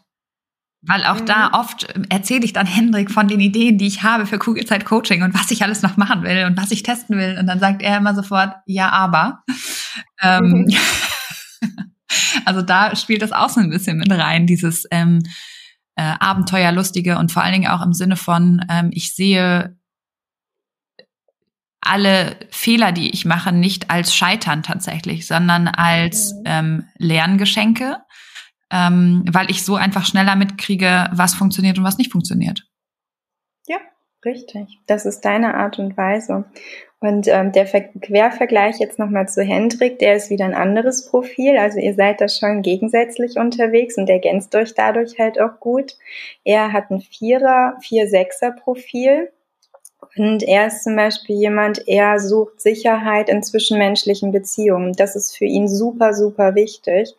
[0.81, 1.27] Weil auch mhm.
[1.27, 5.23] da oft erzähle ich dann Hendrik von den Ideen, die ich habe für Kugelzeit Coaching
[5.23, 7.37] und was ich alles noch machen will und was ich testen will.
[7.39, 9.43] Und dann sagt er immer sofort, ja, aber.
[10.21, 10.75] Ähm, mhm.
[12.45, 15.23] also da spielt das auch so ein bisschen mit rein, dieses ähm,
[15.95, 19.77] äh, Abenteuerlustige und vor allen Dingen auch im Sinne von, ähm, ich sehe
[21.89, 26.43] alle Fehler, die ich mache, nicht als Scheitern tatsächlich, sondern als mhm.
[26.45, 27.99] ähm, Lerngeschenke,
[28.71, 32.65] ähm, weil ich so einfach schneller mitkriege, was funktioniert und was nicht funktioniert.
[33.67, 33.79] Ja,
[34.25, 34.79] richtig.
[34.87, 36.45] Das ist deine Art und Weise.
[37.01, 41.57] Und ähm, der Ver Quervergleich jetzt nochmal zu Hendrik, der ist wieder ein anderes Profil.
[41.57, 45.97] Also ihr seid da schon gegensätzlich unterwegs und ergänzt euch dadurch halt auch gut.
[46.43, 49.31] Er hat ein Vierer, Vier-Sechser-Profil
[50.17, 54.93] und er ist zum Beispiel jemand, er sucht Sicherheit in zwischenmenschlichen Beziehungen.
[54.93, 57.15] Das ist für ihn super, super wichtig.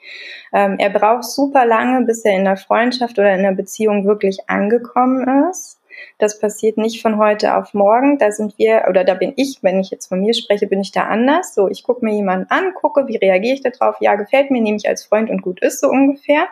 [0.54, 4.50] Ähm, er braucht super lange, bis er in der Freundschaft oder in der Beziehung wirklich
[4.50, 5.79] angekommen ist.
[6.18, 8.18] Das passiert nicht von heute auf morgen.
[8.18, 10.92] Da sind wir, oder da bin ich, wenn ich jetzt von mir spreche, bin ich
[10.92, 11.54] da anders.
[11.54, 13.96] So, ich gucke mir jemanden an, gucke, wie reagiere ich darauf?
[14.00, 16.48] Ja, gefällt mir, nehme ich als Freund und gut ist so ungefähr.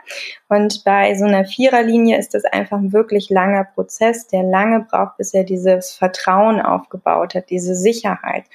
[0.50, 5.18] Und bei so einer Viererlinie ist das einfach ein wirklich langer Prozess, der lange braucht,
[5.18, 8.46] bis er dieses Vertrauen aufgebaut hat, diese Sicherheit.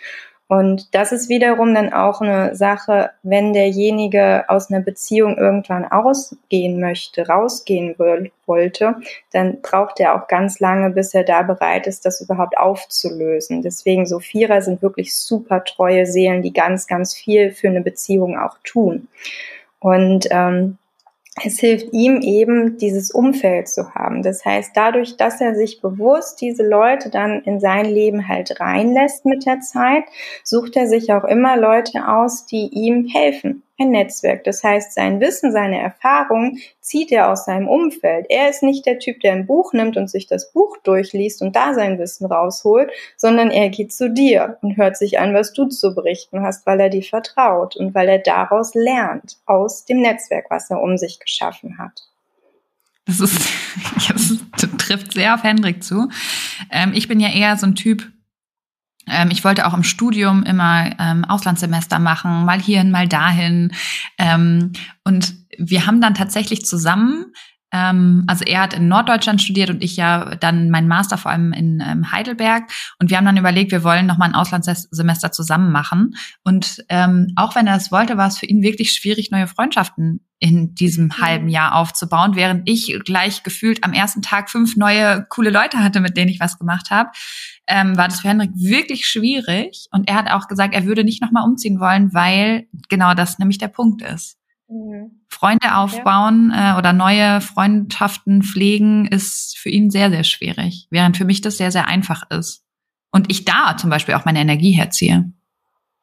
[0.52, 6.78] Und das ist wiederum dann auch eine Sache, wenn derjenige aus einer Beziehung irgendwann ausgehen
[6.78, 7.94] möchte, rausgehen
[8.44, 8.96] wollte,
[9.32, 13.62] dann braucht er auch ganz lange, bis er da bereit ist, das überhaupt aufzulösen.
[13.62, 18.38] Deswegen so Vierer sind wirklich super treue Seelen, die ganz, ganz viel für eine Beziehung
[18.38, 19.08] auch tun.
[19.80, 20.76] Und ähm,
[21.40, 24.22] es hilft ihm eben, dieses Umfeld zu haben.
[24.22, 29.24] Das heißt, dadurch, dass er sich bewusst diese Leute dann in sein Leben halt reinlässt
[29.24, 30.04] mit der Zeit,
[30.44, 34.44] sucht er sich auch immer Leute aus, die ihm helfen, ein Netzwerk.
[34.44, 38.26] Das heißt, sein Wissen, seine Erfahrungen zieht er aus seinem Umfeld.
[38.28, 41.56] Er ist nicht der Typ, der ein Buch nimmt und sich das Buch durchliest und
[41.56, 45.66] da sein Wissen rausholt, sondern er geht zu dir und hört sich an, was du
[45.66, 50.46] zu berichten hast, weil er dir vertraut und weil er daraus lernt, aus dem Netzwerk,
[50.50, 52.02] was er um sich geschaffen hat.
[53.06, 53.48] Das ist,
[54.08, 56.08] das trifft sehr auf Hendrik zu.
[56.70, 58.06] Ähm, ich bin ja eher so ein Typ,
[59.12, 63.72] ähm, ich wollte auch im Studium immer ähm, Auslandssemester machen, mal hierhin, mal dahin.
[64.18, 64.72] Ähm,
[65.04, 67.26] und wir haben dann tatsächlich zusammen
[68.26, 71.80] also er hat in Norddeutschland studiert und ich ja dann meinen Master vor allem in
[71.80, 72.70] ähm, Heidelberg.
[72.98, 76.14] Und wir haben dann überlegt, wir wollen nochmal ein Auslandssemester zusammen machen.
[76.44, 80.20] Und ähm, auch wenn er es wollte, war es für ihn wirklich schwierig, neue Freundschaften
[80.38, 81.18] in diesem mhm.
[81.18, 86.00] halben Jahr aufzubauen, während ich gleich gefühlt am ersten Tag fünf neue coole Leute hatte,
[86.00, 87.10] mit denen ich was gemacht habe.
[87.66, 89.86] Ähm, war das für Henrik wirklich schwierig.
[89.92, 93.58] Und er hat auch gesagt, er würde nicht nochmal umziehen wollen, weil genau das nämlich
[93.58, 94.36] der Punkt ist.
[94.68, 95.21] Mhm.
[95.32, 96.74] Freunde aufbauen ja.
[96.74, 101.56] äh, oder neue Freundschaften pflegen ist für ihn sehr, sehr schwierig, während für mich das
[101.56, 102.64] sehr, sehr einfach ist.
[103.10, 105.32] Und ich da zum Beispiel auch meine Energie herziehe.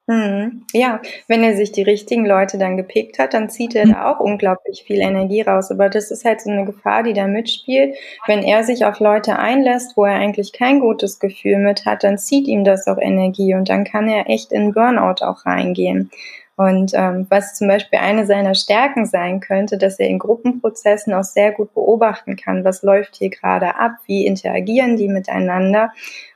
[0.10, 0.64] Mhm.
[0.74, 3.92] Ja, wenn er sich die richtigen Leute dann gepickt hat, dann zieht er mhm.
[3.92, 5.70] da auch unglaublich viel Energie raus.
[5.70, 7.96] Aber das ist halt so eine Gefahr, die da mitspielt.
[8.26, 12.18] Wenn er sich auf Leute einlässt, wo er eigentlich kein gutes Gefühl mit hat, dann
[12.18, 16.10] zieht ihm das auch Energie und dann kann er echt in Burnout auch reingehen.
[16.60, 21.24] Und ähm, was zum Beispiel eine seiner Stärken sein könnte, dass er in Gruppenprozessen auch
[21.24, 25.94] sehr gut beobachten kann, was läuft hier gerade ab, wie interagieren die miteinander.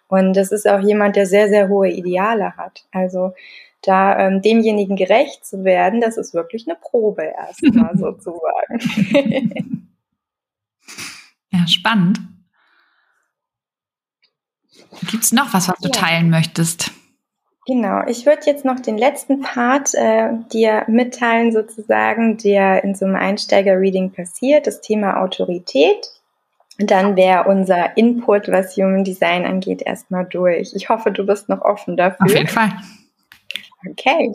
[0.08, 2.86] Und das ist auch jemand, der sehr, sehr hohe Ideale hat.
[2.94, 3.34] Also
[3.82, 9.90] da ähm, demjenigen gerecht zu werden, das ist wirklich eine Probe erstmal sozusagen.
[11.52, 12.22] ja, spannend.
[15.12, 15.94] Gibt's noch was, was du ja.
[15.94, 16.94] teilen möchtest?
[17.66, 23.06] Genau, ich würde jetzt noch den letzten Part äh, dir mitteilen, sozusagen, der in so
[23.06, 26.10] einem Einsteiger-Reading passiert, das Thema Autorität.
[26.80, 30.74] Und dann wäre unser Input, was Human Design angeht, erstmal durch.
[30.76, 32.26] Ich hoffe, du bist noch offen dafür.
[32.26, 32.72] Auf jeden Fall.
[33.90, 34.34] Okay.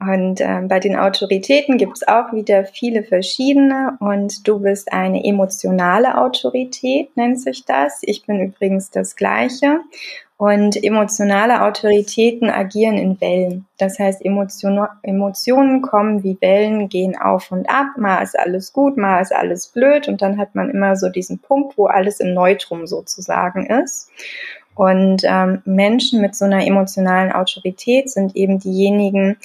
[0.00, 5.22] Und äh, bei den Autoritäten gibt es auch wieder viele verschiedene und du bist eine
[5.24, 7.98] emotionale Autorität, nennt sich das.
[8.02, 9.80] Ich bin übrigens das gleiche.
[10.40, 13.66] Und emotionale Autoritäten agieren in Wellen.
[13.76, 17.88] Das heißt, Emotion, Emotionen kommen wie Wellen, gehen auf und ab.
[17.98, 20.08] Mal ist alles gut, mal ist alles blöd.
[20.08, 24.10] Und dann hat man immer so diesen Punkt, wo alles im Neutrum sozusagen ist.
[24.74, 29.36] Und ähm, Menschen mit so einer emotionalen Autorität sind eben diejenigen,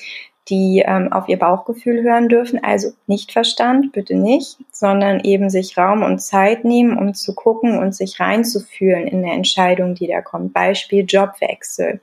[0.49, 5.77] die ähm, auf ihr Bauchgefühl hören dürfen, also nicht Verstand, bitte nicht, sondern eben sich
[5.77, 10.21] Raum und Zeit nehmen, um zu gucken und sich reinzufühlen in eine Entscheidung, die da
[10.21, 10.53] kommt.
[10.53, 11.99] Beispiel Jobwechsel.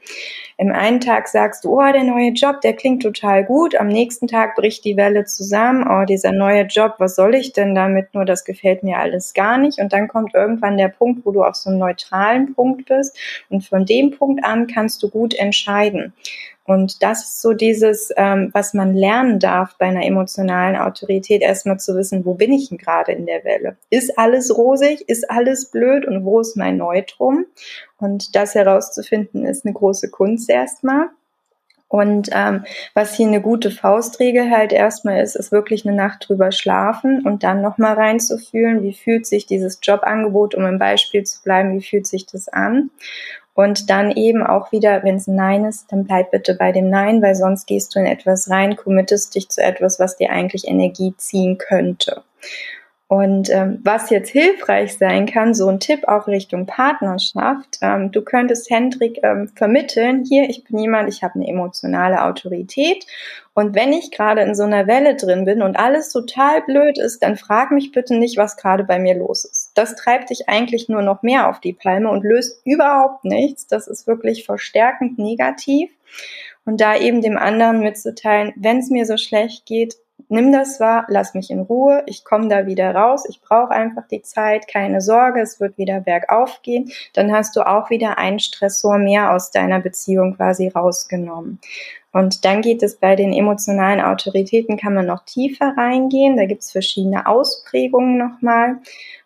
[0.59, 3.75] Im einen Tag sagst du, oh, der neue Job, der klingt total gut.
[3.77, 5.87] Am nächsten Tag bricht die Welle zusammen.
[5.89, 8.15] Oh, dieser neue Job, was soll ich denn damit?
[8.15, 9.79] Nur das gefällt mir alles gar nicht.
[9.79, 13.17] Und dann kommt irgendwann der Punkt, wo du auf so einem neutralen Punkt bist.
[13.49, 16.13] Und von dem Punkt an kannst du gut entscheiden.
[16.65, 21.81] Und das ist so dieses, ähm, was man lernen darf bei einer emotionalen Autorität, erstmal
[21.81, 23.77] zu wissen, wo bin ich denn gerade in der Welle?
[23.91, 25.09] Ist alles rosig?
[25.09, 26.07] Ist alles blöd?
[26.07, 27.47] Und wo ist mein Neutrum?
[27.99, 31.09] Und das herauszufinden, ist eine große Kunst erstmal.
[31.93, 32.65] Und ähm,
[32.95, 37.43] was hier eine gute Faustregel halt erstmal ist, ist wirklich eine Nacht drüber schlafen und
[37.43, 42.07] dann nochmal reinzufühlen, wie fühlt sich dieses Jobangebot, um im Beispiel zu bleiben, wie fühlt
[42.07, 42.89] sich das an?
[43.55, 46.89] Und dann eben auch wieder, wenn es ein Nein ist, dann bleib bitte bei dem
[46.89, 50.67] Nein, weil sonst gehst du in etwas rein, committest dich zu etwas, was dir eigentlich
[50.67, 52.23] Energie ziehen könnte.
[53.13, 58.23] Und ähm, was jetzt hilfreich sein kann, so ein Tipp auch Richtung Partnerschaft, ähm, du
[58.23, 63.05] könntest Hendrik ähm, vermitteln, hier, ich bin jemand, ich habe eine emotionale Autorität
[63.53, 67.23] und wenn ich gerade in so einer Welle drin bin und alles total blöd ist,
[67.23, 69.62] dann frag mich bitte nicht, was gerade bei mir los ist.
[69.75, 73.67] Das treibt dich eigentlich nur noch mehr auf die Palme und löst überhaupt nichts.
[73.67, 75.91] Das ist wirklich verstärkend negativ.
[76.65, 79.97] Und da eben dem anderen mitzuteilen, wenn es mir so schlecht geht,
[80.29, 84.07] nimm das wahr, lass mich in Ruhe, ich komme da wieder raus, ich brauche einfach
[84.09, 88.39] die Zeit, keine Sorge, es wird wieder bergauf gehen, dann hast du auch wieder einen
[88.39, 91.61] Stressor mehr aus deiner Beziehung quasi rausgenommen.
[92.13, 96.63] Und dann geht es bei den emotionalen Autoritäten, kann man noch tiefer reingehen, da gibt
[96.63, 98.77] es verschiedene Ausprägungen nochmal.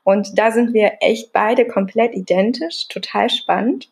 [0.05, 3.91] Und da sind wir echt beide komplett identisch, total spannend.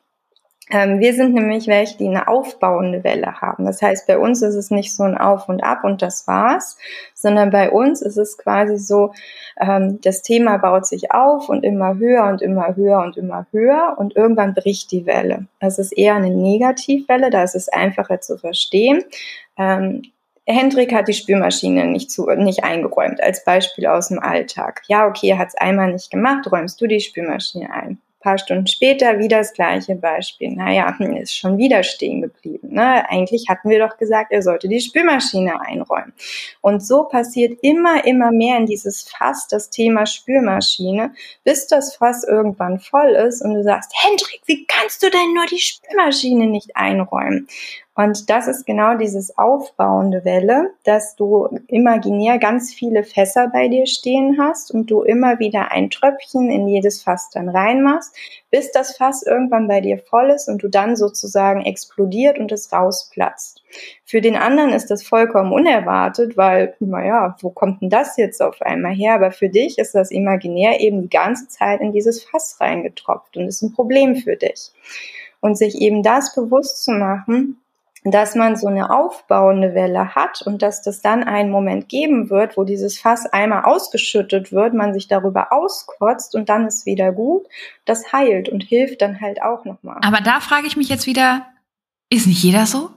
[0.71, 3.67] Ähm, wir sind nämlich welche, die eine aufbauende Welle haben.
[3.67, 6.79] Das heißt, bei uns ist es nicht so ein Auf und Ab und das war's,
[7.13, 9.13] sondern bei uns ist es quasi so,
[9.61, 13.97] ähm, das Thema baut sich auf und immer höher und immer höher und immer höher
[13.99, 15.47] und irgendwann bricht die Welle.
[15.61, 19.05] Das ist eher eine Negativwelle, da ist es einfacher zu verstehen.
[19.59, 20.03] Ähm,
[20.47, 24.83] Hendrik hat die Spülmaschine nicht, zu, nicht eingeräumt, als Beispiel aus dem Alltag.
[24.89, 28.67] Ja, okay, er hat es einmal nicht gemacht, räumst du die Spülmaschine ein paar Stunden
[28.67, 30.51] später wieder das gleiche Beispiel.
[30.51, 32.71] Naja, hm, ist schon wieder stehen geblieben.
[32.73, 33.09] Ne?
[33.09, 36.15] Eigentlich hatten wir doch gesagt, er sollte die Spülmaschine einräumen.
[36.63, 41.13] Und so passiert immer, immer mehr in dieses Fass das Thema Spülmaschine,
[41.45, 45.45] bis das Fass irgendwann voll ist und du sagst, Hendrik, wie kannst du denn nur
[45.45, 47.47] die Spülmaschine nicht einräumen?
[47.97, 53.87] Und das ist genau dieses aufbauende Welle, dass du imaginär ganz viele Fässer bei dir
[53.87, 58.13] stehen hast und du immer wieder ein Tröpfchen in jedes Fass dann reinmachst,
[58.51, 62.73] bis das Fass irgendwann bei dir voll ist und du dann sozusagen explodiert und es
[62.73, 63.63] rausplatzt.
[64.05, 68.61] Für den anderen ist das vollkommen unerwartet, weil, naja, wo kommt denn das jetzt auf
[68.61, 69.15] einmal her?
[69.15, 73.47] Aber für dich ist das imaginär eben die ganze Zeit in dieses Fass reingetropft und
[73.47, 74.73] ist ein Problem für dich.
[75.41, 77.61] Und sich eben das bewusst zu machen,
[78.05, 82.59] dass man so eine aufbauende Welle hat und dass das dann einen Moment geben wird,
[82.59, 87.47] wo dieses Fass einmal ausgeschüttet wird, man sich darüber auskotzt und dann ist wieder gut.
[87.87, 89.99] Das heilt und hilft dann halt auch nochmal.
[90.03, 91.47] Aber da frage ich mich jetzt wieder,
[92.11, 92.91] ist nicht jeder so?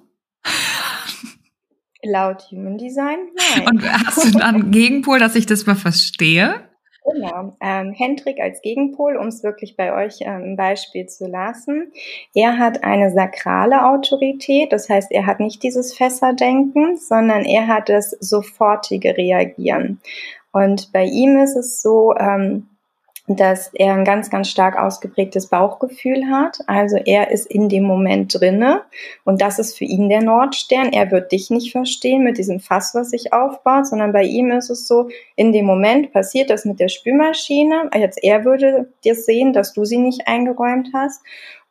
[2.04, 3.18] Laut Human Design?
[3.56, 3.68] Nein.
[3.68, 6.70] Und hast du dann einen Gegenpol, dass ich das mal verstehe?
[7.10, 7.56] Genau.
[7.62, 11.94] Ähm, Hendrik als Gegenpol, um es wirklich bei euch ähm, im Beispiel zu lassen.
[12.36, 17.88] Er hat eine sakrale Autorität, das heißt, er hat nicht dieses Fässerdenken, sondern er hat
[17.88, 20.02] das sofortige Reagieren.
[20.52, 22.68] Und bei ihm ist es so, ähm,
[23.28, 26.60] dass er ein ganz, ganz stark ausgeprägtes Bauchgefühl hat.
[26.66, 28.84] Also er ist in dem Moment drinne
[29.26, 30.94] und das ist für ihn der Nordstern.
[30.94, 34.70] Er wird dich nicht verstehen mit diesem Fass, was sich aufbaut, sondern bei ihm ist
[34.70, 37.90] es so, in dem Moment passiert das mit der Spülmaschine.
[37.94, 41.22] Jetzt er würde dir sehen, dass du sie nicht eingeräumt hast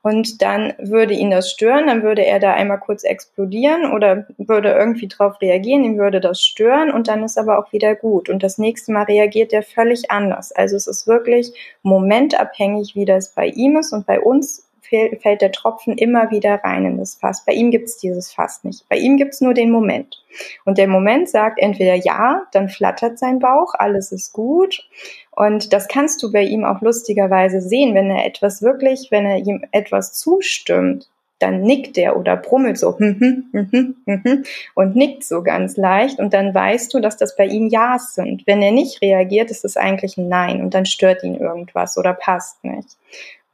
[0.07, 4.71] und dann würde ihn das stören, dann würde er da einmal kurz explodieren oder würde
[4.71, 8.29] irgendwie drauf reagieren, ihm würde das stören und dann ist aber auch wieder gut.
[8.29, 10.53] Und das nächste Mal reagiert er völlig anders.
[10.53, 11.53] Also es ist wirklich
[11.83, 16.85] momentabhängig, wie das bei ihm ist und bei uns fällt der Tropfen immer wieder rein
[16.85, 17.45] in das Fass.
[17.45, 18.89] Bei ihm gibt es dieses Fass nicht.
[18.89, 20.23] Bei ihm gibt es nur den Moment.
[20.65, 24.89] Und der Moment sagt entweder ja, dann flattert sein Bauch, alles ist gut.
[25.31, 29.39] Und das kannst du bei ihm auch lustigerweise sehen, wenn er etwas wirklich, wenn er
[29.39, 31.09] ihm etwas zustimmt,
[31.39, 34.45] dann nickt er oder brummelt so hm, hm, hm,
[34.75, 38.47] und nickt so ganz leicht und dann weißt du, dass das bei ihm Ja's sind.
[38.47, 42.15] Wenn er nicht reagiert, ist es eigentlich ein Nein und dann stört ihn irgendwas oder
[42.15, 42.97] passt nicht.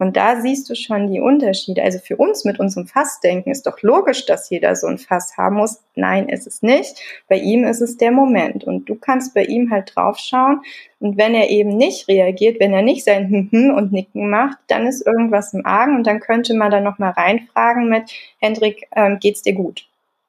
[0.03, 1.81] Und da siehst du schon die Unterschiede.
[1.81, 5.55] Also für uns mit unserem Fassdenken ist doch logisch, dass jeder so ein Fass haben
[5.55, 5.81] muss.
[5.95, 7.01] Nein, ist es nicht.
[7.29, 8.65] Bei ihm ist es der Moment.
[8.65, 10.63] Und du kannst bei ihm halt draufschauen.
[10.99, 14.59] Und wenn er eben nicht reagiert, wenn er nicht sein Hm, hm und Nicken macht,
[14.67, 15.95] dann ist irgendwas im Argen.
[15.95, 18.11] Und dann könnte man da nochmal reinfragen mit,
[18.41, 19.87] Hendrik, ähm, geht's dir gut?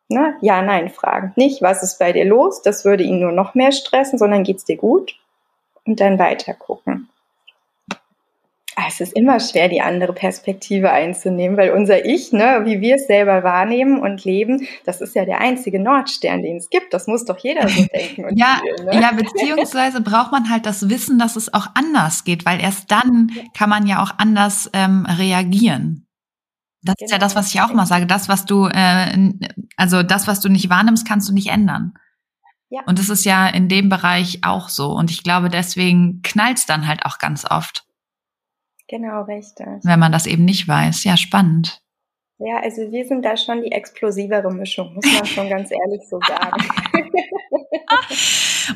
[0.08, 0.36] Ne?
[0.42, 1.34] Ja, nein, fragen.
[1.36, 2.62] Nicht, was ist bei dir los?
[2.62, 5.16] Das würde ihn nur noch mehr stressen, sondern geht's dir gut?
[5.84, 7.10] Und dann weiter gucken.
[8.76, 12.96] Ah, es ist immer schwer, die andere Perspektive einzunehmen, weil unser Ich, ne, wie wir
[12.96, 16.94] es selber wahrnehmen und leben, das ist ja der einzige Nordstern, den es gibt.
[16.94, 18.36] Das muss doch jeder so denken.
[18.36, 19.02] Ja, fühlen, ne?
[19.02, 23.32] ja, beziehungsweise braucht man halt das Wissen, dass es auch anders geht, weil erst dann
[23.54, 26.08] kann man ja auch anders ähm, reagieren.
[26.82, 27.06] Das genau.
[27.06, 28.06] ist ja das, was ich auch mal sage.
[28.06, 29.34] Das, was du, äh,
[29.78, 31.94] also das, was du nicht wahrnimmst, kannst du nicht ändern.
[32.70, 32.82] Ja.
[32.88, 34.92] Und das ist ja in dem Bereich auch so.
[34.92, 37.86] Und ich glaube, deswegen knallt es dann halt auch ganz oft.
[38.94, 39.66] Genau, richtig.
[39.82, 41.04] Wenn man das eben nicht weiß.
[41.04, 41.82] Ja, spannend.
[42.38, 46.20] Ja, also wir sind da schon die explosivere Mischung, muss man schon ganz ehrlich so
[46.20, 46.64] sagen.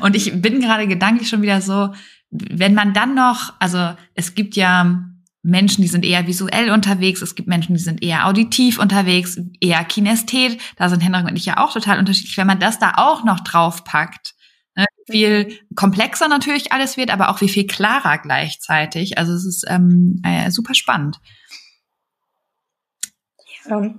[0.00, 1.90] Und ich bin gerade gedanklich schon wieder so,
[2.30, 5.04] wenn man dann noch, also es gibt ja
[5.44, 9.84] Menschen, die sind eher visuell unterwegs, es gibt Menschen, die sind eher auditiv unterwegs, eher
[9.84, 12.36] Kinesthet, da sind Henrik und ich ja auch total unterschiedlich.
[12.36, 14.34] Wenn man das da auch noch draufpackt,
[15.10, 19.18] viel komplexer natürlich alles wird, aber auch wie viel klarer gleichzeitig.
[19.18, 21.18] Also es ist ähm, äh, super spannend.
[23.68, 23.94] Ja,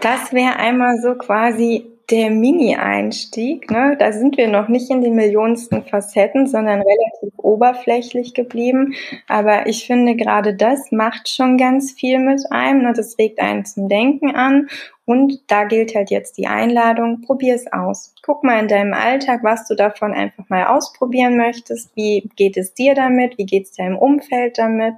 [0.00, 3.70] das wäre einmal so quasi der Mini-Einstieg.
[3.70, 3.96] Ne?
[3.98, 8.94] Da sind wir noch nicht in den millionensten Facetten, sondern relativ oberflächlich geblieben.
[9.26, 12.82] Aber ich finde, gerade das macht schon ganz viel mit einem.
[12.82, 12.92] Ne?
[12.94, 14.68] Das regt einen zum Denken an
[15.06, 18.14] und da gilt halt jetzt die Einladung, probier es aus.
[18.22, 21.94] Guck mal in deinem Alltag, was du davon einfach mal ausprobieren möchtest.
[21.94, 23.36] Wie geht es dir damit?
[23.36, 24.94] Wie geht es deinem Umfeld damit?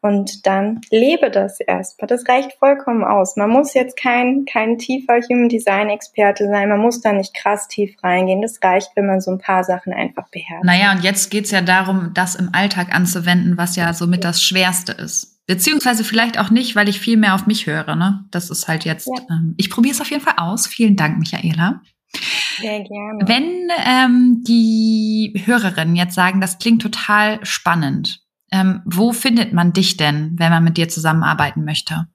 [0.00, 2.06] Und dann lebe das erstmal.
[2.06, 3.34] Das reicht vollkommen aus.
[3.34, 6.68] Man muss jetzt kein, kein tiefer Human Design Experte sein.
[6.68, 8.40] Man muss da nicht krass tief reingehen.
[8.40, 10.64] Das reicht, wenn man so ein paar Sachen einfach beherrscht.
[10.64, 14.92] Naja, und jetzt geht's ja darum, das im Alltag anzuwenden, was ja somit das Schwerste
[14.92, 15.37] ist.
[15.48, 17.96] Beziehungsweise vielleicht auch nicht, weil ich viel mehr auf mich höre.
[17.96, 18.22] Ne?
[18.30, 19.06] Das ist halt jetzt.
[19.08, 19.24] Ja.
[19.30, 20.66] Ähm, ich probiere es auf jeden Fall aus.
[20.66, 21.80] Vielen Dank, Michaela.
[22.60, 23.26] Sehr gerne.
[23.26, 28.20] Wenn ähm, die Hörerinnen jetzt sagen, das klingt total spannend,
[28.52, 32.08] ähm, wo findet man dich denn, wenn man mit dir zusammenarbeiten möchte?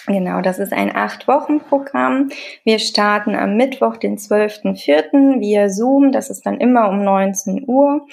[0.09, 2.29] Genau, das ist ein Acht-Wochen-Programm.
[2.63, 5.41] Wir starten am Mittwoch, den 12.04.
[5.41, 6.13] via Zoom.
[6.13, 8.07] Das ist dann immer um 19 Uhr.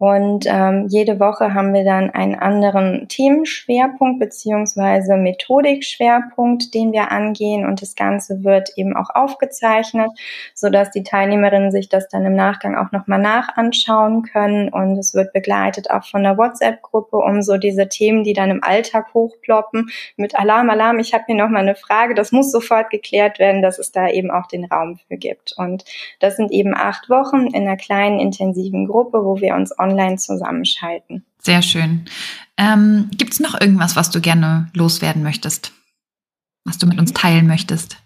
[0.00, 7.66] Und ähm, jede Woche haben wir dann einen anderen Themenschwerpunkt beziehungsweise Methodikschwerpunkt, den wir angehen.
[7.66, 10.08] Und das Ganze wird eben auch aufgezeichnet,
[10.54, 14.70] so dass die Teilnehmerinnen sich das dann im Nachgang auch nochmal nachanschauen können.
[14.70, 18.64] Und es wird begleitet auch von der WhatsApp-Gruppe, um so diese Themen, die dann im
[18.64, 23.38] Alltag hochploppen, mit Alarm, Alarm, ich habe hier nochmal eine Frage, das muss sofort geklärt
[23.38, 25.52] werden, dass es da eben auch den Raum für gibt.
[25.58, 25.84] Und
[26.20, 30.16] das sind eben acht Wochen in einer kleinen, intensiven Gruppe, wo wir uns online online
[30.16, 31.24] zusammenschalten.
[31.42, 32.06] Sehr schön.
[32.56, 35.72] Ähm, Gibt es noch irgendwas, was du gerne loswerden möchtest?
[36.64, 37.96] Was du mit uns teilen möchtest?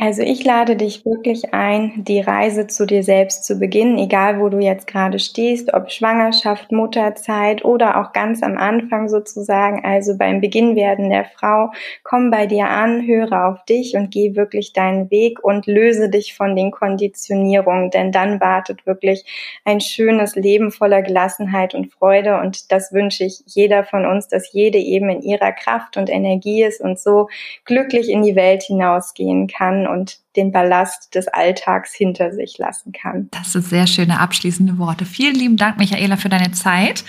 [0.00, 4.48] Also ich lade dich wirklich ein, die Reise zu dir selbst zu beginnen, egal wo
[4.48, 10.40] du jetzt gerade stehst, ob Schwangerschaft, Mutterzeit oder auch ganz am Anfang sozusagen, also beim
[10.40, 11.72] Beginnwerden der Frau.
[12.04, 16.36] Komm bei dir an, höre auf dich und geh wirklich deinen Weg und löse dich
[16.36, 19.24] von den Konditionierungen, denn dann wartet wirklich
[19.64, 24.52] ein schönes Leben voller Gelassenheit und Freude und das wünsche ich jeder von uns, dass
[24.52, 27.26] jede eben in ihrer Kraft und Energie ist und so
[27.64, 33.28] glücklich in die Welt hinausgehen kann und den Ballast des Alltags hinter sich lassen kann.
[33.30, 35.04] Das sind sehr schöne abschließende Worte.
[35.04, 37.04] Vielen lieben Dank, Michaela, für deine Zeit.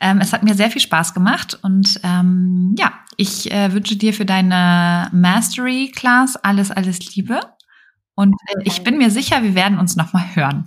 [0.00, 4.14] Ähm, es hat mir sehr viel Spaß gemacht und ähm, ja, ich äh, wünsche dir
[4.14, 7.40] für deine Mastery Class alles, alles Liebe.
[8.14, 10.66] Und äh, ich bin mir sicher, wir werden uns nochmal hören.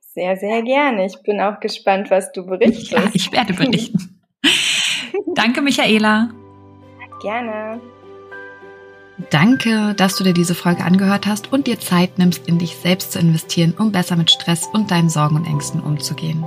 [0.00, 1.04] Sehr, sehr gerne.
[1.04, 2.90] Ich bin auch gespannt, was du berichtest.
[2.90, 4.22] Ja, ich werde berichten.
[5.34, 6.30] Danke, Michaela.
[7.20, 7.80] Gerne.
[9.30, 13.12] Danke, dass du dir diese Folge angehört hast und dir Zeit nimmst, in dich selbst
[13.12, 16.44] zu investieren, um besser mit Stress und deinen Sorgen und Ängsten umzugehen.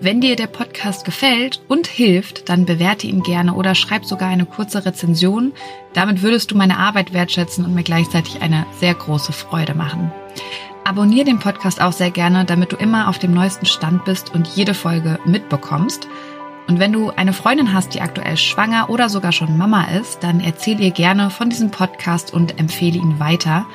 [0.00, 4.44] Wenn dir der Podcast gefällt und hilft, dann bewerte ihn gerne oder schreib sogar eine
[4.44, 5.52] kurze Rezension.
[5.94, 10.12] Damit würdest du meine Arbeit wertschätzen und mir gleichzeitig eine sehr große Freude machen.
[10.84, 14.46] Abonnier den Podcast auch sehr gerne, damit du immer auf dem neuesten Stand bist und
[14.48, 16.06] jede Folge mitbekommst.
[16.66, 20.40] Und wenn du eine Freundin hast, die aktuell schwanger oder sogar schon Mama ist, dann
[20.40, 23.66] erzähl ihr gerne von diesem Podcast und empfehle ihn weiter.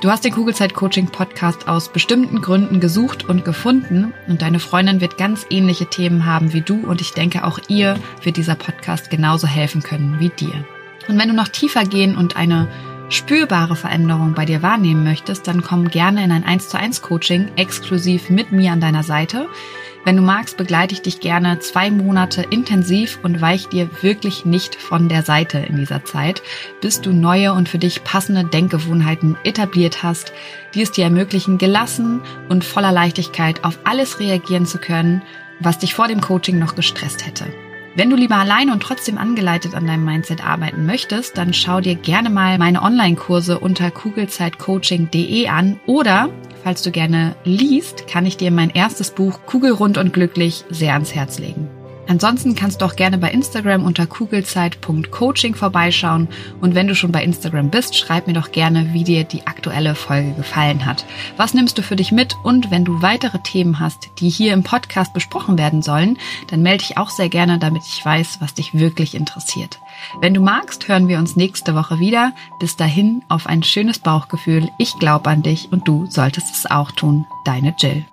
[0.00, 5.00] Du hast den Kugelzeit Coaching Podcast aus bestimmten Gründen gesucht und gefunden und deine Freundin
[5.00, 9.10] wird ganz ähnliche Themen haben wie du und ich denke auch ihr wird dieser Podcast
[9.10, 10.64] genauso helfen können wie dir.
[11.08, 12.68] Und wenn du noch tiefer gehen und eine
[13.08, 17.50] spürbare Veränderung bei dir wahrnehmen möchtest, dann komm gerne in ein 1 zu 1 Coaching
[17.56, 19.48] exklusiv mit mir an deiner Seite.
[20.08, 24.74] Wenn du magst, begleite ich dich gerne zwei Monate intensiv und weich dir wirklich nicht
[24.74, 26.40] von der Seite in dieser Zeit,
[26.80, 30.32] bis du neue und für dich passende Denkgewohnheiten etabliert hast,
[30.72, 35.20] die es dir ermöglichen, gelassen und voller Leichtigkeit auf alles reagieren zu können,
[35.60, 37.44] was dich vor dem Coaching noch gestresst hätte.
[37.98, 41.96] Wenn du lieber alleine und trotzdem angeleitet an deinem Mindset arbeiten möchtest, dann schau dir
[41.96, 46.30] gerne mal meine Online-Kurse unter kugelzeitcoaching.de an oder
[46.62, 51.14] Falls du gerne liest, kann ich dir mein erstes Buch Kugelrund und glücklich sehr ans
[51.14, 51.68] Herz legen.
[52.08, 56.28] Ansonsten kannst du auch gerne bei Instagram unter kugelzeit.coaching vorbeischauen
[56.60, 59.94] und wenn du schon bei Instagram bist, schreib mir doch gerne, wie dir die aktuelle
[59.94, 61.04] Folge gefallen hat.
[61.36, 64.62] Was nimmst du für dich mit und wenn du weitere Themen hast, die hier im
[64.62, 66.16] Podcast besprochen werden sollen,
[66.50, 69.78] dann melde dich auch sehr gerne, damit ich weiß, was dich wirklich interessiert.
[70.20, 72.32] Wenn du magst, hören wir uns nächste Woche wieder.
[72.58, 74.68] Bis dahin auf ein schönes Bauchgefühl.
[74.78, 77.26] Ich glaube an dich und du solltest es auch tun.
[77.44, 78.06] Deine Jill.